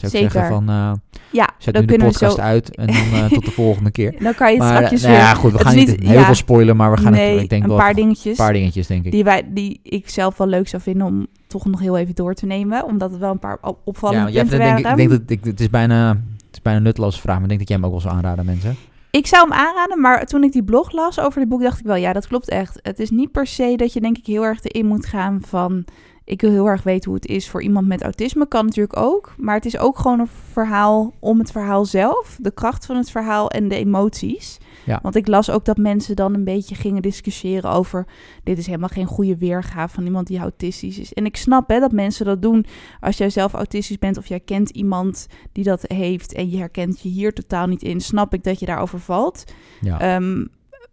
Zou 0.00 0.12
ik 0.12 0.18
Zeker. 0.18 0.30
zeggen 0.30 0.54
van, 0.54 0.70
uh, 0.70 0.92
ja, 1.30 1.48
zet 1.58 1.74
dan 1.74 1.84
nu 1.86 1.96
de 1.96 2.04
podcast 2.04 2.36
zo... 2.36 2.42
uit 2.42 2.76
en 2.76 2.86
dan 2.86 2.96
uh, 2.96 3.24
tot 3.24 3.44
de 3.44 3.50
volgende 3.62 3.90
keer. 3.90 4.14
Dan 4.18 4.34
kan 4.34 4.52
je 4.52 4.58
het 4.58 4.68
maar, 4.68 4.84
straks 4.84 5.02
nou 5.02 5.14
weer... 5.14 5.22
ja, 5.22 5.34
goed, 5.34 5.52
we 5.52 5.58
gaan 5.58 5.74
niet, 5.74 6.00
heel 6.00 6.12
ja. 6.18 6.24
veel 6.24 6.34
spoilen, 6.34 6.76
maar 6.76 6.90
we 6.90 6.96
gaan 6.96 7.12
nee, 7.12 7.32
het, 7.32 7.42
ik 7.42 7.48
denk 7.48 7.62
een 7.62 7.68
wel 7.68 7.78
paar 7.78 7.94
dingetjes 7.94 8.38
een 8.38 8.44
paar 8.44 8.52
dingetjes, 8.52 8.86
denk 8.86 9.04
ik. 9.04 9.12
die, 9.12 9.24
wij, 9.24 9.42
die 9.48 9.80
ik 9.82 10.08
zelf 10.08 10.36
wel 10.36 10.46
leuk 10.46 10.68
zou 10.68 10.82
vinden 10.82 11.06
om 11.06 11.26
toch 11.46 11.64
nog 11.64 11.80
heel 11.80 11.96
even 11.96 12.14
door 12.14 12.34
te 12.34 12.46
nemen. 12.46 12.84
Omdat 12.84 13.10
het 13.10 13.20
wel 13.20 13.30
een 13.30 13.38
paar 13.38 13.58
op- 13.60 13.76
ja, 13.76 13.82
opvallende 13.84 14.32
jij 14.32 14.40
punten 14.40 14.58
denk, 14.58 14.78
ik 14.78 14.96
denk 14.96 15.10
dat 15.10 15.20
ik, 15.26 15.44
het 15.44 15.60
is 15.60 15.70
bijna, 15.70 16.08
het 16.08 16.52
is 16.52 16.62
bijna 16.62 16.78
een 16.78 16.84
nutteloze 16.84 17.20
vraag, 17.20 17.34
maar 17.34 17.42
ik 17.42 17.48
denk 17.48 17.60
dat 17.60 17.68
jij 17.68 17.76
hem 17.76 17.86
ook 17.86 17.92
wel 17.92 18.00
zou 18.00 18.14
aanraden, 18.14 18.44
mensen. 18.44 18.76
Ik 19.10 19.26
zou 19.26 19.48
hem 19.48 19.58
aanraden, 19.58 20.00
maar 20.00 20.26
toen 20.26 20.44
ik 20.44 20.52
die 20.52 20.64
blog 20.64 20.92
las 20.92 21.20
over 21.20 21.40
dit 21.40 21.48
boek, 21.48 21.62
dacht 21.62 21.78
ik 21.78 21.86
wel, 21.86 21.96
ja, 21.96 22.12
dat 22.12 22.26
klopt 22.26 22.48
echt. 22.48 22.78
Het 22.82 22.98
is 22.98 23.10
niet 23.10 23.32
per 23.32 23.46
se 23.46 23.74
dat 23.76 23.92
je 23.92 24.00
denk 24.00 24.18
ik 24.18 24.26
heel 24.26 24.44
erg 24.44 24.62
erin 24.62 24.86
moet 24.86 25.06
gaan 25.06 25.42
van, 25.46 25.84
ik 26.24 26.40
wil 26.40 26.50
heel 26.50 26.66
erg 26.66 26.82
weten 26.82 27.10
hoe 27.10 27.18
het 27.20 27.28
is 27.28 27.48
voor 27.48 27.62
iemand 27.62 27.86
met 27.86 28.02
autisme. 28.02 28.48
Kan 28.48 28.64
natuurlijk 28.64 28.96
ook. 28.96 29.34
Maar 29.36 29.54
het 29.54 29.64
is 29.64 29.78
ook 29.78 29.98
gewoon 29.98 30.20
een 30.20 30.28
verhaal 30.52 31.12
om 31.18 31.38
het 31.38 31.52
verhaal 31.52 31.84
zelf. 31.84 32.36
De 32.40 32.50
kracht 32.50 32.86
van 32.86 32.96
het 32.96 33.10
verhaal 33.10 33.50
en 33.50 33.68
de 33.68 33.74
emoties. 33.74 34.58
Ja. 34.84 34.98
Want 35.02 35.14
ik 35.14 35.26
las 35.26 35.50
ook 35.50 35.64
dat 35.64 35.76
mensen 35.76 36.16
dan 36.16 36.34
een 36.34 36.44
beetje 36.44 36.74
gingen 36.74 37.02
discussiëren 37.02 37.70
over... 37.70 38.06
dit 38.44 38.58
is 38.58 38.66
helemaal 38.66 38.88
geen 38.88 39.06
goede 39.06 39.36
weergave 39.36 39.94
van 39.94 40.04
iemand 40.04 40.26
die 40.26 40.38
autistisch 40.38 40.98
is. 40.98 41.12
En 41.12 41.24
ik 41.24 41.36
snap 41.36 41.68
hè, 41.68 41.80
dat 41.80 41.92
mensen 41.92 42.26
dat 42.26 42.42
doen 42.42 42.66
als 43.00 43.16
jij 43.16 43.30
zelf 43.30 43.52
autistisch 43.52 43.98
bent... 43.98 44.18
of 44.18 44.26
jij 44.26 44.40
kent 44.40 44.70
iemand 44.70 45.26
die 45.52 45.64
dat 45.64 45.82
heeft 45.86 46.32
en 46.32 46.50
je 46.50 46.56
herkent 46.56 47.00
je 47.00 47.08
hier 47.08 47.32
totaal 47.32 47.66
niet 47.66 47.82
in... 47.82 48.00
snap 48.00 48.34
ik 48.34 48.44
dat 48.44 48.60
je 48.60 48.66
daarover 48.66 49.00
valt. 49.00 49.44
Ja. 49.80 50.00
Ehm, 50.00 50.44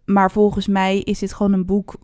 maar 0.04 0.30
volgens 0.30 0.66
mij 0.66 0.98
is 0.98 1.18
dit 1.18 1.32
gewoon 1.32 1.52
een 1.52 1.66
boek 1.66 1.94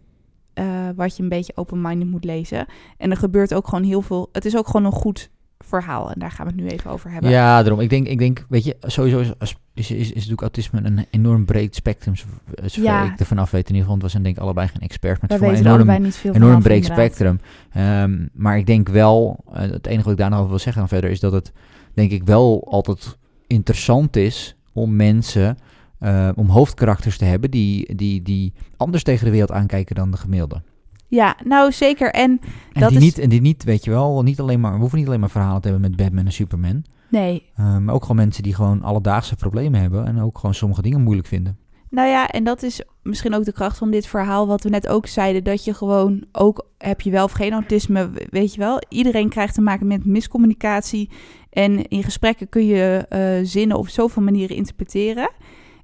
eh, 0.59 0.89
wat 0.97 1.17
je 1.17 1.23
een 1.23 1.29
beetje 1.29 1.53
open-minded 1.57 2.09
moet 2.11 2.25
lezen. 2.25 2.67
En 2.97 3.11
er 3.11 3.17
gebeurt 3.17 3.55
ook 3.55 3.69
gewoon 3.69 3.85
heel 3.85 4.03
veel. 4.03 4.29
Het 4.33 4.45
is 4.45 4.57
ook 4.57 4.67
gewoon 4.67 4.85
een 4.85 4.93
goed 4.93 5.31
verhaal. 5.59 6.11
En 6.11 6.19
daar 6.19 6.31
gaan 6.31 6.47
we 6.47 6.53
het 6.53 6.61
nu 6.61 6.69
even 6.69 6.91
over 6.91 7.11
hebben. 7.11 7.31
Ja, 7.31 7.63
daarom. 7.63 7.81
Ik 7.81 7.91
denk, 7.91 8.07
ik 8.07 8.19
denk 8.19 8.47
weet 8.49 8.65
je, 8.65 8.77
sowieso 8.81 9.19
is, 9.19 9.33
is, 9.75 9.91
is, 9.91 9.91
is 9.91 10.15
natuurlijk 10.15 10.41
autisme 10.41 10.81
een 10.85 11.07
enorm 11.11 11.45
breed 11.45 11.75
spectrum. 11.75 12.17
zo- 12.17 12.27
Zover 12.57 12.83
Ja. 12.83 13.13
ik 13.13 13.19
ervan 13.21 13.39
af 13.39 13.51
weet. 13.51 13.69
In 13.69 13.75
ieder 13.75 13.81
geval, 13.81 13.91
want 13.91 14.03
we 14.03 14.09
zijn 14.09 14.23
denk 14.23 14.37
ik 14.37 14.43
allebei 14.43 14.69
geen 14.69 14.81
experts. 14.81 15.21
Maar 15.21 15.31
het 15.31 15.41
is 15.41 15.47
allebei 15.67 15.83
enorm, 15.83 16.03
niet 16.03 16.17
veel 16.17 16.33
enorm 16.35 16.63
breed 16.63 16.85
spectrum. 16.85 17.41
Ehm, 17.73 18.27
maar 18.33 18.59
ik 18.59 18.67
denk 18.67 18.89
wel, 18.89 19.45
eh, 19.53 19.61
het 19.61 19.87
enige 19.87 20.03
wat 20.05 20.13
ik 20.13 20.19
daar 20.19 20.31
nog 20.31 20.39
over 20.39 20.51
wil 20.51 20.59
zeggen 20.59 20.81
dan 20.81 20.89
verder, 20.89 21.11
is 21.11 21.21
dat 21.21 21.33
het 21.33 21.53
denk 21.95 22.11
ik 22.11 22.23
wel 22.25 22.67
altijd 22.71 23.17
interessant 23.47 24.17
is 24.17 24.57
om 24.73 24.97
mensen, 24.97 25.59
eh, 25.99 26.29
om 26.35 26.49
hoofdkarakters 26.49 27.19
te 27.19 27.25
hebben 27.25 27.51
die, 27.51 27.95
die, 27.97 28.23
die 28.23 28.53
anders 28.77 29.03
tegen 29.03 29.25
de 29.25 29.31
wereld 29.31 29.53
aankijken 29.53 29.95
dan 29.95 30.11
de 30.11 30.17
gemiddelde. 30.17 30.63
Ja, 31.11 31.37
nou 31.45 31.73
zeker. 31.73 32.11
En 32.13 32.41
En 32.73 32.81
Dat 32.81 32.89
die, 32.89 32.99
is- 32.99 33.05
niet, 33.05 33.19
en 33.19 33.29
die 33.29 33.41
niet, 33.41 33.65
weet 33.65 33.85
je 33.85 33.91
wel, 33.91 34.23
niet 34.23 34.41
alleen 34.41 34.61
maar, 34.61 34.73
we 34.73 34.79
hoeven 34.79 34.99
niet 34.99 35.07
alleen 35.07 35.21
maar 35.21 35.31
verhalen 35.31 35.61
te 35.63 35.69
hebben 35.69 35.89
met 35.91 35.97
Batman 35.99 36.27
en 36.27 36.33
Superman. 36.33 36.85
nee. 37.11 37.43
Uh, 37.61 37.77
maar 37.79 37.95
ook 37.95 38.03
gewoon 38.03 38.17
mensen 38.17 38.43
die 38.43 38.55
gewoon 38.55 38.83
alledaagse 38.83 39.37
problemen 39.37 39.81
hebben 39.81 40.07
en 40.07 40.21
ook 40.21 40.39
gewoon 40.39 40.55
sommige 40.55 40.83
dingen 40.83 41.03
moeilijk 41.03 41.29
vinden. 41.29 41.59
Nou 41.91 42.09
ja, 42.09 42.29
en 42.29 42.45
dat 42.45 42.63
is 42.63 42.83
misschien 43.03 43.35
ook 43.35 43.45
de 43.45 43.53
kracht 43.53 43.79
van 43.79 43.91
dit 43.91 44.07
verhaal, 44.07 44.47
wat 44.47 44.63
we 44.63 44.69
net 44.69 44.89
ook 44.89 45.07
zeiden, 45.07 45.45
dat 45.45 45.65
je 45.65 45.75
gewoon, 45.75 46.25
ook 46.33 46.67
heb 46.79 47.01
je 47.01 47.11
wel 47.11 47.25
of 47.25 47.33
geen 47.33 47.53
autisme, 47.53 48.11
weet 48.31 48.55
je 48.55 48.61
wel, 48.61 48.83
iedereen 48.89 49.29
krijgt 49.29 49.55
te 49.55 49.61
maken 49.61 49.87
met 49.87 50.05
miscommunicatie. 50.05 51.11
En 51.51 51.89
in 51.89 52.03
gesprekken 52.03 52.49
kun 52.49 52.67
je 52.67 53.07
eh, 53.09 53.21
zinnen 53.43 53.77
op 53.79 53.89
zoveel 53.89 54.23
manieren 54.23 54.57
interpreteren. 54.57 55.31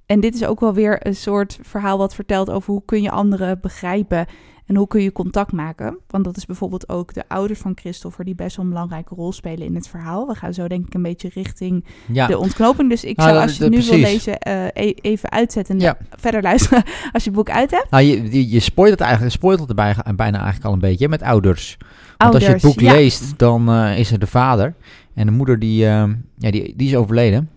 En 0.06 0.20
dit 0.20 0.34
is 0.34 0.44
ook 0.44 0.60
wel 0.60 0.74
weer 0.74 1.06
een 1.06 1.16
soort 1.16 1.58
verhaal 1.62 1.98
wat 1.98 2.14
vertelt 2.14 2.50
over 2.50 2.72
hoe 2.72 2.82
kun 2.84 3.02
je 3.02 3.10
anderen 3.10 3.58
begrijpen 3.60 4.26
en 4.66 4.76
hoe 4.76 4.86
kun 4.86 5.02
je 5.02 5.12
contact 5.12 5.52
maken. 5.52 5.98
Want 6.06 6.24
dat 6.24 6.36
is 6.36 6.46
bijvoorbeeld 6.46 6.88
ook 6.88 7.14
de 7.14 7.24
ouders 7.28 7.60
van 7.60 7.72
Christopher 7.74 8.24
die 8.24 8.34
best 8.34 8.56
wel 8.56 8.64
een 8.64 8.70
belangrijke 8.70 9.14
rol 9.14 9.32
spelen 9.32 9.66
in 9.66 9.74
het 9.74 9.88
verhaal. 9.88 10.26
We 10.26 10.34
gaan 10.34 10.54
zo 10.54 10.68
denk 10.68 10.86
ik 10.86 10.94
een 10.94 11.02
beetje 11.02 11.30
richting 11.34 11.84
Ja, 12.12 12.26
de 12.26 12.38
ontknoping. 12.38 12.88
Dus 12.90 13.04
ik 13.04 13.16
Nou, 13.16 13.28
zou, 13.30 13.42
als 13.42 13.56
je 13.56 13.64
het 13.64 13.72
nu 13.72 13.82
wil 13.82 13.98
lezen, 13.98 14.38
eh, 14.38 14.64
e- 14.86 14.94
even 15.00 15.30
uitzetten 15.30 15.74
en 15.74 15.80
Ja. 15.80 15.96
verder 16.10 16.42
luisteren 16.42 16.82
als 17.12 17.24
je 17.24 17.30
het 17.30 17.38
boek 17.38 17.50
uit 17.50 17.70
hebt. 17.70 17.90
nou, 17.90 18.04
je, 18.04 18.32
je, 18.32 18.50
je 18.50 18.60
spoilt 18.60 18.90
het 18.90 19.00
eigenlijk, 19.00 19.32
spoilt 19.32 19.60
het 19.60 19.68
erbij, 19.68 19.94
bijna 20.16 20.36
eigenlijk 20.36 20.64
al 20.66 20.72
een 20.72 20.78
beetje 20.78 21.08
met 21.08 21.22
ouders. 21.22 21.76
Want 22.16 22.34
als 22.34 22.44
je 22.44 22.50
het 22.50 22.62
boek 22.62 22.80
ja. 22.80 22.92
leest, 22.92 23.38
dan 23.38 23.68
eh, 23.68 23.98
is 23.98 24.10
er 24.12 24.18
de 24.18 24.26
vader 24.26 24.74
en 25.14 25.26
de 25.26 25.32
moeder 25.32 25.58
die, 25.58 25.86
eh, 25.86 26.04
ja, 26.38 26.50
die, 26.50 26.74
die 26.76 26.88
is 26.88 26.96
overleden. 26.96 27.50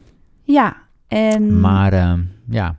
Ja, 0.44 0.78
en 1.08 1.60
Maar 1.60 1.94
eh, 1.94 2.14
ja, 2.50 2.76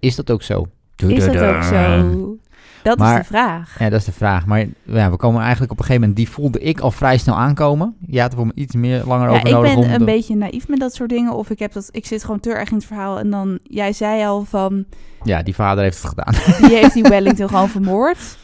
is 0.00 0.14
dat 0.16 0.30
ook 0.30 0.42
zo? 0.42 0.66
is 0.96 1.24
dat 1.26 1.36
ook 1.38 1.62
zo? 1.62 2.38
Dat 2.82 3.00
is 3.00 3.14
de 3.16 3.24
vraag. 3.24 3.78
Ja, 3.78 3.88
dat 3.88 3.98
is 3.98 4.04
de 4.04 4.12
vraag. 4.12 4.46
Maar 4.46 4.66
ja, 4.82 5.10
we 5.10 5.16
komen 5.16 5.40
eigenlijk 5.42 5.72
op 5.72 5.78
een 5.78 5.84
gegeven 5.84 6.08
moment, 6.08 6.26
die 6.26 6.34
voelde 6.34 6.60
ik 6.60 6.80
al 6.80 6.90
vrij 6.90 7.18
snel 7.18 7.36
aankomen. 7.36 7.96
Je 8.06 8.20
had 8.20 8.30
er 8.30 8.36
voor 8.36 8.46
me 8.46 8.52
iets 8.54 8.74
meer 8.74 9.04
langer 9.06 9.28
Ja, 9.30 9.34
over 9.34 9.46
ik 9.46 9.52
nodig 9.54 9.74
ben 9.74 9.84
om... 9.84 9.90
een 9.90 9.98
de- 9.98 10.04
beetje 10.04 10.36
naïef 10.36 10.68
met 10.68 10.80
dat 10.80 10.94
soort 10.94 11.08
dingen. 11.10 11.32
Of 11.32 11.50
ik, 11.50 11.58
heb 11.58 11.72
dat, 11.72 11.88
ik 11.90 12.06
zit 12.06 12.24
gewoon 12.24 12.40
te 12.40 12.50
erg 12.52 12.68
in 12.70 12.76
het 12.76 12.84
verhaal. 12.86 13.18
En 13.18 13.30
dan, 13.30 13.58
jij 13.62 13.92
zei 13.92 14.24
al 14.24 14.44
van, 14.44 14.84
Ja, 15.22 15.42
die 15.42 15.54
vader 15.54 15.82
heeft 15.84 16.02
het 16.02 16.06
gedaan. 16.08 16.34
die 16.68 16.76
heeft 16.76 16.94
die 16.94 17.02
Wellington 17.02 17.48
gewoon 17.48 17.68
vermoord. 17.68 18.38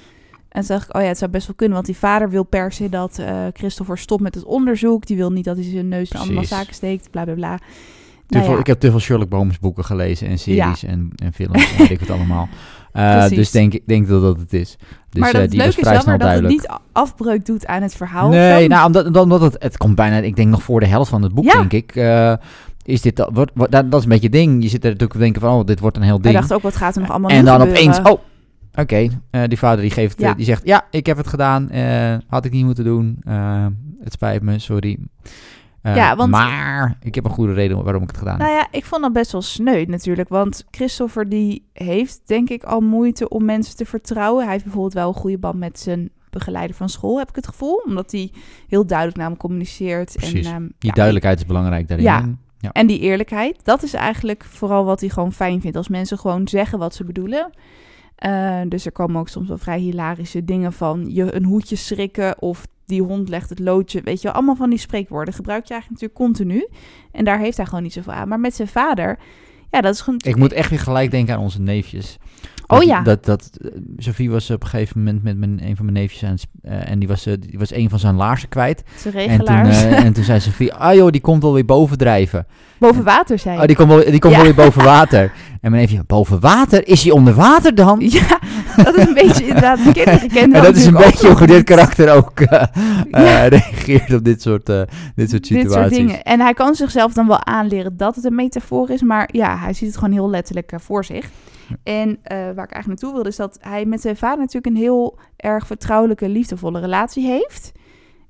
En 0.49 0.61
toen 0.65 0.77
dacht 0.77 0.89
ik, 0.89 0.97
oh 0.97 1.03
ja, 1.03 1.09
het 1.09 1.19
zou 1.19 1.31
best 1.31 1.47
wel 1.47 1.57
kunnen. 1.57 1.75
Want 1.75 1.87
die 1.87 1.97
vader 1.97 2.31
wil 2.31 2.45
per 2.45 2.73
se 2.73 2.89
dat 2.89 3.19
eh, 3.19 3.37
Christopher 3.53 3.99
stopt 3.99 4.23
met 4.23 4.35
het 4.35 4.45
onderzoek. 4.45 5.07
Die 5.07 5.17
wil 5.17 5.33
niet 5.33 5.45
dat 5.45 5.57
hij 5.57 5.65
zijn 5.65 5.89
neus 5.89 6.11
in 6.11 6.21
allemaal 6.21 6.45
zaken 6.45 6.75
steekt, 6.75 7.11
bla 7.11 7.25
bla 7.25 7.35
bla. 7.35 7.59
Nou 8.29 8.45
veel- 8.45 8.55
ja. 8.55 8.61
Ik 8.61 8.67
heb 8.67 8.81
te 8.81 8.91
veel 8.91 9.01
Sherlock 9.01 9.33
Holmes 9.33 9.59
boeken 9.59 9.85
gelezen 9.85 10.29
en 10.29 10.39
series 10.39 10.85
en, 10.85 11.11
en 11.17 11.33
films 11.33 11.71
en 11.73 11.79
weet 11.79 11.91
ik 11.91 12.01
het 12.01 12.11
allemaal. 12.11 12.49
Eh, 12.93 13.29
dus 13.29 13.51
denk, 13.51 13.73
ik 13.75 13.83
denk 13.87 14.09
dat 14.09 14.23
dat 14.23 14.39
het 14.41 14.53
is. 14.53 14.77
Dus 15.11 15.21
maar 15.21 15.33
dat 15.33 15.41
het 15.43 15.51
die 15.51 15.61
was 15.61 15.77
leuke 15.77 15.91
is 15.91 15.97
jammer 15.97 16.19
dat 16.19 16.31
het 16.35 16.47
niet 16.49 16.69
afbreuk 16.93 17.47
doet 17.47 17.67
aan 17.67 17.83
het 17.83 17.95
verhaal. 17.95 18.29
Nee, 18.29 18.63
zo. 18.63 18.69
nou, 18.69 18.87
omdat, 18.87 19.17
omdat- 19.17 19.41
het, 19.41 19.57
het 19.63 19.77
komt 19.77 19.95
bijna, 19.95 20.17
ik 20.17 20.37
denk 20.37 20.49
nog 20.49 20.63
voor 20.63 20.81
de 20.81 20.87
helft 20.87 21.11
van 21.11 21.23
het 21.23 21.35
boek, 21.35 21.45
Ja. 21.45 21.53
denk 21.53 21.73
ik. 21.73 21.97
eh, 21.97 22.33
is 22.85 23.01
dit, 23.01 23.17
dat- 23.17 23.31
wordt, 23.33 23.51
wordt- 23.55 23.73
dat, 23.73 23.91
dat 23.91 23.99
is 23.99 24.05
een 24.05 24.11
beetje 24.13 24.27
het 24.29 24.37
ding. 24.37 24.63
Je 24.63 24.69
zit 24.69 24.83
er 24.83 24.91
natuurlijk 24.91 25.13
te 25.13 25.19
denken 25.25 25.41
van, 25.41 25.59
oh, 25.59 25.65
dit 25.65 25.81
wordt 25.81 25.97
een 25.97 26.03
heel 26.03 26.21
ding. 26.21 26.35
dacht 26.35 26.53
ook, 26.53 26.63
wat 26.63 26.77
gaat 26.77 26.95
er 26.95 27.01
nog 27.01 27.11
allemaal 27.11 27.31
en 27.31 27.45
dan 27.45 27.61
gebeuren? 27.61 27.83
opeens, 27.83 27.99
oh, 28.11 28.21
oké, 28.75 29.09
die 29.49 29.59
vader 29.59 29.81
die 29.81 29.91
geeft, 29.91 30.21
Ja. 30.21 30.35
die 30.35 30.45
zegt, 30.45 30.67
ja, 30.67 30.87
ik 30.91 31.07
heb 31.07 31.17
het 31.17 31.27
gedaan, 31.27 31.71
had 32.29 32.45
ik 32.45 32.53
niet 32.53 32.65
moeten 32.65 32.85
doen, 32.85 33.19
het 34.03 34.13
spijt 34.13 34.43
me, 34.43 34.59
sorry. 34.59 34.99
Eh, 35.87 35.97
Ja, 35.97 36.17
want- 36.17 36.31
Maar 36.31 36.97
ik 37.03 37.15
heb 37.15 37.25
een 37.25 37.31
goede 37.31 37.53
reden 37.53 37.83
waarom 37.85 38.03
ik 38.03 38.09
het 38.09 38.19
gedaan 38.19 38.33
heb. 38.39 38.43
Nou 38.43 38.59
ja, 38.59 38.67
ik 38.71 38.85
vond 38.85 39.03
dat 39.03 39.13
best 39.13 39.33
wel 39.33 39.43
sneu 39.43 39.85
natuurlijk. 39.85 40.29
Want 40.29 40.65
Christopher 40.71 41.29
die 41.29 41.65
heeft 41.73 42.21
denk 42.27 42.49
ik 42.51 42.65
al 42.65 42.81
moeite 42.81 43.29
om 43.29 43.45
mensen 43.45 43.77
te 43.77 43.87
vertrouwen. 43.87 44.43
Hij 44.43 44.53
heeft 44.53 44.65
bijvoorbeeld 44.65 44.95
wel 44.95 45.09
een 45.09 45.15
goede 45.15 45.39
band 45.39 45.59
met 45.59 45.79
zijn 45.81 46.11
begeleider 46.31 46.77
van 46.77 46.89
school, 46.89 47.19
heb 47.19 47.29
ik 47.29 47.35
het 47.37 47.47
gevoel. 47.47 47.83
Omdat 47.87 48.11
hij 48.13 48.33
heel 48.69 48.87
duidelijk 48.87 49.19
naar 49.19 49.29
hem 49.29 49.37
communiceert. 49.37 50.13
Precies. 50.17 50.47
En, 50.47 50.53
ehm, 50.53 50.63
Die 50.63 50.73
ja, 50.79 50.93
duidelijkheid 50.93 51.39
is 51.39 51.47
belangrijk 51.47 51.89
daarin. 51.89 52.07
Ja. 52.07 52.25
ja. 52.59 52.71
En 52.73 52.87
die 52.87 52.99
eerlijkheid, 53.01 53.65
dat 53.65 53.83
is 53.83 53.95
eigenlijk 53.95 54.45
vooral 54.45 54.85
wat 54.85 55.01
hij 55.01 55.09
gewoon 55.09 55.33
fijn 55.33 55.61
vindt. 55.61 55.77
Als 55.77 55.89
mensen 55.89 56.19
gewoon 56.19 56.49
zeggen 56.49 56.79
wat 56.79 56.95
ze 56.95 57.05
bedoelen. 57.05 57.51
Eh, 58.17 58.61
dus 58.69 58.87
er 58.87 58.93
komen 58.93 59.21
ook 59.21 59.29
soms 59.29 59.49
wel 59.49 59.59
vrij 59.59 59.79
hilarische 59.79 60.45
dingen 60.45 60.73
van 60.73 61.07
je 61.09 61.35
een 61.35 61.45
hoedje 61.45 61.77
schrikken 61.77 62.43
of 62.43 62.67
die 62.87 63.03
hond 63.03 63.29
legt 63.29 63.49
het 63.51 63.59
loodje. 63.59 64.01
Weet 64.05 64.17
je, 64.21 64.27
wel, 64.27 64.37
allemaal 64.37 64.57
van 64.57 64.71
die 64.71 64.79
spreekwoorden 64.79 65.35
gebruik 65.35 65.67
je 65.67 65.73
eigenlijk 65.73 66.03
natuurlijk 66.03 66.31
continu. 66.31 66.67
En 67.13 67.25
daar 67.25 67.39
heeft 67.39 67.57
hij 67.57 67.67
gewoon 67.67 67.83
niet 67.83 67.93
zoveel 67.93 68.13
aan. 68.13 68.29
Maar 68.29 68.41
met 68.41 68.55
zijn 68.55 68.69
vader, 68.69 69.19
ja, 69.71 69.81
dat 69.81 69.95
is 69.95 70.01
gewoon... 70.01 70.21
Ik 70.25 70.37
moet 70.37 70.53
echt 70.53 70.71
weer 70.71 70.79
gelijk 70.79 71.11
denken 71.11 71.35
aan 71.35 71.41
onze 71.41 71.61
neefjes. 71.61 72.19
Oh 72.67 72.83
ja. 72.83 73.01
Dat, 73.03 73.25
dat, 73.25 73.51
eh, 73.61 73.71
Sophie 73.97 74.31
was 74.31 74.51
op 74.51 74.63
een 74.63 74.69
gegeven 74.69 74.99
moment 74.99 75.23
met 75.23 75.37
mijn, 75.39 75.61
een 75.63 75.77
van 75.77 75.85
mijn 75.85 75.97
neefjes 75.97 76.25
aan 76.25 76.37
eh, 76.63 76.91
en 76.91 76.99
die 76.99 77.09
was, 77.09 77.27
eh, 77.27 77.35
die 77.41 77.59
was 77.59 77.73
een 77.75 77.89
van 77.91 77.99
zijn 77.99 78.15
laarzen 78.15 78.49
kwijt. 78.49 78.83
Zijn 78.97 79.15
En 79.15 79.21
toen, 79.21 79.29
regelaars. 79.29 79.83
en 80.05 80.13
toen 80.13 80.25
zei 80.25 80.41
Sophie, 80.41 80.75
ah 80.75 80.95
joh, 80.95 81.11
die 81.11 81.21
komt 81.21 81.43
wel 81.43 81.53
weer 81.53 81.65
bovendrijven. 81.65 82.47
Boven 82.79 83.05
water 83.05 83.39
zijn. 83.39 83.61
Oh, 83.61 83.67
die 83.67 83.77
komt 83.77 83.89
wel, 83.89 84.05
die 84.05 84.19
komt 84.19 84.33
Ja. 84.33 84.39
wel 84.39 84.55
weer 84.55 84.65
boven 84.65 84.85
water. 84.85 85.33
En 85.61 85.71
mijn 85.71 85.83
neefje, 85.83 86.05
boven 86.07 86.41
water? 86.41 86.89
Is 86.89 87.03
hij 87.03 87.13
onder 87.13 87.35
water 87.35 87.75
dan? 87.75 88.01
Ja, 88.11 88.39
dat 88.85 88.97
is 88.97 89.07
een 89.07 89.15
beetje 89.15 89.47
inderdaad... 89.47 89.85
De 89.85 89.93
kinderen 89.93 90.29
kennen 90.29 90.57
En 90.59 90.65
dat 90.65 90.77
is 90.77 90.87
een 90.87 90.95
beetje 90.95 91.35
hoe 91.35 91.47
dit 91.47 91.65
karakter 91.65 92.15
ook 92.15 92.41
eh, 92.41 92.49
Ja. 93.11 93.45
eh, 93.45 93.49
reageert 93.49 94.13
op 94.15 94.25
dit 94.25 94.43
soort, 94.43 94.69
eh, 94.69 94.83
dit 95.15 95.31
soort 95.31 95.49
Dit 95.49 95.61
situaties. 95.61 95.97
soort 95.97 96.09
dingen. 96.09 96.23
En 96.23 96.41
hij 96.41 96.55
kan 96.55 96.75
zichzelf 96.75 97.13
dan 97.13 97.27
wel 97.27 97.45
aanleren 97.45 97.97
dat 97.97 98.15
het 98.17 98.25
een 98.25 98.35
metafoor 98.35 98.91
is. 98.91 99.03
Maar 99.03 99.29
ja, 99.33 99.57
hij 99.59 99.73
ziet 99.73 99.89
het 99.89 99.97
gewoon 99.97 100.13
heel 100.13 100.31
letterlijk 100.31 100.73
voor 100.77 101.05
zich. 101.05 101.31
En 101.83 102.19
waar 102.31 102.51
ik 102.51 102.57
eigenlijk 102.57 102.87
naartoe 102.87 103.13
wilde 103.13 103.29
is 103.29 103.37
dat 103.37 103.59
hij 103.61 103.85
met 103.85 104.01
zijn 104.01 104.17
vader 104.17 104.39
natuurlijk 104.39 104.67
een 104.67 104.83
heel 104.83 105.19
erg 105.37 105.67
vertrouwelijke, 105.67 106.29
liefdevolle 106.29 106.81
relatie 106.81 107.27
heeft. 107.27 107.73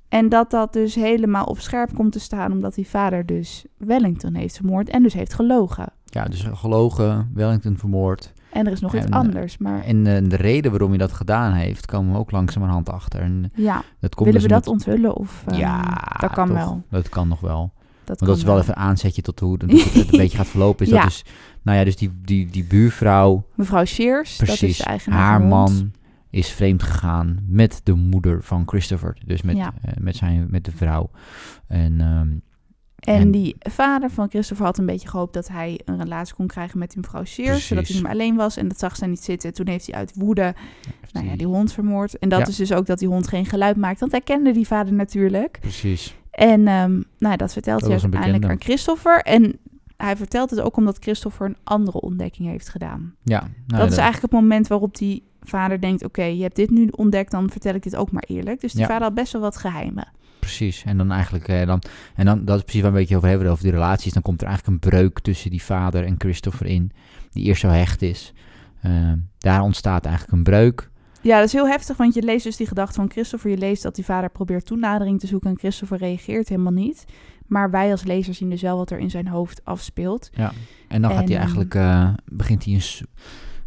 En 0.09 0.29
dat 0.29 0.51
dat 0.51 0.73
dus 0.73 0.95
helemaal 0.95 1.45
op 1.45 1.59
scherp 1.59 1.95
komt 1.95 2.11
te 2.11 2.19
staan 2.19 2.51
omdat 2.51 2.75
die 2.75 2.87
vader 2.87 3.25
dus 3.25 3.65
Wellington 3.77 4.33
heeft 4.33 4.55
vermoord 4.55 4.89
en 4.89 5.03
dus 5.03 5.13
heeft 5.13 5.33
gelogen. 5.33 5.93
Ja, 6.05 6.25
dus 6.25 6.47
gelogen, 6.53 7.31
Wellington 7.33 7.77
vermoord. 7.77 8.33
En 8.51 8.65
er 8.65 8.71
is 8.71 8.79
nog 8.79 8.95
iets 8.95 9.05
En, 9.05 9.11
eh, 9.11 9.17
anders. 9.17 9.57
Maar 9.57 9.83
En 9.83 10.07
eh, 10.07 10.29
de 10.29 10.35
reden 10.35 10.71
waarom 10.71 10.89
hij 10.89 10.97
dat 10.97 11.11
gedaan 11.11 11.53
heeft, 11.53 11.85
komen 11.85 12.13
we 12.13 12.19
ook 12.19 12.31
langzamerhand 12.31 12.89
achter. 12.89 13.19
En 13.21 13.51
ja, 13.55 13.83
dat 13.99 14.15
komt 14.15 14.25
willen 14.29 14.41
we 14.41 14.47
dus 14.47 14.57
dat 14.57 14.67
onthullen? 14.67 15.15
Of, 15.15 15.43
eh, 15.47 15.57
Ja, 15.57 15.81
dat 16.19 16.31
kan 16.31 16.47
toch. 16.47 16.57
wel. 16.57 16.83
Dat 16.89 17.09
kan 17.09 17.27
nog 17.27 17.39
wel. 17.39 17.73
Dat, 18.03 18.19
dat 18.19 18.37
is 18.37 18.43
wel 18.43 18.59
even 18.59 18.73
een 18.77 18.83
aanzetje 18.83 19.21
tot 19.21 19.39
hoe 19.39 19.53
het, 19.57 19.63
een 19.95 20.07
beetje 20.17 20.37
gaat 20.37 20.47
verlopen. 20.47 20.85
Is 20.85 20.91
Ja. 20.91 20.97
dat 20.97 21.05
dus, 21.09 21.25
nou 21.63 21.77
ja, 21.77 21.83
dus 21.83 21.95
die, 21.95 22.11
die, 22.21 22.45
die 22.51 22.63
buurvrouw, 22.63 23.47
Mevrouw 23.55 23.85
Shears, 23.85 24.37
dat 24.37 24.47
is 24.47 24.57
precies, 24.57 24.77
de 24.77 24.83
eigenaar 24.83 25.19
haar 25.19 25.41
man 25.41 25.91
is 26.29 26.49
vreemd 26.51 26.83
gegaan 26.83 27.37
met 27.47 27.81
de 27.83 27.93
moeder 27.93 28.43
van 28.43 28.63
Christopher. 28.65 29.17
Dus 29.25 29.41
met, 29.41 29.55
Ja. 29.55 29.73
eh, 29.81 29.91
met, 29.99 30.15
zijn, 30.15 30.47
met 30.49 30.65
de 30.65 30.71
vrouw. 30.71 31.09
En 31.67 32.01
ehm, 32.01 32.27
En, 33.07 33.19
En- 33.21 33.31
die 33.31 33.55
vader 33.59 34.09
van 34.09 34.29
Christopher 34.29 34.65
had 34.65 34.77
een 34.77 34.85
beetje 34.85 35.07
gehoopt 35.07 35.33
dat 35.33 35.47
hij 35.47 35.79
een 35.85 36.01
relatie 36.01 36.35
kon 36.35 36.47
krijgen 36.47 36.79
met 36.79 36.89
die 36.91 36.99
mevrouw. 37.01 37.25
Zodat 37.59 37.87
hij 37.87 38.01
meer 38.01 38.11
alleen 38.11 38.35
was. 38.35 38.57
En 38.57 38.67
dat 38.67 38.79
zag 38.79 38.95
zij 38.95 39.07
niet 39.07 39.23
zitten. 39.23 39.53
Toen 39.53 39.67
heeft 39.67 39.85
hij 39.87 39.95
uit 39.95 40.13
woede 40.15 40.53
nou 41.11 41.25
ja, 41.25 41.31
die- 41.31 41.37
die 41.37 41.47
hond 41.47 41.73
vermoord. 41.73 42.17
En 42.19 42.29
dat 42.29 42.39
Ja. 42.39 42.47
is 42.47 42.55
dus 42.55 42.73
ook 42.73 42.85
dat 42.85 42.99
die 42.99 43.07
hond 43.07 43.27
geen 43.27 43.45
geluid 43.45 43.77
maakt. 43.77 43.99
Want 43.99 44.11
hij 44.11 44.21
kende 44.21 44.51
die 44.51 44.67
vader 44.67 44.93
natuurlijk. 44.93 45.57
precies. 45.61 46.15
En 46.31 46.67
ehm, 46.67 46.91
nou, 46.91 47.03
ja, 47.19 47.35
dat 47.35 47.53
vertelt 47.53 47.79
Dat 47.81 47.89
hij 47.91 47.99
uiteindelijk 48.01 48.45
aan. 48.51 48.61
Christopher. 48.61 49.21
En 49.21 49.59
hij 49.97 50.15
vertelt 50.17 50.49
het 50.49 50.59
ook 50.61 50.77
omdat 50.77 50.97
Christopher 50.99 51.45
een 51.47 51.57
andere 51.63 51.99
ontdekking 52.01 52.47
heeft 52.49 52.69
gedaan. 52.69 53.13
Ja, 53.23 53.39
nou, 53.39 53.81
dat 53.81 53.91
is 53.91 53.97
eigenlijk 53.97 54.31
het 54.33 54.41
moment 54.41 54.67
waarop 54.67 54.97
hij 54.97 55.21
vader 55.41 55.81
denkt, 55.81 56.03
oké, 56.03 56.23
je 56.23 56.41
hebt 56.41 56.55
dit 56.55 56.69
nu 56.69 56.87
ontdekt, 56.95 57.31
dan 57.31 57.49
vertel 57.49 57.73
ik 57.73 57.83
dit 57.83 57.95
ook 57.95 58.11
maar 58.11 58.23
eerlijk. 58.27 58.61
Dus 58.61 58.71
die 58.71 58.81
Ja. 58.81 58.87
vader 58.87 59.03
had 59.03 59.13
best 59.13 59.31
wel 59.33 59.41
wat 59.41 59.57
geheimen. 59.57 60.07
Precies. 60.47 60.83
En 60.85 60.97
dan 60.97 61.11
eigenlijk, 61.11 61.47
eh, 61.47 61.65
dan, 61.65 61.81
en 62.15 62.25
dan, 62.25 62.45
dat 62.45 62.57
is 62.57 62.63
precies 62.63 62.81
waar 62.81 62.91
we 62.91 62.97
een 62.97 63.03
beetje 63.03 63.17
over 63.17 63.29
hebben, 63.29 63.49
over 63.49 63.63
die 63.63 63.71
relaties. 63.71 64.13
Dan 64.13 64.21
komt 64.21 64.41
er 64.41 64.47
eigenlijk 64.47 64.83
een 64.83 64.89
breuk 64.89 65.19
tussen 65.19 65.49
die 65.49 65.63
vader 65.63 66.05
en 66.05 66.15
Christopher 66.17 66.65
in, 66.65 66.91
die 67.31 67.43
eerst 67.43 67.61
zo 67.61 67.67
hecht 67.67 68.01
is. 68.01 68.33
Eh, 68.81 69.11
daar 69.37 69.61
ontstaat 69.61 70.05
eigenlijk 70.05 70.37
een 70.37 70.43
breuk. 70.43 70.89
Ja, 71.21 71.37
dat 71.37 71.45
is 71.45 71.53
heel 71.53 71.67
heftig, 71.67 71.97
want 71.97 72.13
je 72.13 72.21
leest 72.21 72.43
dus 72.43 72.55
die 72.55 72.67
gedachte 72.67 72.93
van 72.93 73.09
Christopher. 73.09 73.49
Je 73.49 73.57
leest 73.57 73.83
dat 73.83 73.95
die 73.95 74.05
vader 74.05 74.29
probeert 74.29 74.65
toenadering 74.65 75.19
te 75.19 75.27
zoeken 75.27 75.49
en 75.49 75.57
Christopher 75.57 75.97
reageert 75.97 76.49
helemaal 76.49 76.73
niet. 76.73 77.05
Maar 77.47 77.71
wij 77.71 77.91
als 77.91 78.03
lezer 78.03 78.33
zien 78.33 78.49
dus 78.49 78.61
wel 78.61 78.77
wat 78.77 78.91
er 78.91 78.99
in 78.99 79.09
zijn 79.09 79.27
hoofd 79.27 79.61
afspeelt. 79.63 80.29
Ja. 80.33 80.51
En 80.87 81.01
dan 81.01 81.11
gaat 81.11 81.23
hij 81.23 81.33
ehm, 81.33 81.41
eigenlijk, 81.41 81.75
eh, 81.75 82.09
begint 82.25 82.65
hij 82.65 82.73
een, 82.73 82.81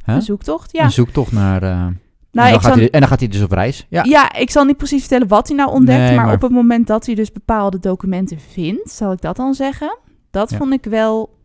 Huh? 0.04 0.14
Een 0.14 0.22
zoektocht, 0.22 0.72
ja. 0.72 0.84
een 0.84 0.90
zoektocht 0.90 1.32
naar... 1.32 1.92
en, 2.32 2.38
nou, 2.38 2.46
dan 2.48 2.56
ik 2.58 2.62
gaat 2.64 2.72
zal, 2.72 2.80
hij, 2.82 2.90
en 2.90 3.00
dan 3.00 3.08
gaat 3.08 3.18
hij 3.20 3.28
dus 3.28 3.42
op 3.42 3.50
reis. 3.52 3.86
Ja. 3.88 4.04
ja. 4.04 4.32
ik 4.32 4.50
zal 4.50 4.64
niet 4.64 4.76
precies 4.76 5.00
vertellen 5.00 5.28
wat 5.28 5.48
hij 5.48 5.56
nou 5.56 5.70
ontdekt. 5.70 5.98
Nee, 5.98 6.14
maar, 6.16 6.24
maar- 6.24 6.34
op 6.34 6.42
het 6.42 6.50
moment 6.50 6.86
dat 6.86 7.06
hij 7.06 7.14
dus 7.14 7.32
bepaalde 7.32 7.78
documenten 7.78 8.40
vindt, 8.40 8.90
zal 8.90 9.12
ik 9.12 9.20
dat 9.20 9.36
dan 9.36 9.54
zeggen. 9.54 9.98
Dat 10.30 10.50
Ja. 10.50 10.56
vond 10.56 10.72
ik 10.72 10.84
wel 10.84 11.38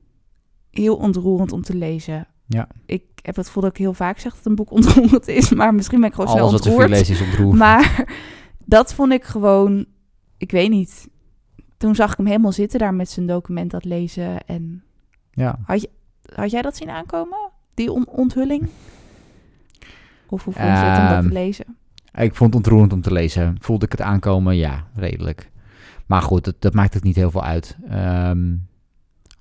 heel 0.71 0.95
ontroerend 0.95 1.51
om 1.51 1.61
te 1.61 1.75
lezen. 1.75 2.27
Ja. 2.47 2.67
Ik 2.85 3.03
heb 3.21 3.35
het 3.35 3.45
gevoel 3.45 3.63
dat 3.63 3.71
ik 3.71 3.77
heel 3.77 3.93
vaak 3.93 4.19
zeg 4.19 4.35
dat 4.35 4.45
een 4.45 4.55
boek 4.55 4.71
ontroerend 4.77 5.27
is, 5.27 5.49
maar 5.53 5.73
misschien 5.73 5.99
ben 5.99 6.09
ik 6.09 6.15
gewoon 6.15 6.29
snel 6.29 6.41
Alles 6.41 6.53
wat 6.53 6.61
te 6.61 6.69
veel 6.69 6.77
ontroerd. 6.77 6.99
lezen 6.99 7.15
is 7.15 7.21
ontroerend. 7.29 7.57
Maar 7.65 8.05
dat 8.65 8.93
vond 8.93 9.11
ik 9.11 9.23
gewoon, 9.23 9.85
ik 10.37 10.51
weet 10.51 10.69
niet. 10.69 11.07
Toen 11.77 11.95
zag 11.95 12.11
ik 12.11 12.17
hem 12.17 12.25
helemaal 12.25 12.51
zitten 12.51 12.79
daar 12.79 12.93
met 12.93 13.09
zijn 13.09 13.25
document 13.27 13.71
dat 13.71 13.85
lezen. 13.85 14.45
En 14.45 14.83
Ja. 15.31 15.59
had 16.35 16.51
jij 16.51 16.61
dat 16.61 16.75
zien 16.75 16.89
aankomen? 16.89 17.37
Die 17.73 17.91
on- 17.91 18.07
onthulling? 18.09 18.67
Of 20.29 20.43
hoe 20.43 20.53
vond 20.53 20.65
je 20.65 20.71
het 20.71 20.99
om 20.99 21.03
dat 21.05 21.17
Ehm, 21.17 21.27
te 21.27 21.33
lezen? 21.33 21.65
Ik 22.13 22.35
vond 22.35 22.53
het 22.53 22.55
ontroerend 22.63 22.93
om 22.93 23.01
te 23.01 23.11
lezen. 23.11 23.55
Voelde 23.59 23.85
ik 23.85 23.91
het 23.91 24.01
aankomen? 24.01 24.55
Ja, 24.55 24.83
redelijk. 24.95 25.51
Maar 26.05 26.21
goed, 26.21 26.43
dat, 26.43 26.55
dat 26.59 26.73
maakt 26.73 26.93
het 26.93 27.03
niet 27.03 27.15
heel 27.15 27.31
veel 27.31 27.43
uit. 27.43 27.77
Ehm, 27.89 28.53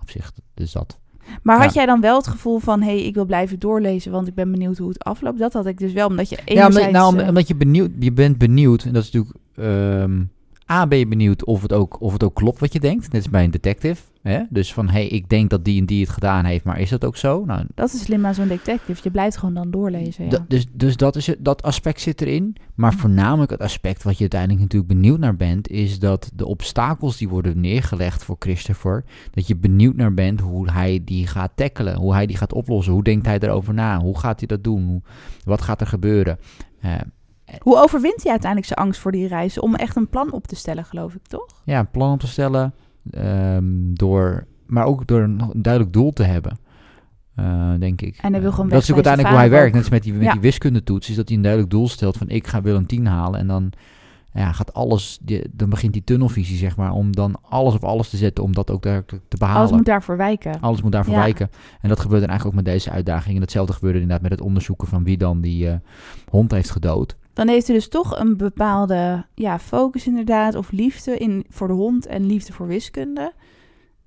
op 0.01 0.11
zich, 0.11 0.33
dus 0.55 0.73
dat. 0.73 0.99
Maar 1.43 1.57
had 1.57 1.67
ja. 1.67 1.73
jij 1.73 1.87
dan 1.87 2.01
wel 2.01 2.17
het 2.17 2.27
gevoel 2.27 2.59
van, 2.59 2.83
hé, 2.83 2.87
hey, 2.87 3.05
ik 3.05 3.15
wil 3.15 3.25
blijven 3.25 3.59
doorlezen, 3.59 4.13
want 4.13 4.29
ik 4.29 4.35
ben 4.35 4.51
benieuwd 4.51 4.79
hoe 4.79 4.89
het 4.89 5.05
afloopt? 5.05 5.39
Dat 5.39 5.53
had 5.53 5.67
ik 5.67 5.79
dus 5.79 5.93
wel, 5.93 6.09
omdat 6.09 6.29
je 6.29 6.39
Ja, 6.45 6.67
omdat, 6.67 6.91
nou, 6.91 7.19
eh, 7.19 7.29
omdat 7.29 7.49
je, 7.49 7.57
benieuwd, 7.57 7.91
je 7.99 8.13
bent 8.13 8.39
benieuwd. 8.39 8.85
En 8.85 8.93
dat 8.93 9.03
is 9.03 9.11
natuurlijk... 9.11 9.39
ehm, 9.57 10.23
A, 10.71 10.87
ben 10.87 10.99
je 10.99 11.07
benieuwd 11.07 11.45
of 11.45 11.63
het, 11.63 11.73
ook, 11.73 12.01
of 12.01 12.13
het 12.13 12.23
ook 12.23 12.35
klopt 12.35 12.61
wat 12.61 12.73
je 12.73 12.81
denkt. 12.81 13.13
Net 13.13 13.23
als 13.23 13.31
bij 13.31 13.45
een 13.45 13.51
detective. 13.51 14.03
Hè? 14.23 14.43
Dus 14.49 14.73
van, 14.73 14.87
hé, 14.87 14.93
hey, 14.93 15.07
ik 15.07 15.29
denk 15.29 15.51
dat 15.51 15.65
die 15.65 15.81
en 15.81 15.87
die 15.87 16.01
het 16.01 16.11
gedaan 16.11 16.45
heeft, 16.45 16.65
maar 16.65 16.81
is 16.81 16.91
dat 16.91 17.05
ook 17.05 17.17
zo? 17.17 17.45
Nou, 17.45 17.65
Dat 17.75 17.93
is 17.93 18.03
slim 18.03 18.27
aan 18.27 18.35
zo'n 18.35 18.49
detective. 18.49 19.01
Je 19.03 19.11
blijft 19.11 19.37
gewoon 19.37 19.55
dan 19.55 19.71
doorlezen, 19.71 20.31
ja. 20.31 20.45
Dus 20.49 20.67
dus 20.73 20.97
dat, 20.97 21.17
is 21.17 21.27
het, 21.27 21.37
dat 21.41 21.63
aspect 21.63 22.01
zit 22.01 22.21
erin. 22.21 22.57
Maar 22.75 22.95
voornamelijk 22.95 23.51
het 23.51 23.61
aspect 23.61 24.03
wat 24.03 24.15
je 24.15 24.21
uiteindelijk 24.21 24.61
natuurlijk 24.61 24.93
benieuwd 24.93 25.19
naar 25.19 25.37
bent, 25.37 25.69
is 25.69 25.99
dat 25.99 26.31
de 26.35 26.47
obstakels 26.47 27.17
die 27.17 27.29
worden 27.29 27.61
neergelegd 27.61 28.25
voor 28.25 28.37
Christopher, 28.39 29.05
dat 29.31 29.47
je 29.47 29.57
benieuwd 29.57 29.97
naar 29.97 30.15
bent 30.15 30.41
hoe 30.41 30.71
hij 30.71 31.01
die 31.05 31.27
gaat 31.27 31.53
tackelen, 31.55 31.97
hoe 31.97 32.13
hij 32.13 32.27
die 32.27 32.37
gaat 32.37 32.53
oplossen, 32.53 32.93
hoe 32.93 33.03
denkt 33.03 33.27
hij 33.27 33.39
erover 33.39 33.75
na, 33.75 34.01
hoe 34.01 34.19
gaat 34.19 34.39
hij 34.39 34.49
dat 34.49 34.65
doen, 34.65 34.85
hoe, 34.85 35.03
wat 35.45 35.63
gaat 35.63 35.81
er 35.81 35.87
gebeuren. 35.87 36.39
Eh, 36.81 36.95
Hoe 37.63 37.77
overwint 37.83 38.23
hij 38.23 38.31
uiteindelijk 38.31 38.73
zijn 38.73 38.87
angst 38.87 39.01
voor 39.01 39.13
die 39.13 39.27
reizen? 39.27 39.63
Om 39.63 39.75
echt 39.75 39.97
een 39.97 40.09
plan 40.09 40.33
op 40.33 40.47
te 40.47 40.57
stellen, 40.57 40.85
geloof 40.85 41.15
ik, 41.15 41.27
toch? 41.27 41.47
ja, 41.65 41.79
een 41.79 41.91
plan 41.91 42.13
op 42.13 42.21
te 42.21 42.27
stellen, 42.27 42.75
ehm, 43.11 43.65
door, 43.95 44.47
maar 44.67 44.85
ook 44.85 45.07
door 45.07 45.21
een, 45.21 45.41
duidelijk 45.57 45.93
doel 45.95 46.13
te 46.13 46.23
hebben. 46.23 46.59
eh, 47.35 47.73
denk 47.79 48.01
ik. 48.01 48.17
En 48.23 48.33
hij 48.33 48.41
wil 48.41 48.51
Eh, 48.51 48.55
gewoon 48.55 48.71
Dat 48.71 48.81
is 48.81 48.87
bij 48.87 48.95
uiteindelijk 48.95 49.35
hoe 49.35 49.43
hij 49.45 49.51
werkt. 49.59 49.73
Net 49.75 49.83
als 49.83 49.91
met 49.91 50.03
die, 50.03 50.13
met 50.13 50.23
Ja. 50.23 50.33
die 50.33 50.41
wiskundetoets. 50.41 51.09
Is 51.11 51.17
dat 51.17 51.27
hij 51.29 51.37
een 51.37 51.43
duidelijk 51.43 51.73
doel 51.73 51.89
stelt 51.89 52.17
van 52.17 52.29
ik 52.29 52.47
ga 52.47 52.63
Willem 52.63 52.87
10 52.87 53.07
halen. 53.07 53.41
En 53.41 53.47
dan 53.47 53.73
ja, 54.33 54.53
gaat 54.53 54.75
alles, 54.75 55.19
die- 55.23 55.47
dan 55.53 55.69
begint 55.71 55.93
die 55.93 56.05
tunnelvisie 56.05 56.57
zeg 56.57 56.77
maar. 56.77 56.93
Om 56.93 57.13
dan 57.13 57.37
alles 57.43 57.75
op 57.75 57.85
alles 57.85 58.11
te 58.11 58.17
zetten 58.17 58.45
om 58.45 58.53
dat 58.55 58.71
ook 58.71 58.83
daadwerkelijk 58.83 59.25
te 59.29 59.37
behalen. 59.37 59.61
Alles 59.61 59.73
moet 59.77 59.87
daarvoor 59.87 60.17
wijken. 60.17 60.61
Alles 60.61 60.83
moet 60.83 60.93
daarvoor 60.93 61.15
Ja. 61.15 61.21
wijken. 61.21 61.51
En 61.81 61.89
dat 61.89 62.01
gebeurt 62.01 62.21
dan 62.21 62.31
eigenlijk 62.31 62.59
ook 62.59 62.65
met 62.65 62.75
deze 62.75 62.91
uitdaging. 62.91 63.35
En 63.37 63.41
hetzelfde 63.43 63.73
gebeurde 63.73 63.99
inderdaad 64.01 64.23
met 64.23 64.31
het 64.31 64.41
onderzoeken 64.41 64.89
van 64.89 65.05
wie 65.05 65.17
dan 65.17 65.41
die 65.41 65.69
eh, 65.69 65.75
hond 66.31 66.51
heeft 66.51 66.71
gedood. 66.71 67.17
Dan 67.35 67.49
heeft 67.49 67.67
hij 67.67 67.77
dus 67.77 67.89
toch 67.89 68.19
een 68.19 68.37
bepaalde 68.37 69.27
ja, 69.35 69.59
focus 69.59 70.07
inderdaad. 70.07 70.55
Of 70.55 70.71
liefde 70.71 71.19
in, 71.19 71.45
voor 71.49 71.69
de 71.69 71.75
hond 71.75 72.07
en 72.07 72.27
liefde 72.27 72.53
voor 72.53 72.67
wiskunde. 72.67 73.33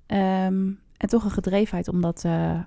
Ehm, 0.06 0.66
en 0.96 1.08
toch 1.08 1.24
een 1.24 1.30
gedrevenheid 1.30 1.88
om 1.88 2.00
dat, 2.00 2.24
eh, 2.24 2.60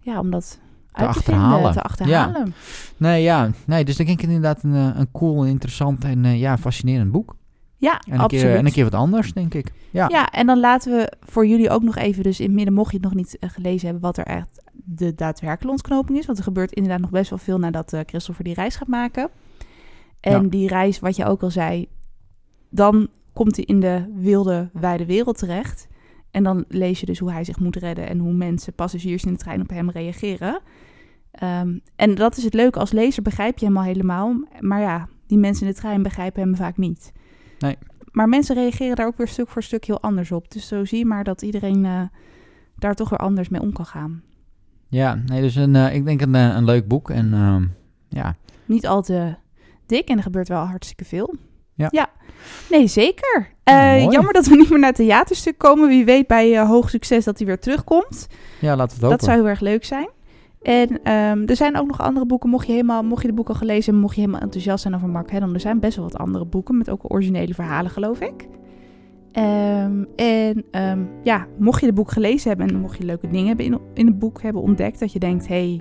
ja, 0.00 0.18
om 0.18 0.30
dat 0.30 0.58
uit 0.92 1.12
te 1.12 1.18
achterhalen. 1.18 1.54
vinden, 1.54 1.72
te 1.72 1.82
achterhalen. 1.82 2.54
Nee, 2.96 3.22
ja. 3.22 3.50
Nee, 3.66 3.84
dus 3.84 3.96
dan 3.96 4.06
denk 4.06 4.18
ik 4.18 4.26
inderdaad 4.26 4.62
een, 4.62 4.74
eh, 4.74 4.90
een 4.94 5.10
cool, 5.12 5.44
interessant 5.44 6.04
en 6.04 6.24
eh, 6.24 6.40
ja, 6.40 6.58
fascinerend 6.58 7.10
boek. 7.10 7.36
Ja, 7.76 7.92
En 7.92 8.14
een, 8.14 8.20
absoluut. 8.20 8.44
keer, 8.44 8.56
en 8.56 8.66
een 8.66 8.72
keer 8.72 8.84
wat 8.84 8.94
anders, 8.94 9.32
denk 9.32 9.54
ik. 9.54 9.72
Ja. 9.90 10.08
Ja, 10.08 10.30
en 10.30 10.46
dan 10.46 10.60
laten 10.60 10.92
we 10.92 11.12
voor 11.20 11.46
jullie 11.46 11.70
ook 11.70 11.82
nog 11.82 11.96
even 11.96 12.22
dus 12.22 12.40
in 12.40 12.46
het 12.46 12.54
midden, 12.54 12.74
mocht 12.74 12.90
je 12.90 12.96
het 12.96 13.06
nog 13.06 13.14
niet 13.14 13.36
gelezen 13.40 13.84
hebben, 13.84 14.02
wat 14.02 14.16
er 14.16 14.24
echt 14.24 14.62
de 14.72 15.14
daadwerkelijke 15.14 15.70
ontknoping 15.70 16.18
is. 16.18 16.26
Want 16.26 16.38
er 16.38 16.44
gebeurt 16.44 16.72
inderdaad 16.72 17.00
nog 17.00 17.10
best 17.10 17.30
wel 17.30 17.38
veel 17.38 17.58
nadat 17.58 17.96
Christopher 18.06 18.44
die 18.44 18.54
reis 18.54 18.76
gaat 18.76 18.88
maken. 18.88 19.30
En 20.20 20.42
Ja. 20.42 20.48
die 20.48 20.68
reis, 20.68 20.98
wat 20.98 21.16
je 21.16 21.24
ook 21.24 21.42
al 21.42 21.50
zei, 21.50 21.88
dan 22.70 23.08
komt 23.32 23.56
hij 23.56 23.64
in 23.64 23.80
de 23.80 24.04
wilde, 24.14 24.70
wijde 24.72 25.06
wereld 25.06 25.38
terecht. 25.38 25.88
En 26.30 26.42
dan 26.42 26.64
lees 26.68 27.00
je 27.00 27.06
dus 27.06 27.18
hoe 27.18 27.32
hij 27.32 27.44
zich 27.44 27.58
moet 27.58 27.76
redden 27.76 28.08
en 28.08 28.18
hoe 28.18 28.32
mensen, 28.32 28.72
passagiers 28.74 29.24
in 29.24 29.32
de 29.32 29.38
trein 29.38 29.60
op 29.60 29.70
hem 29.70 29.90
reageren. 29.90 30.60
Ehm, 31.30 31.78
en 31.96 32.14
dat 32.14 32.36
is 32.36 32.44
het 32.44 32.54
leuke, 32.54 32.78
als 32.78 32.92
lezer 32.92 33.22
begrijp 33.22 33.58
je 33.58 33.66
hem 33.66 33.76
al 33.76 33.82
helemaal. 33.82 34.34
Maar 34.60 34.80
ja, 34.80 35.08
die 35.26 35.38
mensen 35.38 35.66
in 35.66 35.72
de 35.72 35.78
trein 35.78 36.02
begrijpen 36.02 36.42
hem 36.42 36.56
vaak 36.56 36.76
niet. 36.76 37.12
Nee. 37.58 37.76
Maar 38.12 38.28
mensen 38.28 38.54
reageren 38.54 38.96
daar 38.96 39.06
ook 39.06 39.16
weer 39.16 39.28
stuk 39.28 39.48
voor 39.48 39.62
stuk 39.62 39.84
heel 39.84 40.00
anders 40.00 40.32
op. 40.32 40.50
Dus 40.52 40.68
zo 40.68 40.84
zie 40.84 40.98
je 40.98 41.04
maar 41.04 41.24
dat 41.24 41.42
iedereen 41.42 41.84
eh, 41.84 42.02
daar 42.76 42.94
toch 42.94 43.08
weer 43.08 43.18
anders 43.18 43.48
mee 43.48 43.60
om 43.60 43.72
kan 43.72 43.86
gaan. 43.86 44.22
Ja, 44.88 45.14
nee, 45.14 45.40
dus 45.40 45.54
een, 45.54 45.76
eh, 45.76 45.94
ik 45.94 46.04
denk 46.04 46.20
een, 46.20 46.34
eh, 46.34 46.54
een 46.56 46.64
leuk 46.64 46.88
boek. 46.88 47.10
En 47.10 47.32
ehm, 47.34 47.66
ja, 48.08 48.36
Niet 48.66 48.86
al 48.86 49.02
te 49.02 49.34
dik 49.90 50.08
en 50.08 50.16
er 50.16 50.22
gebeurt 50.22 50.48
wel 50.48 50.62
hartstikke 50.64 51.04
veel. 51.04 51.34
Ja. 51.74 52.08
Nee, 52.70 52.86
zeker. 52.86 53.48
Ja, 53.64 53.94
Eh, 53.94 54.10
jammer 54.10 54.32
dat 54.32 54.46
we 54.46 54.56
niet 54.56 54.70
meer 54.70 54.78
naar 54.78 54.88
het 54.88 54.96
theaterstuk 54.96 55.58
komen. 55.58 55.88
Wie 55.88 56.04
weet 56.04 56.26
bij 56.26 56.56
eh, 56.58 56.68
hoog 56.68 56.90
succes 56.90 57.24
dat 57.24 57.38
hij 57.38 57.46
weer 57.46 57.58
terugkomt. 57.58 58.26
ja 58.60 58.76
laten 58.76 58.76
we 58.76 58.92
het 58.92 58.92
hopen. 59.02 59.08
Dat 59.08 59.24
zou 59.24 59.36
heel 59.38 59.48
erg 59.48 59.60
leuk 59.60 59.84
zijn. 59.84 60.08
En 60.62 61.02
ehm, 61.02 61.42
er 61.46 61.56
zijn 61.56 61.76
ook 61.76 61.86
nog 61.86 62.00
andere 62.00 62.26
boeken. 62.26 62.50
Mocht 62.50 62.66
je, 62.66 62.72
helemaal, 62.72 63.02
mocht 63.02 63.22
je 63.22 63.28
de 63.28 63.34
boek 63.34 63.48
al 63.48 63.54
gelezen 63.54 63.84
hebben, 63.84 64.02
mocht 64.02 64.14
je 64.14 64.20
helemaal 64.20 64.40
enthousiast 64.40 64.82
zijn 64.82 64.94
over 64.94 65.08
Mark 65.08 65.30
Haddon. 65.30 65.54
Er 65.54 65.60
zijn 65.60 65.80
best 65.80 65.96
wel 65.96 66.04
wat 66.04 66.18
andere 66.18 66.44
boeken 66.44 66.78
met 66.78 66.90
ook 66.90 67.12
originele 67.12 67.54
verhalen, 67.54 67.90
geloof 67.90 68.20
ik. 68.20 68.46
Ehm, 69.32 70.04
en 70.16 70.64
ehm, 70.70 71.00
ja, 71.22 71.46
mocht 71.58 71.80
je 71.80 71.86
het 71.86 71.94
boek 71.94 72.10
gelezen 72.10 72.48
hebben 72.48 72.68
en 72.68 72.80
mocht 72.80 72.98
je 72.98 73.04
leuke 73.04 73.28
dingen 73.28 73.46
hebben 73.46 73.64
in, 73.64 73.78
in 73.94 74.06
het 74.06 74.18
boek 74.18 74.42
hebben 74.42 74.62
ontdekt, 74.62 75.00
dat 75.00 75.12
je 75.12 75.18
denkt, 75.18 75.48
hey, 75.48 75.80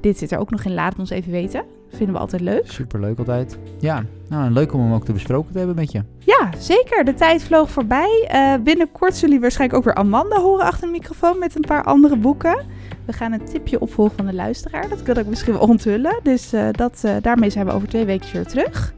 dit 0.00 0.18
zit 0.18 0.32
er 0.32 0.38
ook 0.38 0.50
nog 0.50 0.64
in, 0.64 0.74
laat 0.74 0.90
het 0.90 0.98
ons 0.98 1.10
even 1.10 1.32
weten. 1.32 1.64
vinden 1.88 2.14
we 2.14 2.20
altijd 2.20 2.42
leuk. 2.42 2.70
Superleuk 2.70 3.18
altijd. 3.18 3.58
Ja, 3.78 4.04
nou, 4.28 4.44
en 4.44 4.52
leuk 4.52 4.72
om 4.72 4.80
hem 4.80 4.92
ook 4.92 5.04
te 5.04 5.12
besproken 5.12 5.52
te 5.52 5.58
hebben 5.58 5.76
met 5.76 5.92
je. 5.92 6.02
Ja, 6.18 6.50
zeker. 6.58 7.04
De 7.04 7.14
tijd 7.14 7.42
vloog 7.42 7.70
voorbij. 7.70 8.26
Eh, 8.28 8.54
binnenkort 8.62 9.12
zullen 9.12 9.20
jullie 9.26 9.40
waarschijnlijk 9.40 9.78
ook 9.78 9.84
weer 9.84 10.04
Amanda 10.04 10.40
horen 10.40 10.64
achter 10.64 10.86
de 10.86 10.92
microfoon 10.92 11.38
met 11.38 11.54
een 11.54 11.64
paar 11.66 11.84
andere 11.84 12.16
boeken. 12.16 12.58
We 13.04 13.12
gaan 13.12 13.32
een 13.32 13.44
tipje 13.44 13.80
opvolgen 13.80 14.16
van 14.16 14.26
de 14.26 14.34
luisteraar. 14.34 14.88
Dat 14.88 15.02
kan 15.02 15.16
ik 15.16 15.26
misschien 15.26 15.52
wel 15.52 15.62
onthullen. 15.62 16.20
Dus 16.22 16.52
eh, 16.52 16.68
dat, 16.70 17.00
eh, 17.02 17.16
daarmee 17.22 17.50
zijn 17.50 17.66
we 17.66 17.72
over 17.72 17.88
twee 17.88 18.04
weken 18.04 18.32
weer 18.32 18.46
terug. 18.46 18.94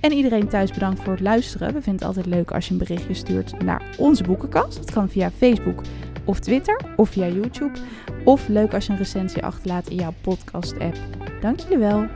En 0.00 0.12
iedereen 0.12 0.48
thuis 0.48 0.70
bedankt 0.70 1.02
voor 1.02 1.12
het 1.12 1.22
luisteren. 1.22 1.66
We 1.66 1.82
vinden 1.82 1.92
het 1.92 2.04
altijd 2.04 2.26
leuk 2.26 2.50
als 2.50 2.66
je 2.66 2.72
een 2.72 2.78
berichtje 2.78 3.14
stuurt 3.14 3.62
naar 3.62 3.82
onze 3.98 4.22
boekenkast. 4.22 4.76
Dat 4.76 4.90
kan 4.90 5.08
via 5.08 5.30
Facebook 5.30 5.82
of 6.24 6.40
Twitter 6.40 6.80
of 6.96 7.08
via 7.08 7.28
YouTube. 7.28 7.78
Of 8.24 8.48
leuk 8.48 8.74
als 8.74 8.86
je 8.86 8.92
een 8.92 8.98
recensie 8.98 9.44
achterlaat 9.44 9.88
in 9.88 9.96
jouw 9.96 10.14
podcast-app. 10.20 10.96
Dank 11.40 11.60
jullie 11.60 11.78
wel. 11.78 12.06